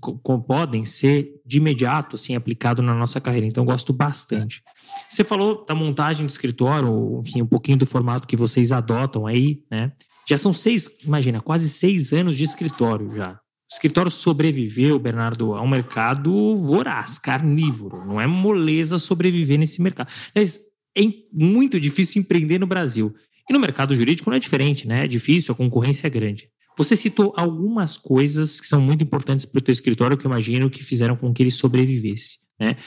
podem 0.47 0.85
ser 0.85 1.29
de 1.45 1.57
imediato 1.57 2.15
assim 2.15 2.35
aplicado 2.35 2.81
na 2.81 2.93
nossa 2.93 3.19
carreira. 3.19 3.45
Então, 3.45 3.65
gosto 3.65 3.91
bastante. 3.91 4.63
Você 5.07 5.23
falou 5.23 5.65
da 5.65 5.75
montagem 5.75 6.25
do 6.25 6.29
escritório, 6.29 7.21
enfim, 7.25 7.41
um 7.41 7.47
pouquinho 7.47 7.77
do 7.77 7.85
formato 7.85 8.27
que 8.27 8.37
vocês 8.37 8.71
adotam 8.71 9.27
aí, 9.27 9.61
né? 9.69 9.91
Já 10.27 10.37
são 10.37 10.51
seis, 10.51 10.99
imagina, 11.03 11.39
quase 11.39 11.69
seis 11.69 12.11
anos 12.11 12.35
de 12.35 12.43
escritório 12.43 13.09
já. 13.15 13.33
O 13.33 13.73
escritório 13.73 14.09
sobreviveu, 14.09 14.97
Bernardo, 14.97 15.53
a 15.53 15.61
um 15.61 15.67
mercado 15.67 16.55
voraz, 16.55 17.17
carnívoro. 17.17 18.05
Não 18.05 18.19
é 18.19 18.25
moleza 18.25 18.97
sobreviver 18.97 19.59
nesse 19.59 19.81
mercado. 19.81 20.09
Mas 20.33 20.59
é 20.97 21.01
muito 21.31 21.79
difícil 21.79 22.21
empreender 22.21 22.59
no 22.59 22.67
Brasil. 22.67 23.13
E 23.49 23.53
no 23.53 23.59
mercado 23.59 23.93
jurídico 23.93 24.29
não 24.29 24.37
é 24.37 24.39
diferente, 24.39 24.87
né? 24.87 25.05
É 25.05 25.07
difícil, 25.07 25.53
a 25.53 25.57
concorrência 25.57 26.07
é 26.07 26.09
grande. 26.09 26.49
Você 26.77 26.95
citou 26.95 27.33
algumas 27.35 27.97
coisas 27.97 28.61
que 28.61 28.67
são 28.67 28.79
muito 28.79 29.03
importantes 29.03 29.45
para 29.45 29.59
o 29.59 29.61
teu 29.61 29.71
escritório, 29.71 30.15
que 30.15 30.25
eu 30.25 30.29
imagino 30.29 30.69
que 30.69 30.83
fizeram 30.83 31.15
com 31.15 31.33
que 31.33 31.41
ele 31.41 31.51
sobrevivesse, 31.51 32.37
né? 32.59 32.77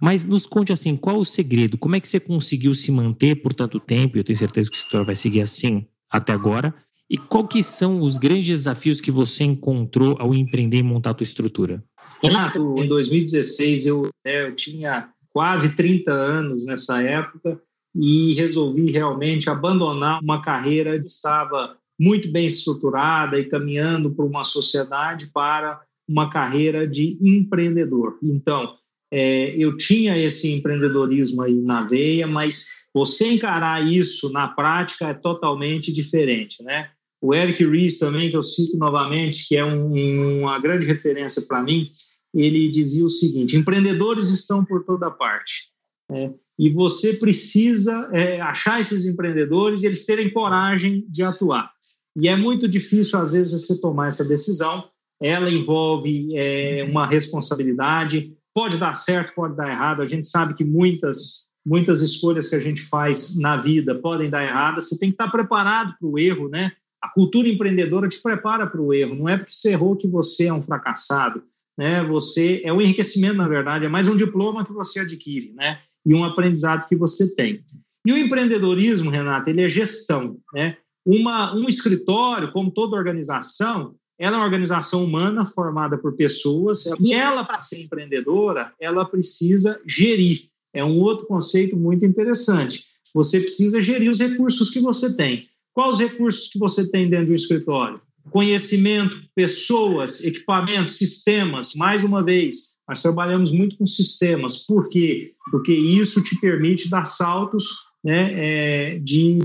Mas 0.00 0.26
nos 0.26 0.46
conte 0.46 0.72
assim, 0.72 0.96
qual 0.96 1.18
o 1.18 1.24
segredo? 1.24 1.78
Como 1.78 1.94
é 1.94 2.00
que 2.00 2.08
você 2.08 2.18
conseguiu 2.18 2.74
se 2.74 2.90
manter 2.90 3.36
por 3.36 3.54
tanto 3.54 3.78
tempo? 3.78 4.18
Eu 4.18 4.24
tenho 4.24 4.38
certeza 4.38 4.70
que 4.70 4.76
o 4.76 4.80
setor 4.80 5.04
vai 5.04 5.14
seguir 5.14 5.40
assim 5.40 5.86
até 6.10 6.32
agora. 6.32 6.74
E 7.08 7.18
qual 7.18 7.46
que 7.46 7.62
são 7.62 8.00
os 8.00 8.16
grandes 8.16 8.46
desafios 8.46 9.00
que 9.00 9.10
você 9.10 9.44
encontrou 9.44 10.16
ao 10.18 10.34
empreender 10.34 10.78
e 10.78 10.82
montar 10.82 11.10
a 11.10 11.14
tua 11.14 11.24
estrutura? 11.24 11.84
Renato, 12.22 12.76
em 12.78 12.88
2016 12.88 13.86
eu, 13.86 14.08
é, 14.24 14.46
eu 14.46 14.56
tinha 14.56 15.10
quase 15.32 15.76
30 15.76 16.12
anos 16.12 16.66
nessa 16.66 17.02
época 17.02 17.60
e 17.94 18.34
resolvi 18.34 18.90
realmente 18.90 19.48
abandonar 19.48 20.20
uma 20.22 20.40
carreira 20.40 20.98
que 20.98 21.08
estava 21.08 21.76
muito 21.98 22.30
bem 22.30 22.46
estruturada 22.46 23.38
e 23.38 23.44
caminhando 23.44 24.10
para 24.14 24.24
uma 24.24 24.44
sociedade 24.44 25.30
para 25.32 25.80
uma 26.08 26.28
carreira 26.28 26.86
de 26.86 27.18
empreendedor. 27.20 28.18
Então, 28.22 28.74
é, 29.12 29.54
eu 29.56 29.76
tinha 29.76 30.18
esse 30.18 30.52
empreendedorismo 30.52 31.42
aí 31.42 31.54
na 31.54 31.82
veia, 31.86 32.26
mas 32.26 32.84
você 32.92 33.28
encarar 33.28 33.86
isso 33.86 34.30
na 34.32 34.48
prática 34.48 35.08
é 35.08 35.14
totalmente 35.14 35.92
diferente, 35.92 36.62
né? 36.62 36.90
O 37.20 37.34
Eric 37.34 37.64
Ries 37.64 37.98
também, 37.98 38.28
que 38.28 38.36
eu 38.36 38.42
cito 38.42 38.76
novamente, 38.76 39.48
que 39.48 39.56
é 39.56 39.64
um, 39.64 40.40
uma 40.40 40.58
grande 40.58 40.86
referência 40.86 41.42
para 41.48 41.62
mim, 41.62 41.90
ele 42.34 42.68
dizia 42.68 43.04
o 43.04 43.08
seguinte: 43.08 43.56
empreendedores 43.56 44.28
estão 44.28 44.64
por 44.64 44.84
toda 44.84 45.10
parte. 45.10 45.72
É, 46.10 46.30
e 46.58 46.70
você 46.70 47.14
precisa 47.14 48.10
é, 48.12 48.40
achar 48.40 48.80
esses 48.80 49.06
empreendedores 49.06 49.82
e 49.82 49.86
eles 49.86 50.04
terem 50.04 50.32
coragem 50.32 51.04
de 51.08 51.22
atuar. 51.22 51.73
E 52.16 52.28
é 52.28 52.36
muito 52.36 52.68
difícil, 52.68 53.18
às 53.18 53.32
vezes, 53.32 53.52
você 53.52 53.80
tomar 53.80 54.08
essa 54.08 54.24
decisão. 54.24 54.88
Ela 55.20 55.50
envolve 55.50 56.36
é, 56.36 56.86
uma 56.88 57.06
responsabilidade, 57.06 58.36
Pode 58.54 58.78
dar 58.78 58.94
certo, 58.94 59.34
pode 59.34 59.56
dar 59.56 59.68
errado. 59.68 60.00
A 60.00 60.06
gente 60.06 60.28
sabe 60.28 60.54
que 60.54 60.64
muitas 60.64 61.44
muitas 61.66 62.02
escolhas 62.02 62.48
que 62.48 62.54
a 62.54 62.60
gente 62.60 62.82
faz 62.82 63.38
na 63.38 63.56
vida 63.56 63.94
podem 63.94 64.28
dar 64.28 64.44
errado. 64.44 64.82
Você 64.82 64.98
tem 64.98 65.08
que 65.08 65.14
estar 65.14 65.30
preparado 65.30 65.94
para 65.98 66.06
o 66.06 66.18
erro, 66.18 66.48
né? 66.48 66.72
A 67.02 67.08
cultura 67.08 67.48
empreendedora 67.48 68.06
te 68.06 68.22
prepara 68.22 68.66
para 68.66 68.80
o 68.80 68.92
erro. 68.92 69.14
Não 69.14 69.28
é 69.28 69.38
porque 69.38 69.52
você 69.52 69.72
errou 69.72 69.96
que 69.96 70.06
você 70.06 70.46
é 70.46 70.52
um 70.52 70.60
fracassado, 70.60 71.42
né? 71.76 72.04
Você 72.04 72.60
é 72.64 72.72
um 72.72 72.82
enriquecimento, 72.82 73.36
na 73.36 73.48
verdade, 73.48 73.86
é 73.86 73.88
mais 73.88 74.08
um 74.08 74.16
diploma 74.16 74.64
que 74.64 74.74
você 74.74 75.00
adquire, 75.00 75.54
né? 75.54 75.80
E 76.06 76.14
um 76.14 76.22
aprendizado 76.22 76.86
que 76.86 76.94
você 76.94 77.34
tem. 77.34 77.64
E 78.06 78.12
o 78.12 78.18
empreendedorismo, 78.18 79.10
Renato, 79.10 79.48
ele 79.48 79.62
é 79.62 79.70
gestão, 79.70 80.38
né? 80.54 80.76
Uma, 81.04 81.54
um 81.54 81.68
escritório, 81.68 82.52
como 82.52 82.70
toda 82.70 82.96
organização, 82.96 83.94
ela 84.18 84.36
é 84.36 84.38
uma 84.38 84.44
organização 84.44 85.04
humana 85.04 85.44
formada 85.44 85.98
por 85.98 86.14
pessoas 86.14 86.84
e 87.00 87.12
ela, 87.12 87.44
para 87.44 87.58
ser 87.58 87.82
empreendedora, 87.82 88.72
ela 88.80 89.04
precisa 89.04 89.80
gerir. 89.86 90.48
É 90.72 90.84
um 90.84 91.00
outro 91.00 91.26
conceito 91.26 91.76
muito 91.76 92.04
interessante. 92.04 92.86
Você 93.12 93.40
precisa 93.40 93.80
gerir 93.80 94.10
os 94.10 94.18
recursos 94.18 94.70
que 94.70 94.80
você 94.80 95.16
tem. 95.16 95.48
Quais 95.72 95.94
os 95.94 96.00
recursos 96.00 96.48
que 96.48 96.58
você 96.58 96.88
tem 96.90 97.08
dentro 97.08 97.26
de 97.26 97.32
um 97.32 97.36
escritório? 97.36 98.00
Conhecimento, 98.30 99.22
pessoas, 99.34 100.24
equipamentos, 100.24 100.96
sistemas. 100.96 101.74
Mais 101.74 102.04
uma 102.04 102.22
vez, 102.22 102.76
nós 102.88 103.02
trabalhamos 103.02 103.52
muito 103.52 103.76
com 103.76 103.86
sistemas. 103.86 104.64
Por 104.66 104.88
quê? 104.88 105.32
Porque 105.50 105.72
isso 105.72 106.22
te 106.22 106.40
permite 106.40 106.88
dar 106.88 107.04
saltos 107.04 107.64
né, 108.02 108.32
é, 108.34 108.98
de 108.98 109.38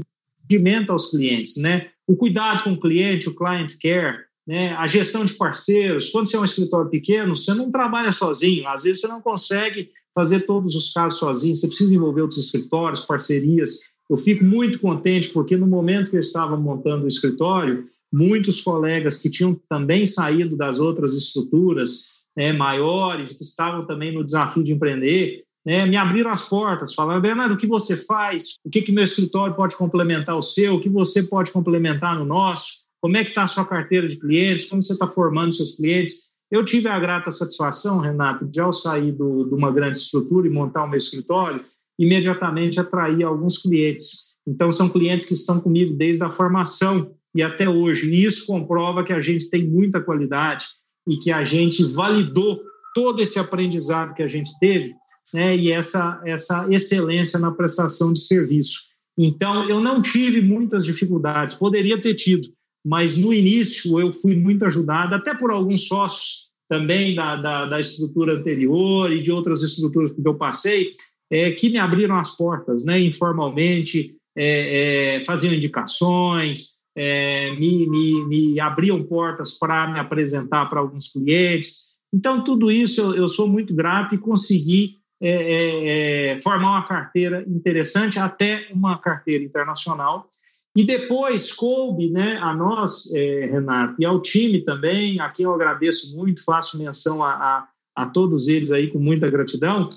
atendimento 0.49 0.91
aos 0.91 1.12
clientes. 1.12 1.57
Né? 1.57 1.88
O 2.07 2.15
cuidado 2.15 2.63
com 2.63 2.73
o 2.73 2.79
cliente, 2.79 3.29
o 3.29 3.35
client 3.35 3.73
care, 3.79 4.17
né, 4.47 4.73
a 4.73 4.88
gestão 4.88 5.23
de 5.23 5.35
parceiros. 5.35 6.09
Quando 6.09 6.27
você 6.27 6.35
é 6.35 6.39
um 6.39 6.45
escritório 6.45 6.89
pequeno, 6.89 7.35
você 7.35 7.53
não 7.53 7.71
trabalha 7.71 8.12
sozinho, 8.12 8.67
às 8.67 8.81
vezes 8.83 9.01
você 9.01 9.07
não 9.07 9.21
consegue 9.21 9.91
fazer 10.13 10.41
todos 10.41 10.73
os 10.73 10.91
casos 10.91 11.19
sozinho, 11.19 11.55
você 11.55 11.67
precisa 11.67 11.93
envolver 11.93 12.21
outros 12.21 12.39
escritórios, 12.39 13.05
parcerias. 13.05 13.81
Eu 14.09 14.17
fico 14.17 14.43
muito 14.43 14.79
contente 14.79 15.29
porque 15.29 15.55
no 15.55 15.67
momento 15.67 16.09
que 16.09 16.15
eu 16.15 16.21
estava 16.21 16.57
montando 16.57 17.05
o 17.05 17.07
escritório, 17.07 17.86
muitos 18.11 18.59
colegas 18.59 19.21
que 19.21 19.30
tinham 19.30 19.53
também 19.69 20.07
saído 20.07 20.57
das 20.57 20.80
outras 20.80 21.13
estruturas 21.13 22.24
né, 22.36 22.51
maiores, 22.51 23.34
que 23.34 23.43
estavam 23.43 23.86
também 23.86 24.11
no 24.11 24.26
desafio 24.26 24.63
de 24.63 24.74
empreender, 24.74 25.43
né, 25.66 25.86
me 25.86 25.97
abriram 25.97 26.32
as 26.32 26.47
portas, 26.47 26.93
falaram, 26.93 27.22
Bernardo, 27.22 27.53
o 27.53 27.57
que 27.57 27.68
você 27.68 27.97
faz? 27.97 28.55
O 28.66 28.70
que, 28.70 28.82
que 28.82 28.91
meu 28.91 29.03
escritório 29.03 29.55
pode 29.55 29.76
complementar 29.76 30.38
o 30.38 30.41
seu? 30.41 30.76
O 30.76 30.82
que 30.82 30.89
você 30.89 31.24
pode 31.24 31.51
complementar 31.51 32.18
no 32.18 32.26
nosso? 32.26 32.89
como 33.01 33.18
é 33.18 33.24
que 33.24 33.30
está 33.30 33.43
a 33.43 33.47
sua 33.47 33.66
carteira 33.66 34.07
de 34.07 34.18
clientes, 34.18 34.70
como 34.70 34.82
você 34.82 34.93
está 34.93 35.07
formando 35.07 35.53
seus 35.53 35.76
clientes. 35.76 36.30
Eu 36.51 36.66
tive 36.66 36.88
a 36.88 36.99
grata 36.99 37.32
satisfação, 37.32 37.99
Renato, 37.99 38.45
de 38.45 38.60
ao 38.60 38.74
sair 38.74 39.12
do, 39.12 39.45
de 39.45 39.53
uma 39.53 39.72
grande 39.72 39.97
estrutura 39.97 40.47
e 40.47 40.51
montar 40.51 40.84
o 40.84 40.88
meu 40.88 40.97
escritório, 40.97 41.62
imediatamente 41.97 42.80
atrair 42.80 43.24
alguns 43.24 43.60
clientes. 43.60 44.36
Então, 44.47 44.72
são 44.72 44.89
clientes 44.89 45.28
que 45.28 45.34
estão 45.34 45.62
comigo 45.62 45.95
desde 45.95 46.24
a 46.24 46.32
formação 46.32 47.14
e 47.36 47.43
até 47.43 47.70
hoje. 47.70 48.12
E 48.12 48.26
isso 48.26 48.47
comprova 48.47 49.03
que 49.03 49.14
a 49.14 49.22
gente 49.22 49.49
tem 49.49 49.68
muita 49.68 50.01
qualidade 50.01 50.66
e 51.07 51.18
que 51.18 51.32
a 51.32 51.43
gente 51.43 51.84
validou 51.84 52.62
todo 52.95 53.22
esse 53.22 53.38
aprendizado 53.38 54.16
que 54.16 54.24
a 54.24 54.28
gente 54.28 54.49
teve 54.60 54.93
né, 55.34 55.55
e 55.55 55.71
essa, 55.71 56.21
essa 56.25 56.67
excelência 56.69 57.39
na 57.39 57.51
prestação 57.51 58.13
de 58.13 58.19
serviço. 58.19 58.89
Então, 59.17 59.67
eu 59.67 59.80
não 59.80 60.01
tive 60.01 60.41
muitas 60.41 60.86
dificuldades, 60.86 61.55
poderia 61.55 61.99
ter 61.99 62.15
tido, 62.15 62.49
mas 62.86 63.17
no 63.17 63.34
início 63.34 63.99
eu 63.99 64.11
fui 64.11 64.36
muito 64.36 64.65
ajudado, 64.65 65.13
até 65.13 65.36
por 65.36 65.51
alguns 65.51 65.88
sócios 65.88 66.49
também 66.69 67.15
da, 67.15 67.36
da, 67.36 67.65
da 67.65 67.80
estrutura 67.80 68.34
anterior 68.34 69.11
e 69.11 69.21
de 69.21 69.32
outras 69.32 69.63
estruturas 69.63 70.11
que 70.11 70.25
eu 70.25 70.36
passei, 70.36 70.93
é, 71.32 71.51
que 71.51 71.69
me 71.69 71.77
abriram 71.77 72.17
as 72.17 72.38
portas, 72.38 72.86
né, 72.86 72.99
informalmente, 72.99 74.15
é, 74.38 75.17
é, 75.17 75.25
faziam 75.25 75.53
indicações, 75.53 76.80
é, 76.95 77.51
me, 77.55 77.88
me, 77.88 78.25
me, 78.25 78.59
abriam 78.59 79.03
portas 79.03 79.57
para 79.57 79.91
me 79.91 79.99
apresentar 79.99 80.67
para 80.67 80.80
alguns 80.80 81.11
clientes. 81.11 81.99
Então, 82.13 82.43
tudo 82.43 82.71
isso 82.71 83.01
eu, 83.01 83.15
eu 83.15 83.27
sou 83.27 83.47
muito 83.47 83.73
grato 83.73 84.15
e 84.15 84.17
consegui 84.17 84.99
é, 85.22 85.32
é, 85.32 86.32
é, 86.34 86.39
formar 86.39 86.70
uma 86.72 86.88
carteira 86.88 87.43
interessante, 87.47 88.17
até 88.20 88.67
uma 88.72 88.97
carteira 88.97 89.43
internacional. 89.43 90.30
E 90.76 90.84
depois 90.84 91.51
coube 91.51 92.09
né, 92.09 92.38
a 92.38 92.53
nós, 92.53 93.11
é, 93.13 93.47
Renato, 93.47 93.95
e 93.99 94.05
ao 94.05 94.22
time 94.22 94.61
também, 94.61 95.20
a 95.20 95.30
quem 95.30 95.43
eu 95.43 95.53
agradeço 95.53 96.15
muito, 96.15 96.43
faço 96.43 96.78
menção 96.78 97.24
a, 97.24 97.32
a, 97.32 97.67
a 97.95 98.05
todos 98.05 98.47
eles 98.47 98.72
aí 98.72 98.88
com 98.88 98.99
muita 98.99 99.28
gratidão, 99.28 99.89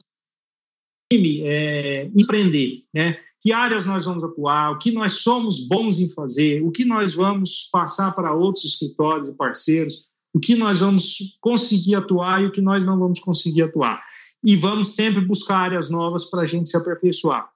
time 1.13 1.43
é, 1.43 2.11
empreender, 2.17 2.83
né? 2.93 3.19
Que 3.41 3.53
áreas 3.53 3.87
nós 3.87 4.05
vamos 4.05 4.23
atuar, 4.23 4.71
o 4.71 4.79
que 4.79 4.93
nós 4.93 5.15
somos 5.15 5.67
bons 5.67 5.99
em 5.99 6.09
fazer, 6.09 6.63
o 6.63 6.71
que 6.71 6.85
nós 6.85 7.15
vamos 7.15 7.69
passar 7.73 8.13
para 8.15 8.33
outros 8.33 8.65
escritórios 8.65 9.29
e 9.29 9.37
parceiros, 9.37 10.09
o 10.33 10.39
que 10.39 10.55
nós 10.55 10.79
vamos 10.81 11.37
conseguir 11.41 11.97
atuar 11.97 12.43
e 12.43 12.47
o 12.47 12.53
que 12.53 12.61
nós 12.61 12.87
não 12.87 12.99
vamos 12.99 13.19
conseguir 13.19 13.63
atuar. 13.63 14.03
E 14.45 14.57
vamos 14.57 14.95
sempre 14.95 15.21
buscar 15.21 15.59
áreas 15.59 15.91
novas 15.91 16.31
para 16.31 16.43
a 16.43 16.47
gente 16.47 16.69
se 16.69 16.77
aperfeiçoar. 16.77 17.49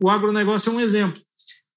O 0.00 0.10
agronegócio 0.10 0.70
é 0.70 0.72
um 0.72 0.80
exemplo. 0.80 1.20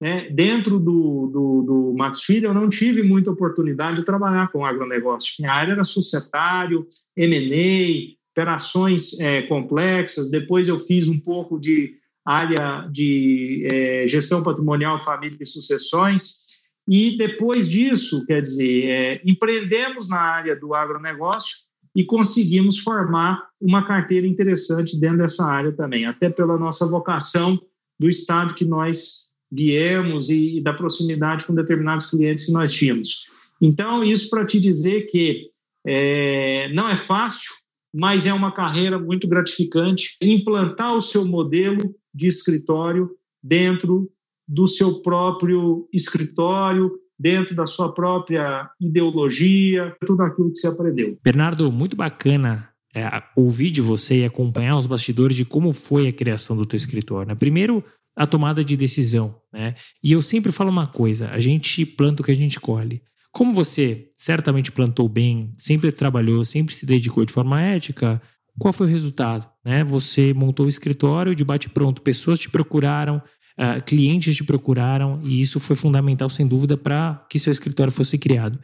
Né? 0.00 0.30
Dentro 0.30 0.78
do, 0.78 1.26
do, 1.26 1.62
do 1.62 1.94
Max 1.96 2.22
Filho, 2.22 2.48
eu 2.48 2.54
não 2.54 2.68
tive 2.68 3.02
muita 3.02 3.30
oportunidade 3.30 3.98
de 3.98 4.04
trabalhar 4.04 4.50
com 4.50 4.64
agronegócio. 4.64 5.34
Minha 5.40 5.52
área 5.52 5.72
era 5.72 5.84
societário, 5.84 6.86
M&A, 7.16 8.16
operações 8.32 9.18
é, 9.20 9.42
complexas. 9.42 10.30
Depois 10.30 10.68
eu 10.68 10.78
fiz 10.78 11.08
um 11.08 11.18
pouco 11.18 11.58
de 11.58 11.94
área 12.24 12.86
de 12.90 13.66
é, 13.70 14.08
gestão 14.08 14.42
patrimonial, 14.42 14.98
família 14.98 15.38
e 15.40 15.46
sucessões. 15.46 16.50
E 16.88 17.16
depois 17.16 17.68
disso, 17.68 18.24
quer 18.26 18.40
dizer, 18.40 18.84
é, 18.86 19.22
empreendemos 19.24 20.08
na 20.08 20.20
área 20.20 20.56
do 20.56 20.74
agronegócio 20.74 21.69
e 21.94 22.04
conseguimos 22.04 22.78
formar 22.78 23.48
uma 23.60 23.84
carteira 23.84 24.26
interessante 24.26 24.98
dentro 24.98 25.18
dessa 25.18 25.44
área 25.44 25.72
também, 25.72 26.06
até 26.06 26.30
pela 26.30 26.58
nossa 26.58 26.86
vocação 26.86 27.60
do 27.98 28.08
estado 28.08 28.54
que 28.54 28.64
nós 28.64 29.30
viemos 29.50 30.30
e, 30.30 30.58
e 30.58 30.60
da 30.60 30.72
proximidade 30.72 31.44
com 31.44 31.54
determinados 31.54 32.06
clientes 32.06 32.46
que 32.46 32.52
nós 32.52 32.72
tínhamos. 32.72 33.26
Então, 33.60 34.02
isso 34.04 34.30
para 34.30 34.44
te 34.44 34.60
dizer 34.60 35.02
que 35.02 35.50
é, 35.86 36.72
não 36.72 36.88
é 36.88 36.96
fácil, 36.96 37.50
mas 37.92 38.26
é 38.26 38.32
uma 38.32 38.52
carreira 38.52 38.98
muito 38.98 39.26
gratificante 39.26 40.16
implantar 40.22 40.94
o 40.94 41.00
seu 41.00 41.24
modelo 41.24 41.94
de 42.14 42.28
escritório 42.28 43.10
dentro 43.42 44.10
do 44.46 44.66
seu 44.66 45.00
próprio 45.02 45.88
escritório, 45.92 46.92
dentro 47.20 47.54
da 47.54 47.66
sua 47.66 47.92
própria 47.92 48.70
ideologia, 48.80 49.94
tudo 50.06 50.22
aquilo 50.22 50.50
que 50.50 50.58
você 50.58 50.68
aprendeu. 50.68 51.18
Bernardo, 51.22 51.70
muito 51.70 51.94
bacana 51.94 52.70
é, 52.94 53.02
ouvir 53.36 53.70
de 53.70 53.82
você 53.82 54.20
e 54.20 54.24
acompanhar 54.24 54.78
os 54.78 54.86
bastidores 54.86 55.36
de 55.36 55.44
como 55.44 55.70
foi 55.72 56.08
a 56.08 56.12
criação 56.12 56.56
do 56.56 56.64
teu 56.64 56.78
escritório. 56.78 57.28
Né? 57.28 57.34
Primeiro, 57.34 57.84
a 58.16 58.26
tomada 58.26 58.64
de 58.64 58.76
decisão, 58.76 59.36
né? 59.52 59.74
E 60.02 60.12
eu 60.12 60.20
sempre 60.20 60.50
falo 60.50 60.70
uma 60.70 60.86
coisa: 60.86 61.30
a 61.30 61.38
gente 61.38 61.84
planta 61.84 62.22
o 62.22 62.24
que 62.24 62.32
a 62.32 62.36
gente 62.36 62.58
colhe. 62.58 63.02
Como 63.30 63.54
você 63.54 64.08
certamente 64.16 64.72
plantou 64.72 65.08
bem, 65.08 65.52
sempre 65.56 65.92
trabalhou, 65.92 66.44
sempre 66.44 66.74
se 66.74 66.84
dedicou 66.84 67.24
de 67.24 67.32
forma 67.32 67.62
ética, 67.62 68.20
qual 68.58 68.72
foi 68.72 68.86
o 68.86 68.90
resultado? 68.90 69.48
Né? 69.64 69.84
Você 69.84 70.34
montou 70.34 70.66
o 70.66 70.68
escritório 70.68 71.34
de 71.34 71.44
bate-pronto, 71.44 72.02
pessoas 72.02 72.40
te 72.40 72.50
procuraram, 72.50 73.22
uh, 73.60 73.82
clientes 73.84 74.34
te 74.34 74.42
procuraram, 74.42 75.20
e 75.22 75.40
isso 75.40 75.60
foi 75.60 75.76
fundamental, 75.76 76.30
sem 76.30 76.46
dúvida, 76.46 76.76
para 76.76 77.26
que 77.28 77.38
seu 77.38 77.52
escritório 77.52 77.92
fosse 77.92 78.16
criado. 78.16 78.58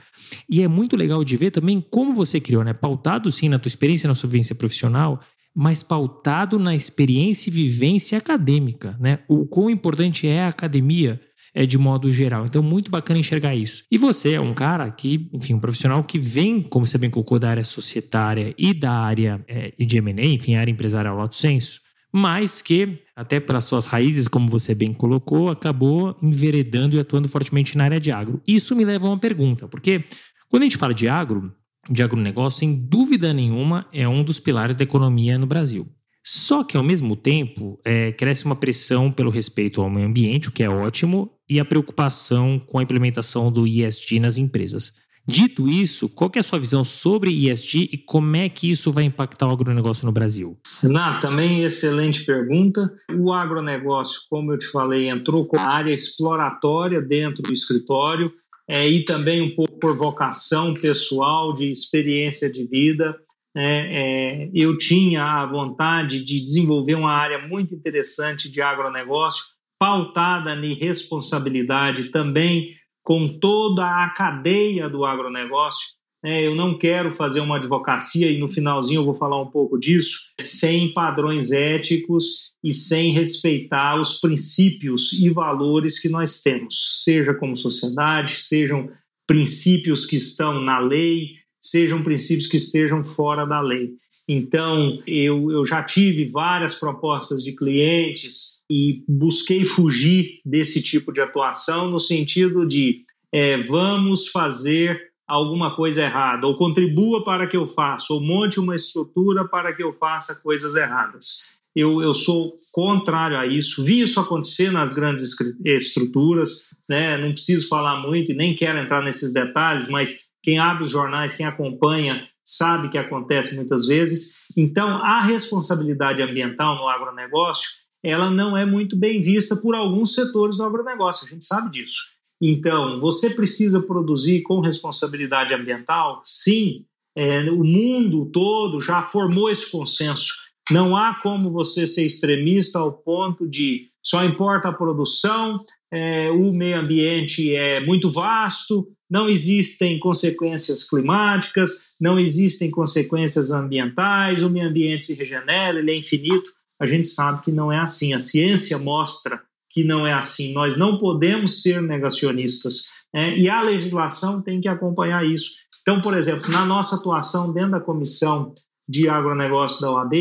E 0.49 0.63
é 0.63 0.69
muito 0.69 0.97
legal 0.97 1.23
de 1.23 1.37
ver 1.37 1.51
também 1.51 1.85
como 1.91 2.15
você 2.15 2.41
criou, 2.41 2.65
né? 2.65 2.73
pautado 2.73 3.31
sim 3.31 3.49
na 3.49 3.59
tua 3.59 3.69
experiência, 3.69 4.09
na 4.09 4.15
sua 4.15 4.29
vivência 4.29 4.55
profissional, 4.55 5.21
mas 5.55 5.83
pautado 5.83 6.59
na 6.59 6.75
experiência 6.75 7.51
e 7.51 7.53
vivência 7.53 8.19
acadêmica. 8.19 8.97
Né? 8.99 9.21
O 9.29 9.47
quão 9.47 9.71
importante 9.71 10.27
é 10.27 10.43
a 10.43 10.49
academia 10.49 11.21
é, 11.55 11.65
de 11.65 11.79
modo 11.79 12.11
geral. 12.11 12.45
Então, 12.45 12.63
muito 12.63 12.91
bacana 12.91 13.19
enxergar 13.19 13.55
isso. 13.55 13.85
E 13.91 13.97
você 13.97 14.35
é 14.35 14.41
um 14.41 14.53
cara 14.53 14.91
que, 14.91 15.31
enfim, 15.33 15.55
um 15.55 15.59
profissional 15.59 16.05
que 16.05 16.19
vem, 16.19 16.61
como 16.61 16.87
você 16.87 16.99
bem 16.99 17.09
colocou, 17.09 17.39
da 17.39 17.49
área 17.49 17.65
societária 17.65 18.55
e 18.59 18.75
da 18.75 18.93
área 18.93 19.43
é, 19.49 19.73
de 19.79 19.97
M&A, 19.97 20.27
enfim, 20.27 20.55
área 20.55 20.71
empresarial 20.71 21.19
alto 21.19 21.37
senso, 21.37 21.81
mas 22.13 22.63
que, 22.63 22.99
até 23.15 23.39
pelas 23.41 23.65
suas 23.65 23.87
raízes, 23.87 24.29
como 24.29 24.49
você 24.49 24.75
bem 24.75 24.93
colocou, 24.93 25.49
acabou 25.49 26.17
enveredando 26.23 26.97
e 26.97 27.01
atuando 27.01 27.29
fortemente 27.29 27.77
na 27.77 27.85
área 27.85 28.01
de 28.01 28.11
agro. 28.11 28.41
Isso 28.47 28.75
me 28.75 28.85
leva 28.85 29.07
a 29.07 29.11
uma 29.11 29.19
pergunta, 29.19 29.69
porque 29.69 30.05
quando 30.49 30.63
a 30.63 30.67
gente 30.67 30.77
fala 30.77 30.95
de 30.95 31.09
agro, 31.09 31.53
de 31.91 32.03
agronegócio, 32.03 32.61
sem 32.61 32.75
dúvida 32.75 33.33
nenhuma, 33.33 33.87
é 33.93 34.09
um 34.09 34.23
dos 34.23 34.41
pilares 34.41 34.77
da 34.77 34.85
economia 34.85 35.39
no 35.39 35.47
Brasil. 35.47 35.87
Só 36.25 36.65
que, 36.65 36.77
ao 36.77 36.83
mesmo 36.83 37.15
tempo, 37.15 37.79
é, 37.85 38.11
cresce 38.11 38.45
uma 38.45 38.57
pressão 38.57 39.13
pelo 39.13 39.31
respeito 39.31 39.81
ao 39.81 39.89
meio 39.89 40.09
ambiente, 40.09 40.49
o 40.49 40.53
que 40.53 40.65
é 40.65 40.69
ótimo, 40.69 41.31
e 41.49 41.61
a 41.61 41.65
preocupação 41.65 42.59
com 42.59 42.79
a 42.79 42.83
implementação 42.83 43.53
do 43.53 43.65
ESG 43.65 44.19
nas 44.19 44.37
empresas. 44.37 44.95
Dito 45.29 45.69
isso, 45.69 46.09
qual 46.09 46.31
é 46.35 46.39
a 46.39 46.43
sua 46.43 46.59
visão 46.59 46.85
sobre 46.85 47.49
ESG 47.49 47.91
e 47.93 47.99
como 47.99 48.37
é 48.37 48.49
que 48.49 48.71
isso 48.71 48.93
vai 48.93 49.05
impactar 49.05 49.49
o 49.49 49.51
agronegócio 49.51 50.07
no 50.07 50.13
Brasil? 50.13 50.57
Renato, 50.81 51.23
também 51.23 51.65
excelente 51.65 52.25
pergunta. 52.25 52.93
O 53.13 53.33
agronegócio, 53.33 54.21
como 54.31 54.53
eu 54.53 54.59
te 54.59 54.67
falei, 54.67 55.09
entrou 55.09 55.45
com 55.47 55.59
a 55.59 55.69
área 55.69 55.93
exploratória 55.93 57.01
dentro 57.01 57.43
do 57.43 57.53
escritório 57.53 58.33
é, 58.69 58.87
e 58.89 59.05
também 59.05 59.43
um 59.43 59.55
pouco 59.55 59.79
por 59.79 59.97
vocação 59.97 60.73
pessoal, 60.75 61.55
de 61.55 61.71
experiência 61.71 62.53
de 62.53 62.67
vida 62.67 63.17
é, 63.59 63.63
é, 63.63 64.51
eu 64.53 64.77
tinha 64.77 65.25
a 65.25 65.47
vontade 65.47 66.23
de 66.23 66.45
desenvolver 66.45 66.95
uma 66.95 67.13
área 67.13 67.49
muito 67.49 67.75
interessante 67.75 68.51
de 68.51 68.61
agronegócio, 68.61 69.57
pautada 69.79 70.55
em 70.55 70.75
responsabilidade 70.75 72.11
também 72.11 72.75
com 73.07 73.39
toda 73.39 73.85
a 73.85 74.11
cadeia 74.11 74.89
do 74.89 75.05
agronegócio. 75.05 75.95
É, 76.25 76.45
eu 76.45 76.57
não 76.57 76.77
quero 76.77 77.13
fazer 77.13 77.39
uma 77.39 77.55
advocacia, 77.57 78.29
e 78.29 78.37
no 78.37 78.49
finalzinho 78.49 78.99
eu 78.99 79.05
vou 79.05 79.15
falar 79.15 79.41
um 79.41 79.49
pouco 79.49 79.79
disso, 79.79 80.33
sem 80.41 80.93
padrões 80.93 81.53
éticos 81.53 82.55
e 82.65 82.73
sem 82.73 83.13
respeitar 83.13 84.01
os 84.01 84.19
princípios 84.19 85.13
e 85.13 85.31
valores 85.31 86.01
que 86.01 86.09
nós 86.09 86.43
temos, 86.43 87.05
seja 87.05 87.33
como 87.33 87.55
sociedade, 87.55 88.41
sejam 88.41 88.91
princípios 89.25 90.05
que 90.05 90.17
estão 90.17 90.61
na 90.61 90.81
lei, 90.81 91.35
sejam 91.63 92.03
princípios 92.03 92.49
que 92.49 92.57
estejam 92.57 93.05
fora 93.05 93.47
da 93.47 93.61
lei. 93.61 93.91
Então, 94.29 95.01
eu, 95.07 95.53
eu 95.53 95.65
já 95.65 95.83
tive 95.83 96.29
várias 96.29 96.75
propostas 96.75 97.43
de 97.45 97.55
clientes 97.55 98.65
e 98.69 99.05
busquei 99.09 99.65
fugir 99.65 100.41
desse 100.45 100.83
tipo 100.83 101.13
de 101.13 101.21
atuação 101.21 101.89
no 101.89 102.01
sentido 102.01 102.67
de 102.67 103.05
é, 103.33 103.63
vamos 103.63 104.29
fazer 104.29 105.01
alguma 105.27 105.75
coisa 105.75 106.05
errada, 106.05 106.47
ou 106.47 106.57
contribua 106.57 107.25
para 107.25 107.47
que 107.47 107.57
eu 107.57 107.67
faça, 107.67 108.13
ou 108.13 108.23
monte 108.23 108.61
uma 108.61 108.77
estrutura 108.77 109.47
para 109.47 109.75
que 109.75 109.83
eu 109.83 109.93
faça 109.93 110.41
coisas 110.41 110.77
erradas. 110.77 111.57
Eu, 111.75 112.01
eu 112.01 112.15
sou 112.15 112.55
contrário 112.73 113.39
a 113.39 113.47
isso. 113.47 113.85
Vi 113.85 114.01
isso 114.01 114.19
acontecer 114.19 114.71
nas 114.71 114.95
grandes 114.95 115.37
estruturas, 115.65 116.69
né? 116.89 117.19
não 117.19 117.33
preciso 117.33 117.69
falar 117.69 118.01
muito 118.01 118.33
e 118.33 118.35
nem 118.35 118.55
quero 118.55 118.79
entrar 118.79 119.03
nesses 119.05 119.33
detalhes, 119.33 119.91
mas 119.91 120.31
quem 120.43 120.59
abre 120.59 120.85
os 120.85 120.93
jornais, 120.93 121.37
quem 121.37 121.45
acompanha, 121.45 122.27
sabe 122.47 122.89
que 122.89 122.97
acontece 122.97 123.57
muitas 123.57 123.87
vezes. 123.87 124.45
Então, 124.57 124.89
a 124.89 125.21
responsabilidade 125.21 126.23
ambiental 126.23 126.77
no 126.77 126.89
agronegócio, 126.89 127.69
ela 128.05 128.31
não 128.31 128.57
é 128.57 128.65
muito 128.65 128.97
bem 128.97 129.21
vista 129.21 129.57
por 129.57 129.75
alguns 129.75 130.15
setores 130.15 130.57
do 130.57 130.65
agronegócio, 130.65 131.27
a 131.27 131.29
gente 131.29 131.45
sabe 131.45 131.71
disso. 131.71 132.17
Então, 132.41 133.01
você 133.01 133.31
precisa 133.31 133.83
produzir 133.83 134.43
com 134.43 134.61
responsabilidade 134.61 135.53
ambiental? 135.53 136.21
Sim, 136.25 136.85
é, 137.17 137.51
o 137.51 137.65
mundo 137.65 138.27
todo 138.27 138.81
já 138.81 139.01
formou 139.01 139.51
esse 139.51 139.71
consenso. 139.71 140.35
Não 140.71 140.97
há 140.97 141.15
como 141.23 141.51
você 141.51 141.87
ser 141.87 142.05
extremista 142.05 142.79
ao 142.79 142.93
ponto 142.93 143.49
de 143.49 143.89
só 144.03 144.23
importa 144.23 144.69
a 144.69 144.73
produção, 144.73 145.57
é, 145.93 146.31
o 146.31 146.53
meio 146.53 146.79
ambiente 146.79 147.55
é 147.55 147.85
muito 147.85 148.11
vasto, 148.13 148.87
não 149.11 149.29
existem 149.29 149.99
consequências 149.99 150.89
climáticas, 150.89 151.95
não 152.01 152.19
existem 152.19 152.71
consequências 152.71 153.51
ambientais, 153.51 154.43
o 154.43 154.51
meio 154.51 154.69
ambiente 154.69 155.05
se 155.05 155.15
regenera, 155.15 155.79
ele 155.79 155.93
é 155.93 155.97
infinito. 155.97 156.51
A 156.81 156.87
gente 156.87 157.09
sabe 157.09 157.43
que 157.43 157.53
não 157.53 157.73
é 157.73 157.79
assim. 157.79 158.13
A 158.13 158.21
ciência 158.21 158.79
mostra 158.79 159.41
que 159.71 159.85
não 159.85 160.07
é 160.07 160.13
assim. 160.13 160.53
Nós 160.53 160.77
não 160.77 160.99
podemos 160.99 161.63
ser 161.63 161.81
negacionistas. 161.81 163.05
Né? 163.15 163.39
E 163.39 163.49
a 163.49 163.63
legislação 163.63 164.43
tem 164.43 164.61
que 164.61 164.69
acompanhar 164.69 165.25
isso. 165.25 165.53
Então, 165.83 166.01
por 166.01 166.17
exemplo, 166.17 166.51
na 166.51 166.67
nossa 166.67 166.97
atuação 166.97 167.53
dentro 167.53 167.73
da 167.73 167.81
comissão 167.81 168.53
de 168.89 169.09
agronegócio 169.09 169.81
da 169.81 169.93
OAB, 169.93 170.15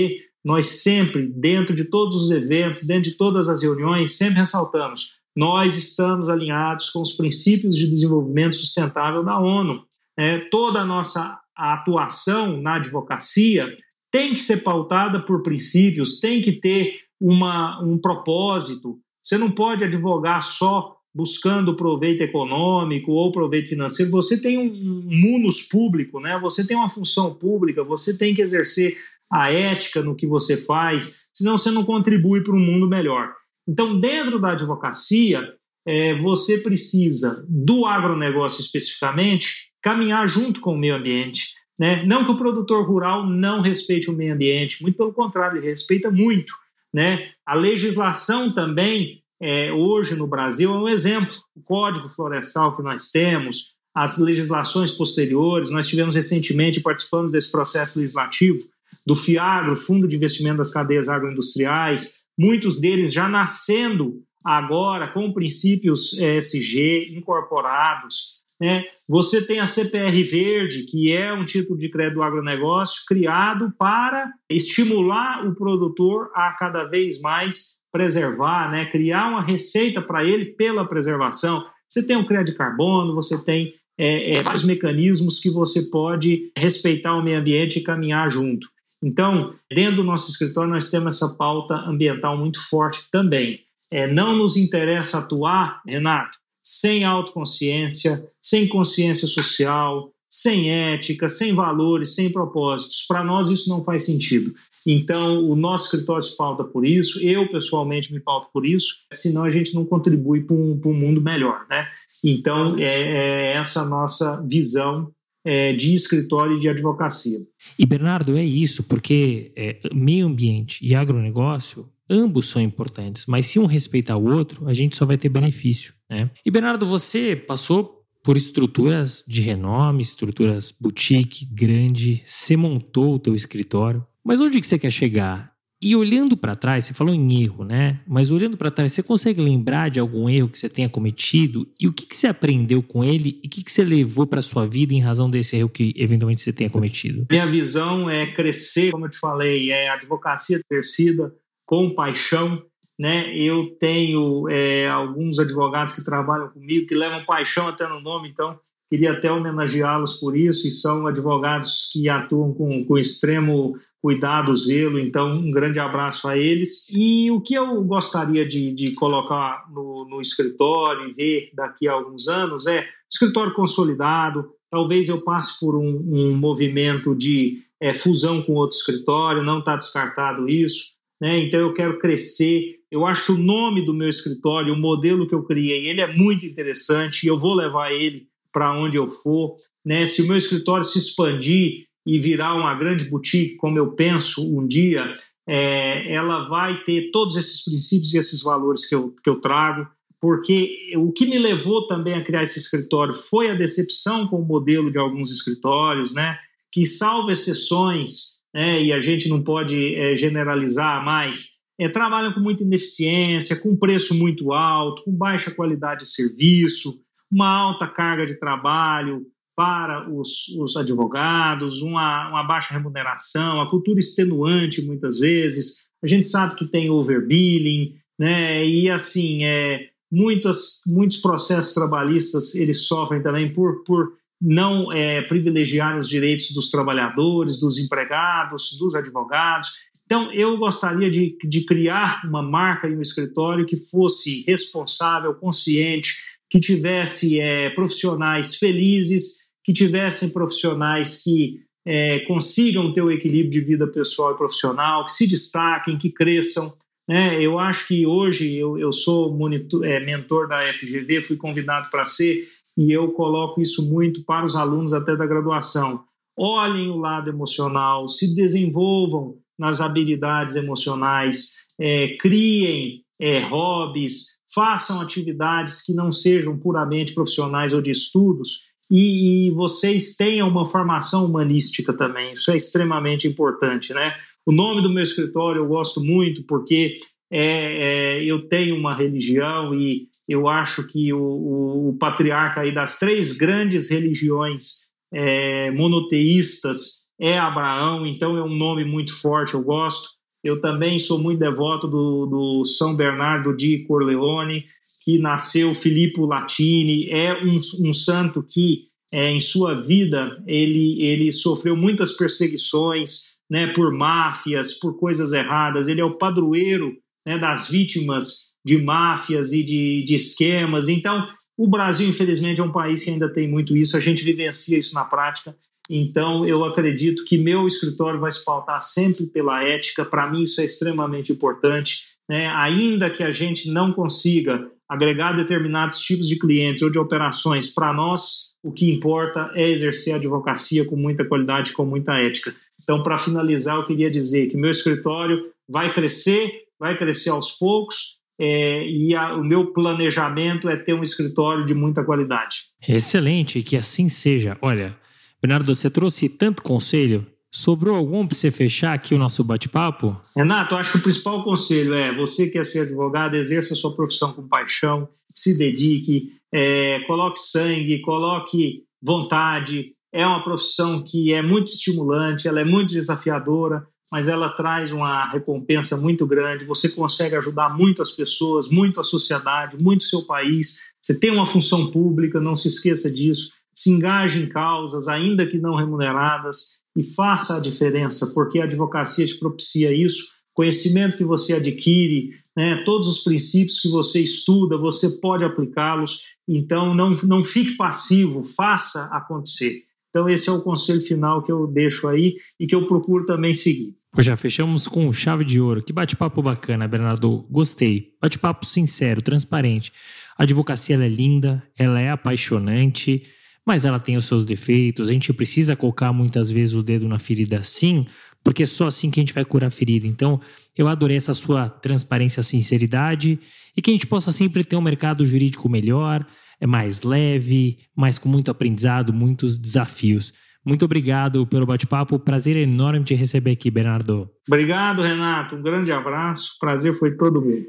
nós 0.43 0.67
sempre, 0.67 1.25
dentro 1.25 1.73
de 1.73 1.85
todos 1.85 2.15
os 2.21 2.31
eventos, 2.31 2.85
dentro 2.85 3.09
de 3.09 3.17
todas 3.17 3.49
as 3.49 3.63
reuniões, 3.63 4.15
sempre 4.15 4.39
ressaltamos: 4.39 5.21
nós 5.35 5.75
estamos 5.75 6.29
alinhados 6.29 6.89
com 6.89 7.01
os 7.01 7.13
princípios 7.13 7.75
de 7.75 7.89
desenvolvimento 7.89 8.55
sustentável 8.55 9.23
da 9.23 9.37
ONU. 9.37 9.83
É, 10.17 10.39
toda 10.49 10.79
a 10.79 10.85
nossa 10.85 11.39
atuação 11.55 12.61
na 12.61 12.75
advocacia 12.75 13.75
tem 14.11 14.33
que 14.33 14.39
ser 14.39 14.63
pautada 14.63 15.19
por 15.25 15.43
princípios, 15.43 16.19
tem 16.19 16.41
que 16.41 16.53
ter 16.53 17.01
uma, 17.19 17.83
um 17.83 17.97
propósito. 17.97 18.97
Você 19.21 19.37
não 19.37 19.51
pode 19.51 19.83
advogar 19.83 20.41
só 20.41 20.95
buscando 21.13 21.75
proveito 21.75 22.21
econômico 22.21 23.11
ou 23.11 23.31
proveito 23.31 23.69
financeiro. 23.69 24.11
Você 24.11 24.41
tem 24.41 24.57
um 24.57 25.01
munus 25.05 25.67
público, 25.69 26.19
né? 26.19 26.37
você 26.41 26.67
tem 26.67 26.75
uma 26.75 26.89
função 26.89 27.33
pública, 27.33 27.83
você 27.83 28.17
tem 28.17 28.33
que 28.33 28.41
exercer 28.41 28.97
a 29.31 29.51
ética 29.51 30.01
no 30.01 30.15
que 30.15 30.27
você 30.27 30.55
faz, 30.55 31.27
senão 31.33 31.57
você 31.57 31.71
não 31.71 31.83
contribui 31.83 32.41
para 32.41 32.53
um 32.53 32.59
mundo 32.59 32.87
melhor. 32.87 33.33
Então, 33.67 33.99
dentro 33.99 34.39
da 34.39 34.51
advocacia, 34.51 35.53
é, 35.85 36.19
você 36.21 36.59
precisa, 36.59 37.45
do 37.47 37.85
agronegócio 37.85 38.61
especificamente, 38.61 39.71
caminhar 39.81 40.27
junto 40.27 40.59
com 40.61 40.73
o 40.73 40.77
meio 40.77 40.95
ambiente. 40.95 41.53
Né? 41.79 42.03
Não 42.05 42.25
que 42.25 42.31
o 42.31 42.37
produtor 42.37 42.87
rural 42.87 43.27
não 43.27 43.61
respeite 43.61 44.09
o 44.09 44.13
meio 44.13 44.33
ambiente, 44.33 44.81
muito 44.81 44.97
pelo 44.97 45.13
contrário, 45.13 45.57
ele 45.57 45.69
respeita 45.69 46.09
muito. 46.09 46.53
Né? 46.93 47.29
A 47.45 47.53
legislação 47.53 48.51
também, 48.51 49.21
é, 49.41 49.71
hoje 49.71 50.15
no 50.15 50.25
Brasil, 50.25 50.73
é 50.73 50.77
um 50.77 50.89
exemplo. 50.89 51.35
O 51.55 51.61
Código 51.61 52.09
Florestal 52.09 52.75
que 52.75 52.81
nós 52.81 53.11
temos, 53.11 53.75
as 53.93 54.17
legislações 54.17 54.91
posteriores, 54.91 55.69
nós 55.69 55.87
tivemos 55.87 56.15
recentemente, 56.15 56.81
participando 56.81 57.31
desse 57.31 57.51
processo 57.51 57.99
legislativo, 57.99 58.59
do 59.05 59.15
FIAGRO, 59.15 59.75
Fundo 59.75 60.07
de 60.07 60.15
Investimento 60.15 60.57
das 60.57 60.71
Cadeias 60.71 61.09
Agroindustriais, 61.09 62.24
muitos 62.37 62.79
deles 62.79 63.13
já 63.13 63.27
nascendo 63.27 64.21
agora 64.45 65.07
com 65.07 65.33
princípios 65.33 66.13
ESG 66.13 67.15
incorporados. 67.17 68.43
Né? 68.59 68.85
Você 69.09 69.45
tem 69.45 69.59
a 69.59 69.65
CPR 69.65 70.23
Verde, 70.23 70.85
que 70.85 71.11
é 71.11 71.33
um 71.33 71.43
tipo 71.43 71.77
de 71.77 71.89
crédito 71.89 72.15
do 72.15 72.23
agronegócio 72.23 73.03
criado 73.07 73.73
para 73.77 74.31
estimular 74.49 75.45
o 75.45 75.55
produtor 75.55 76.29
a 76.33 76.55
cada 76.57 76.85
vez 76.85 77.19
mais 77.19 77.79
preservar, 77.91 78.71
né? 78.71 78.85
criar 78.85 79.27
uma 79.29 79.43
receita 79.43 80.01
para 80.01 80.23
ele 80.23 80.53
pela 80.53 80.87
preservação. 80.87 81.65
Você 81.87 82.05
tem 82.05 82.17
o 82.17 82.25
crédito 82.25 82.57
carbono, 82.57 83.13
você 83.13 83.43
tem 83.43 83.73
é, 83.97 84.35
é, 84.35 84.41
vários 84.41 84.63
mecanismos 84.63 85.39
que 85.39 85.49
você 85.49 85.89
pode 85.89 86.51
respeitar 86.57 87.15
o 87.15 87.23
meio 87.23 87.39
ambiente 87.39 87.79
e 87.79 87.83
caminhar 87.83 88.29
junto. 88.29 88.67
Então, 89.05 89.53
dentro 89.71 89.97
do 89.97 90.03
nosso 90.03 90.31
escritório, 90.31 90.71
nós 90.71 90.89
temos 90.89 91.15
essa 91.15 91.35
pauta 91.35 91.75
ambiental 91.75 92.35
muito 92.35 92.59
forte 92.59 93.03
também. 93.11 93.59
É, 93.91 94.11
não 94.11 94.35
nos 94.35 94.57
interessa 94.57 95.19
atuar, 95.19 95.79
Renato, 95.85 96.39
sem 96.59 97.03
autoconsciência, 97.03 98.25
sem 98.41 98.67
consciência 98.67 99.27
social, 99.27 100.11
sem 100.27 100.71
ética, 100.71 101.29
sem 101.29 101.53
valores, 101.53 102.15
sem 102.15 102.31
propósitos. 102.31 103.05
Para 103.07 103.23
nós, 103.23 103.51
isso 103.51 103.69
não 103.69 103.83
faz 103.83 104.07
sentido. 104.07 104.51
Então, 104.87 105.47
o 105.47 105.55
nosso 105.55 105.85
escritório 105.85 106.23
se 106.23 106.35
pauta 106.35 106.63
por 106.63 106.83
isso, 106.83 107.23
eu 107.23 107.47
pessoalmente 107.47 108.11
me 108.11 108.19
pauto 108.19 108.49
por 108.51 108.65
isso, 108.65 108.87
senão 109.13 109.43
a 109.43 109.51
gente 109.51 109.73
não 109.75 109.85
contribui 109.85 110.43
para 110.43 110.55
um, 110.55 110.81
um, 110.83 110.93
mundo 110.93 111.21
melhor. 111.21 111.65
Né? 111.69 111.87
Então, 112.23 112.75
é, 112.79 112.83
é 112.83 113.53
essa 113.53 113.85
nossa 113.85 114.43
visão 114.47 115.11
é, 115.45 115.71
de 115.71 115.93
escritório 115.93 116.57
e 116.57 116.59
de 116.59 116.67
advocacia. 116.67 117.37
E 117.77 117.85
Bernardo, 117.85 118.35
é 118.35 118.43
isso, 118.43 118.83
porque 118.83 119.53
é, 119.55 119.79
meio 119.93 120.25
ambiente 120.25 120.83
e 120.83 120.95
agronegócio, 120.95 121.87
ambos 122.09 122.49
são 122.49 122.61
importantes, 122.61 123.25
mas 123.27 123.45
se 123.45 123.59
um 123.59 123.65
respeitar 123.65 124.17
o 124.17 124.25
outro, 124.25 124.67
a 124.67 124.73
gente 124.73 124.95
só 124.95 125.05
vai 125.05 125.17
ter 125.17 125.29
benefício. 125.29 125.93
Né? 126.09 126.29
E 126.43 126.49
Bernardo, 126.49 126.85
você 126.85 127.35
passou 127.35 128.03
por 128.23 128.35
estruturas 128.35 129.23
de 129.27 129.41
renome, 129.41 130.01
estruturas 130.01 130.71
boutique, 130.71 131.45
grande, 131.45 132.23
você 132.25 132.57
montou 132.57 133.13
o 133.13 133.19
teu 133.19 133.35
escritório, 133.35 134.03
mas 134.23 134.41
onde 134.41 134.59
que 134.59 134.65
você 134.65 134.79
quer 134.79 134.91
chegar? 134.91 135.54
E 135.85 135.95
olhando 135.95 136.35
para 136.35 136.55
trás, 136.55 136.85
você 136.85 136.95
falou 136.95 137.13
em 137.13 137.43
erro, 137.43 137.63
né? 137.63 137.99
Mas 138.07 138.31
olhando 138.31 138.57
para 138.57 138.71
trás, 138.71 138.91
você 138.91 139.03
consegue 139.03 139.39
lembrar 139.39 139.91
de 139.91 139.99
algum 139.99 140.27
erro 140.27 140.49
que 140.49 140.57
você 140.57 140.67
tenha 140.67 140.89
cometido 140.89 141.67
e 141.79 141.87
o 141.87 141.93
que, 141.93 142.07
que 142.07 142.15
você 142.15 142.25
aprendeu 142.25 142.81
com 142.81 143.03
ele 143.03 143.39
e 143.43 143.45
o 143.45 143.49
que, 143.51 143.63
que 143.63 143.71
você 143.71 143.83
levou 143.83 144.25
para 144.25 144.41
sua 144.41 144.65
vida 144.65 144.95
em 144.95 144.99
razão 144.99 145.29
desse 145.29 145.57
erro 145.57 145.69
que 145.69 145.93
eventualmente 145.95 146.41
você 146.41 146.51
tenha 146.51 146.71
cometido? 146.71 147.27
Minha 147.29 147.45
visão 147.45 148.09
é 148.09 148.25
crescer, 148.25 148.89
como 148.89 149.05
eu 149.05 149.11
te 149.11 149.19
falei, 149.19 149.69
é 149.69 149.89
advocacia 149.89 150.59
exercida 150.71 151.31
com 151.67 151.93
paixão. 151.93 152.63
Né? 152.97 153.37
Eu 153.37 153.77
tenho 153.79 154.49
é, 154.49 154.87
alguns 154.87 155.37
advogados 155.37 155.93
que 155.93 156.03
trabalham 156.03 156.49
comigo 156.49 156.87
que 156.87 156.95
levam 156.95 157.23
paixão 157.25 157.67
até 157.67 157.87
no 157.87 158.01
nome, 158.01 158.29
então 158.29 158.59
queria 158.89 159.11
até 159.11 159.31
homenageá-los 159.31 160.15
por 160.15 160.35
isso, 160.35 160.67
e 160.67 160.71
são 160.71 161.05
advogados 161.05 161.91
que 161.93 162.09
atuam 162.09 162.51
com, 162.55 162.83
com 162.85 162.97
extremo 162.97 163.77
cuidado, 164.05 164.55
zelo. 164.55 164.99
Então, 164.99 165.33
um 165.33 165.49
grande 165.49 165.79
abraço 165.79 166.27
a 166.27 166.37
eles. 166.37 166.87
E 166.95 167.31
o 167.31 167.41
que 167.41 167.55
eu 167.55 167.83
gostaria 167.83 168.47
de, 168.47 168.71
de 168.71 168.91
colocar 168.91 169.65
no, 169.73 170.07
no 170.07 170.21
escritório 170.21 171.09
e 171.09 171.13
ver 171.13 171.49
daqui 171.55 171.87
a 171.87 171.93
alguns 171.93 172.27
anos 172.27 172.67
é 172.67 172.87
escritório 173.11 173.55
consolidado. 173.55 174.47
Talvez 174.69 175.09
eu 175.09 175.23
passe 175.23 175.59
por 175.59 175.75
um, 175.75 176.03
um 176.07 176.37
movimento 176.37 177.15
de 177.15 177.63
é, 177.81 177.95
fusão 177.95 178.43
com 178.43 178.53
outro 178.53 178.77
escritório, 178.77 179.41
não 179.41 179.57
está 179.57 179.75
descartado 179.75 180.47
isso. 180.47 180.93
Né? 181.19 181.39
Então, 181.39 181.59
eu 181.59 181.73
quero 181.73 181.97
crescer. 181.97 182.75
Eu 182.91 183.07
acho 183.07 183.25
que 183.25 183.31
o 183.31 183.43
nome 183.43 183.83
do 183.83 183.93
meu 183.93 184.07
escritório, 184.07 184.75
o 184.75 184.79
modelo 184.79 185.27
que 185.27 185.33
eu 185.33 185.41
criei, 185.41 185.87
ele 185.89 186.01
é 186.01 186.13
muito 186.13 186.45
interessante 186.45 187.23
e 187.23 187.27
eu 187.27 187.39
vou 187.39 187.55
levar 187.55 187.91
ele 187.91 188.27
para 188.53 188.71
onde 188.71 188.99
eu 188.99 189.09
for. 189.09 189.55
Né? 189.83 190.05
Se 190.05 190.21
o 190.21 190.27
meu 190.27 190.37
escritório 190.37 190.83
se 190.83 190.99
expandir, 190.99 191.87
e 192.05 192.19
virar 192.19 192.55
uma 192.55 192.73
grande 192.75 193.05
boutique, 193.05 193.55
como 193.55 193.77
eu 193.77 193.91
penso 193.93 194.57
um 194.57 194.65
dia, 194.65 195.15
é, 195.47 196.13
ela 196.13 196.47
vai 196.47 196.83
ter 196.83 197.09
todos 197.11 197.35
esses 197.35 197.63
princípios 197.63 198.13
e 198.13 198.17
esses 198.17 198.43
valores 198.43 198.87
que 198.87 198.95
eu, 198.95 199.15
que 199.23 199.29
eu 199.29 199.39
trago, 199.39 199.87
porque 200.19 200.93
o 200.97 201.11
que 201.11 201.25
me 201.25 201.37
levou 201.37 201.87
também 201.87 202.13
a 202.13 202.23
criar 202.23 202.43
esse 202.43 202.59
escritório 202.59 203.13
foi 203.13 203.49
a 203.49 203.55
decepção 203.55 204.27
com 204.27 204.37
o 204.37 204.45
modelo 204.45 204.91
de 204.91 204.97
alguns 204.97 205.31
escritórios, 205.31 206.13
né, 206.13 206.37
que, 206.71 206.85
salvo 206.85 207.31
exceções, 207.31 208.41
né, 208.53 208.81
e 208.81 208.91
a 208.91 208.99
gente 208.99 209.29
não 209.29 209.43
pode 209.43 209.95
é, 209.95 210.15
generalizar 210.15 211.03
mais, 211.03 211.55
é, 211.79 211.89
trabalham 211.89 212.33
com 212.33 212.39
muita 212.39 212.63
ineficiência, 212.63 213.61
com 213.61 213.75
preço 213.75 214.15
muito 214.15 214.53
alto, 214.53 215.03
com 215.03 215.11
baixa 215.11 215.51
qualidade 215.51 216.03
de 216.03 216.09
serviço, 216.09 217.01
uma 217.31 217.49
alta 217.49 217.87
carga 217.87 218.25
de 218.25 218.39
trabalho, 218.39 219.25
para 219.55 220.11
os, 220.11 220.49
os 220.59 220.75
advogados, 220.75 221.81
uma, 221.81 222.29
uma, 222.29 222.43
baixa 222.43 222.73
remuneração, 222.73 223.61
a 223.61 223.69
cultura 223.69 223.99
extenuante 223.99 224.85
muitas 224.85 225.19
vezes. 225.19 225.85
A 226.03 226.07
gente 226.07 226.25
sabe 226.25 226.55
que 226.55 226.65
tem 226.65 226.89
overbilling, 226.89 227.95
né? 228.19 228.67
E 228.67 228.89
assim, 228.89 229.45
é, 229.45 229.89
muitas, 230.11 230.81
muitos 230.87 231.17
processos 231.17 231.73
trabalhistas 231.73 232.53
eles 232.55 232.85
sofrem 232.85 233.21
também 233.21 233.51
por, 233.51 233.83
por 233.83 234.13
não 234.41 234.91
é, 234.91 235.21
privilegiar 235.21 235.97
os 235.97 236.09
direitos 236.09 236.51
dos 236.53 236.69
trabalhadores, 236.69 237.59
dos 237.59 237.79
empregados, 237.79 238.77
dos 238.77 238.93
advogados. 238.93 239.69
Então, 240.05 240.31
eu 240.33 240.57
gostaria 240.57 241.09
de, 241.09 241.35
de 241.47 241.65
criar 241.65 242.21
uma 242.25 242.43
marca 242.43 242.87
e 242.87 242.95
um 242.95 243.01
escritório 243.01 243.65
que 243.65 243.77
fosse 243.77 244.43
responsável, 244.45 245.33
consciente, 245.33 246.13
que 246.49 246.59
tivesse 246.59 247.39
é, 247.39 247.69
profissionais 247.71 248.55
felizes 248.55 249.44
que 249.65 249.73
tivessem 249.73 250.29
profissionais 250.29 251.23
que 251.23 251.59
é, 251.83 252.19
consigam 252.21 252.93
ter 252.93 253.01
o 253.01 253.11
equilíbrio 253.11 253.49
de 253.49 253.61
vida 253.61 253.87
pessoal 253.87 254.33
e 254.33 254.37
profissional, 254.37 255.05
que 255.05 255.11
se 255.11 255.27
destaquem, 255.27 255.97
que 255.97 256.11
cresçam. 256.11 256.71
Né? 257.09 257.41
Eu 257.41 257.57
acho 257.57 257.87
que 257.87 258.05
hoje 258.05 258.55
eu, 258.55 258.77
eu 258.77 258.93
sou 258.93 259.35
monitor, 259.35 259.83
é, 259.83 259.99
mentor 259.99 260.47
da 260.47 260.61
FGV, 260.71 261.21
fui 261.23 261.35
convidado 261.35 261.89
para 261.89 262.05
ser, 262.05 262.47
e 262.77 262.91
eu 262.91 263.11
coloco 263.11 263.59
isso 263.59 263.91
muito 263.91 264.23
para 264.23 264.45
os 264.45 264.55
alunos 264.55 264.93
até 264.93 265.15
da 265.15 265.25
graduação. 265.25 266.03
Olhem 266.37 266.89
o 266.89 266.97
lado 266.97 267.29
emocional, 267.29 268.07
se 268.07 268.35
desenvolvam 268.35 269.37
nas 269.57 269.81
habilidades 269.81 270.55
emocionais, 270.55 271.65
é, 271.79 272.15
criem 272.17 273.01
é, 273.19 273.39
hobbies, 273.39 274.39
façam 274.53 275.01
atividades 275.01 275.81
que 275.81 275.93
não 275.93 276.11
sejam 276.11 276.57
puramente 276.57 277.13
profissionais 277.13 277.73
ou 277.73 277.81
de 277.81 277.91
estudos 277.91 278.74
e, 278.89 279.47
e, 279.47 279.51
vocês 279.51 280.15
tenham 280.15 280.47
uma 280.47 280.65
formação 280.65 281.25
humanística 281.25 281.91
também. 281.93 282.33
Isso 282.33 282.51
é 282.51 282.57
extremamente 282.57 283.27
importante, 283.27 283.93
né? 283.93 284.13
O 284.45 284.51
nome 284.51 284.81
do 284.81 284.93
meu 284.93 285.03
escritório 285.03 285.61
eu 285.61 285.67
gosto 285.67 286.01
muito 286.01 286.43
porque 286.43 286.97
é, 287.31 288.17
é, 288.17 288.23
eu 288.23 288.47
tenho 288.47 288.75
uma 288.75 288.95
religião 288.95 289.73
e 289.73 290.07
eu 290.29 290.47
acho 290.47 290.87
que 290.87 291.11
o, 291.11 291.19
o, 291.19 291.89
o 291.89 291.97
patriarca 291.97 292.61
aí 292.61 292.73
das 292.73 292.99
três 292.99 293.37
grandes 293.37 293.89
religiões 293.89 294.85
é, 295.11 295.71
monoteístas 295.71 297.05
é 297.19 297.37
Abraão, 297.37 298.05
então 298.05 298.37
é 298.37 298.43
um 298.43 298.55
nome 298.55 298.83
muito 298.83 299.13
forte, 299.19 299.53
eu 299.53 299.63
gosto. 299.63 300.09
Eu 300.43 300.61
também 300.61 300.99
sou 300.99 301.19
muito 301.19 301.39
devoto 301.39 301.87
do, 301.87 302.25
do 302.27 302.65
São 302.65 302.95
Bernardo 302.95 303.55
de 303.55 303.83
Corleone, 303.87 304.65
que 305.05 305.19
nasceu 305.19 305.75
Filippo 305.75 306.25
Latini, 306.25 307.07
é 307.11 307.31
um, 307.43 307.59
um 307.87 307.93
santo 307.93 308.41
que 308.41 308.87
é, 309.13 309.29
em 309.29 309.39
sua 309.39 309.79
vida 309.79 310.43
ele, 310.47 310.99
ele 310.99 311.31
sofreu 311.31 311.77
muitas 311.77 312.17
perseguições 312.17 313.35
né, 313.47 313.67
por 313.67 313.93
máfias, 313.93 314.79
por 314.79 314.97
coisas 314.97 315.31
erradas. 315.31 315.87
Ele 315.87 316.01
é 316.01 316.03
o 316.03 316.17
padroeiro 316.17 316.97
né, 317.27 317.37
das 317.37 317.69
vítimas 317.69 318.55
de 318.65 318.79
máfias 318.81 319.53
e 319.53 319.63
de, 319.63 320.03
de 320.03 320.15
esquemas. 320.15 320.89
Então, 320.89 321.27
o 321.55 321.67
Brasil, 321.67 322.09
infelizmente, 322.09 322.59
é 322.59 322.63
um 322.63 322.71
país 322.71 323.03
que 323.03 323.11
ainda 323.11 323.31
tem 323.31 323.47
muito 323.47 323.77
isso, 323.77 323.95
a 323.95 323.99
gente 323.99 324.23
vivencia 324.23 324.79
isso 324.79 324.95
na 324.95 325.05
prática. 325.05 325.55
Então, 325.87 326.47
eu 326.47 326.65
acredito 326.65 327.23
que 327.25 327.37
meu 327.37 327.67
escritório 327.67 328.19
vai 328.19 328.31
se 328.31 328.43
pautar 328.43 328.81
sempre 328.81 329.27
pela 329.27 329.63
ética. 329.63 330.03
Para 330.03 330.31
mim, 330.31 330.41
isso 330.41 330.59
é 330.61 330.65
extremamente 330.65 331.31
importante. 331.31 332.15
Né? 332.27 332.47
Ainda 332.47 333.07
que 333.07 333.21
a 333.21 333.31
gente 333.31 333.69
não 333.69 333.93
consiga 333.93 334.67
agregar 334.87 335.33
determinados 335.33 335.99
tipos 335.99 336.27
de 336.27 336.37
clientes 336.37 336.81
ou 336.81 336.91
de 336.91 336.99
operações, 336.99 337.73
para 337.73 337.93
nós, 337.93 338.55
o 338.63 338.71
que 338.71 338.89
importa 338.91 339.51
é 339.57 339.69
exercer 339.69 340.13
a 340.13 340.17
advocacia 340.17 340.85
com 340.85 340.95
muita 340.95 341.25
qualidade, 341.25 341.73
com 341.73 341.85
muita 341.85 342.13
ética. 342.19 342.53
Então, 342.81 343.03
para 343.03 343.17
finalizar, 343.17 343.77
eu 343.77 343.85
queria 343.85 344.09
dizer 344.09 344.47
que 344.47 344.57
meu 344.57 344.69
escritório 344.69 345.51
vai 345.67 345.93
crescer, 345.93 346.65
vai 346.79 346.97
crescer 346.97 347.29
aos 347.29 347.53
poucos, 347.53 348.19
é, 348.37 348.85
e 348.85 349.15
a, 349.15 349.35
o 349.35 349.43
meu 349.43 349.67
planejamento 349.67 350.69
é 350.69 350.75
ter 350.75 350.93
um 350.93 351.03
escritório 351.03 351.65
de 351.65 351.73
muita 351.73 352.03
qualidade. 352.03 352.65
Excelente, 352.87 353.63
que 353.63 353.77
assim 353.77 354.09
seja. 354.09 354.57
Olha, 354.61 354.95
Bernardo, 355.41 355.73
você 355.73 355.89
trouxe 355.89 356.27
tanto 356.27 356.61
conselho. 356.61 357.25
Sobrou 357.53 357.95
algum 357.95 358.27
para 358.27 358.35
você 358.35 358.51
fechar 358.51 358.93
aqui 358.93 359.15
o 359.15 359.17
nosso 359.17 359.43
bate-papo? 359.43 360.19
Renato, 360.35 360.75
acho 360.75 360.93
que 360.93 360.97
o 360.97 361.03
principal 361.03 361.43
conselho 361.43 361.93
é 361.93 362.13
você 362.13 362.49
quer 362.49 362.65
ser 362.65 362.81
advogado, 362.81 363.35
exerça 363.35 363.73
a 363.73 363.77
sua 363.77 363.95
profissão 363.95 364.33
com 364.33 364.47
paixão, 364.47 365.07
se 365.33 365.57
dedique, 365.57 366.33
é, 366.53 366.99
coloque 367.07 367.39
sangue, 367.39 368.01
coloque 368.01 368.83
vontade. 369.01 369.91
É 370.13 370.25
uma 370.25 370.43
profissão 370.43 371.03
que 371.03 371.33
é 371.33 371.41
muito 371.41 371.67
estimulante, 371.67 372.47
ela 372.47 372.61
é 372.61 372.65
muito 372.65 372.93
desafiadora, 372.93 373.85
mas 374.11 374.27
ela 374.27 374.49
traz 374.49 374.91
uma 374.91 375.29
recompensa 375.31 375.97
muito 375.97 376.25
grande. 376.25 376.65
Você 376.65 376.89
consegue 376.89 377.35
ajudar 377.35 377.75
muito 377.75 378.01
as 378.01 378.11
pessoas, 378.11 378.69
muito 378.69 378.99
a 378.99 379.03
sociedade, 379.03 379.77
muito 379.81 380.05
seu 380.05 380.23
país. 380.23 380.79
Você 381.01 381.19
tem 381.19 381.31
uma 381.31 381.45
função 381.45 381.91
pública, 381.91 382.39
não 382.39 382.55
se 382.55 382.67
esqueça 382.67 383.11
disso. 383.11 383.53
Se 383.73 383.91
engaje 383.91 384.41
em 384.41 384.47
causas, 384.47 385.07
ainda 385.07 385.45
que 385.45 385.57
não 385.57 385.75
remuneradas, 385.75 386.79
e 386.95 387.03
faça 387.03 387.57
a 387.57 387.59
diferença, 387.59 388.31
porque 388.33 388.59
a 388.59 388.63
advocacia 388.63 389.25
te 389.25 389.37
propicia 389.37 389.91
isso. 389.91 390.35
Conhecimento 390.53 391.17
que 391.17 391.25
você 391.25 391.53
adquire, 391.53 392.29
né, 392.55 392.81
todos 392.85 393.07
os 393.07 393.23
princípios 393.23 393.81
que 393.81 393.89
você 393.89 394.21
estuda, 394.21 394.77
você 394.77 395.19
pode 395.19 395.43
aplicá-los. 395.43 396.35
Então, 396.47 396.95
não, 396.95 397.11
não 397.23 397.43
fique 397.43 397.75
passivo, 397.75 398.43
faça 398.43 399.09
acontecer. 399.11 399.83
Então, 400.09 400.29
esse 400.29 400.47
é 400.47 400.51
o 400.53 400.61
conselho 400.61 401.01
final 401.01 401.43
que 401.43 401.51
eu 401.51 401.67
deixo 401.67 402.07
aí 402.07 402.35
e 402.57 402.65
que 402.65 402.73
eu 402.73 402.87
procuro 402.87 403.25
também 403.25 403.53
seguir. 403.53 403.93
Já 404.17 404.37
fechamos 404.37 404.87
com 404.87 405.11
chave 405.11 405.43
de 405.43 405.59
ouro. 405.59 405.83
Que 405.83 405.91
bate-papo 405.91 406.41
bacana, 406.41 406.87
Bernardo. 406.87 407.45
Gostei. 407.51 408.13
Bate-papo 408.21 408.65
sincero, 408.65 409.21
transparente. 409.21 409.91
A 410.37 410.43
advocacia 410.43 410.95
é 410.95 411.07
linda, 411.09 411.61
ela 411.77 411.99
é 411.99 412.09
apaixonante, 412.09 413.23
mas 413.65 413.83
ela 413.83 413.99
tem 413.99 414.15
os 414.15 414.25
seus 414.25 414.45
defeitos. 414.45 415.09
A 415.09 415.13
gente 415.13 415.33
precisa 415.33 415.75
colocar 415.75 416.13
muitas 416.13 416.51
vezes 416.51 416.75
o 416.75 416.83
dedo 416.83 417.07
na 417.07 417.17
ferida 417.17 417.63
sim, 417.63 418.05
porque 418.43 418.63
é 418.63 418.65
só 418.67 418.87
assim 418.87 419.09
que 419.09 419.19
a 419.19 419.23
gente 419.23 419.33
vai 419.33 419.43
curar 419.43 419.67
a 419.67 419.71
ferida. 419.71 420.05
Então, 420.05 420.39
eu 420.77 420.87
adorei 420.87 421.17
essa 421.17 421.33
sua 421.33 421.67
transparência, 421.67 422.43
sinceridade 422.43 423.39
e 423.75 423.81
que 423.81 423.89
a 423.89 423.93
gente 423.93 424.05
possa 424.07 424.31
sempre 424.31 424.63
ter 424.63 424.75
um 424.75 424.81
mercado 424.81 425.25
jurídico 425.25 425.67
melhor, 425.67 426.25
é 426.59 426.67
mais 426.67 427.01
leve, 427.01 427.77
mas 427.95 428.17
com 428.19 428.29
muito 428.29 428.51
aprendizado, 428.51 429.11
muitos 429.11 429.57
desafios. 429.57 430.33
Muito 430.65 430.83
obrigado 430.85 431.45
pelo 431.45 431.65
bate-papo. 431.65 432.17
Prazer 432.17 432.57
enorme 432.57 433.03
te 433.03 433.13
receber 433.13 433.51
aqui, 433.51 433.69
Bernardo. 433.69 434.29
Obrigado, 434.47 435.01
Renato. 435.01 435.55
Um 435.55 435.61
grande 435.61 435.91
abraço. 435.91 436.57
Prazer 436.59 436.93
foi 436.93 437.15
todo 437.15 437.41
meu. 437.41 437.65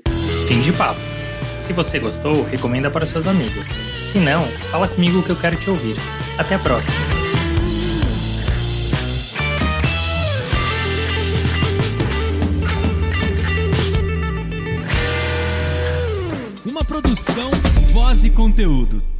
Fim 0.48 0.60
de 0.62 0.72
papo. 0.72 1.00
Se 1.60 1.72
você 1.72 1.98
gostou, 1.98 2.44
recomenda 2.44 2.90
para 2.90 3.04
seus 3.04 3.26
amigos. 3.26 3.68
Se 4.10 4.20
não, 4.20 4.44
fala 4.70 4.88
comigo 4.88 5.22
que 5.22 5.30
eu 5.30 5.36
quero 5.36 5.56
te 5.56 5.68
ouvir. 5.68 5.96
Até 6.38 6.54
a 6.54 6.58
próxima. 6.58 6.96
Uma 16.64 16.84
produção, 16.84 17.50
voz 17.92 18.24
e 18.24 18.30
conteúdo. 18.30 19.15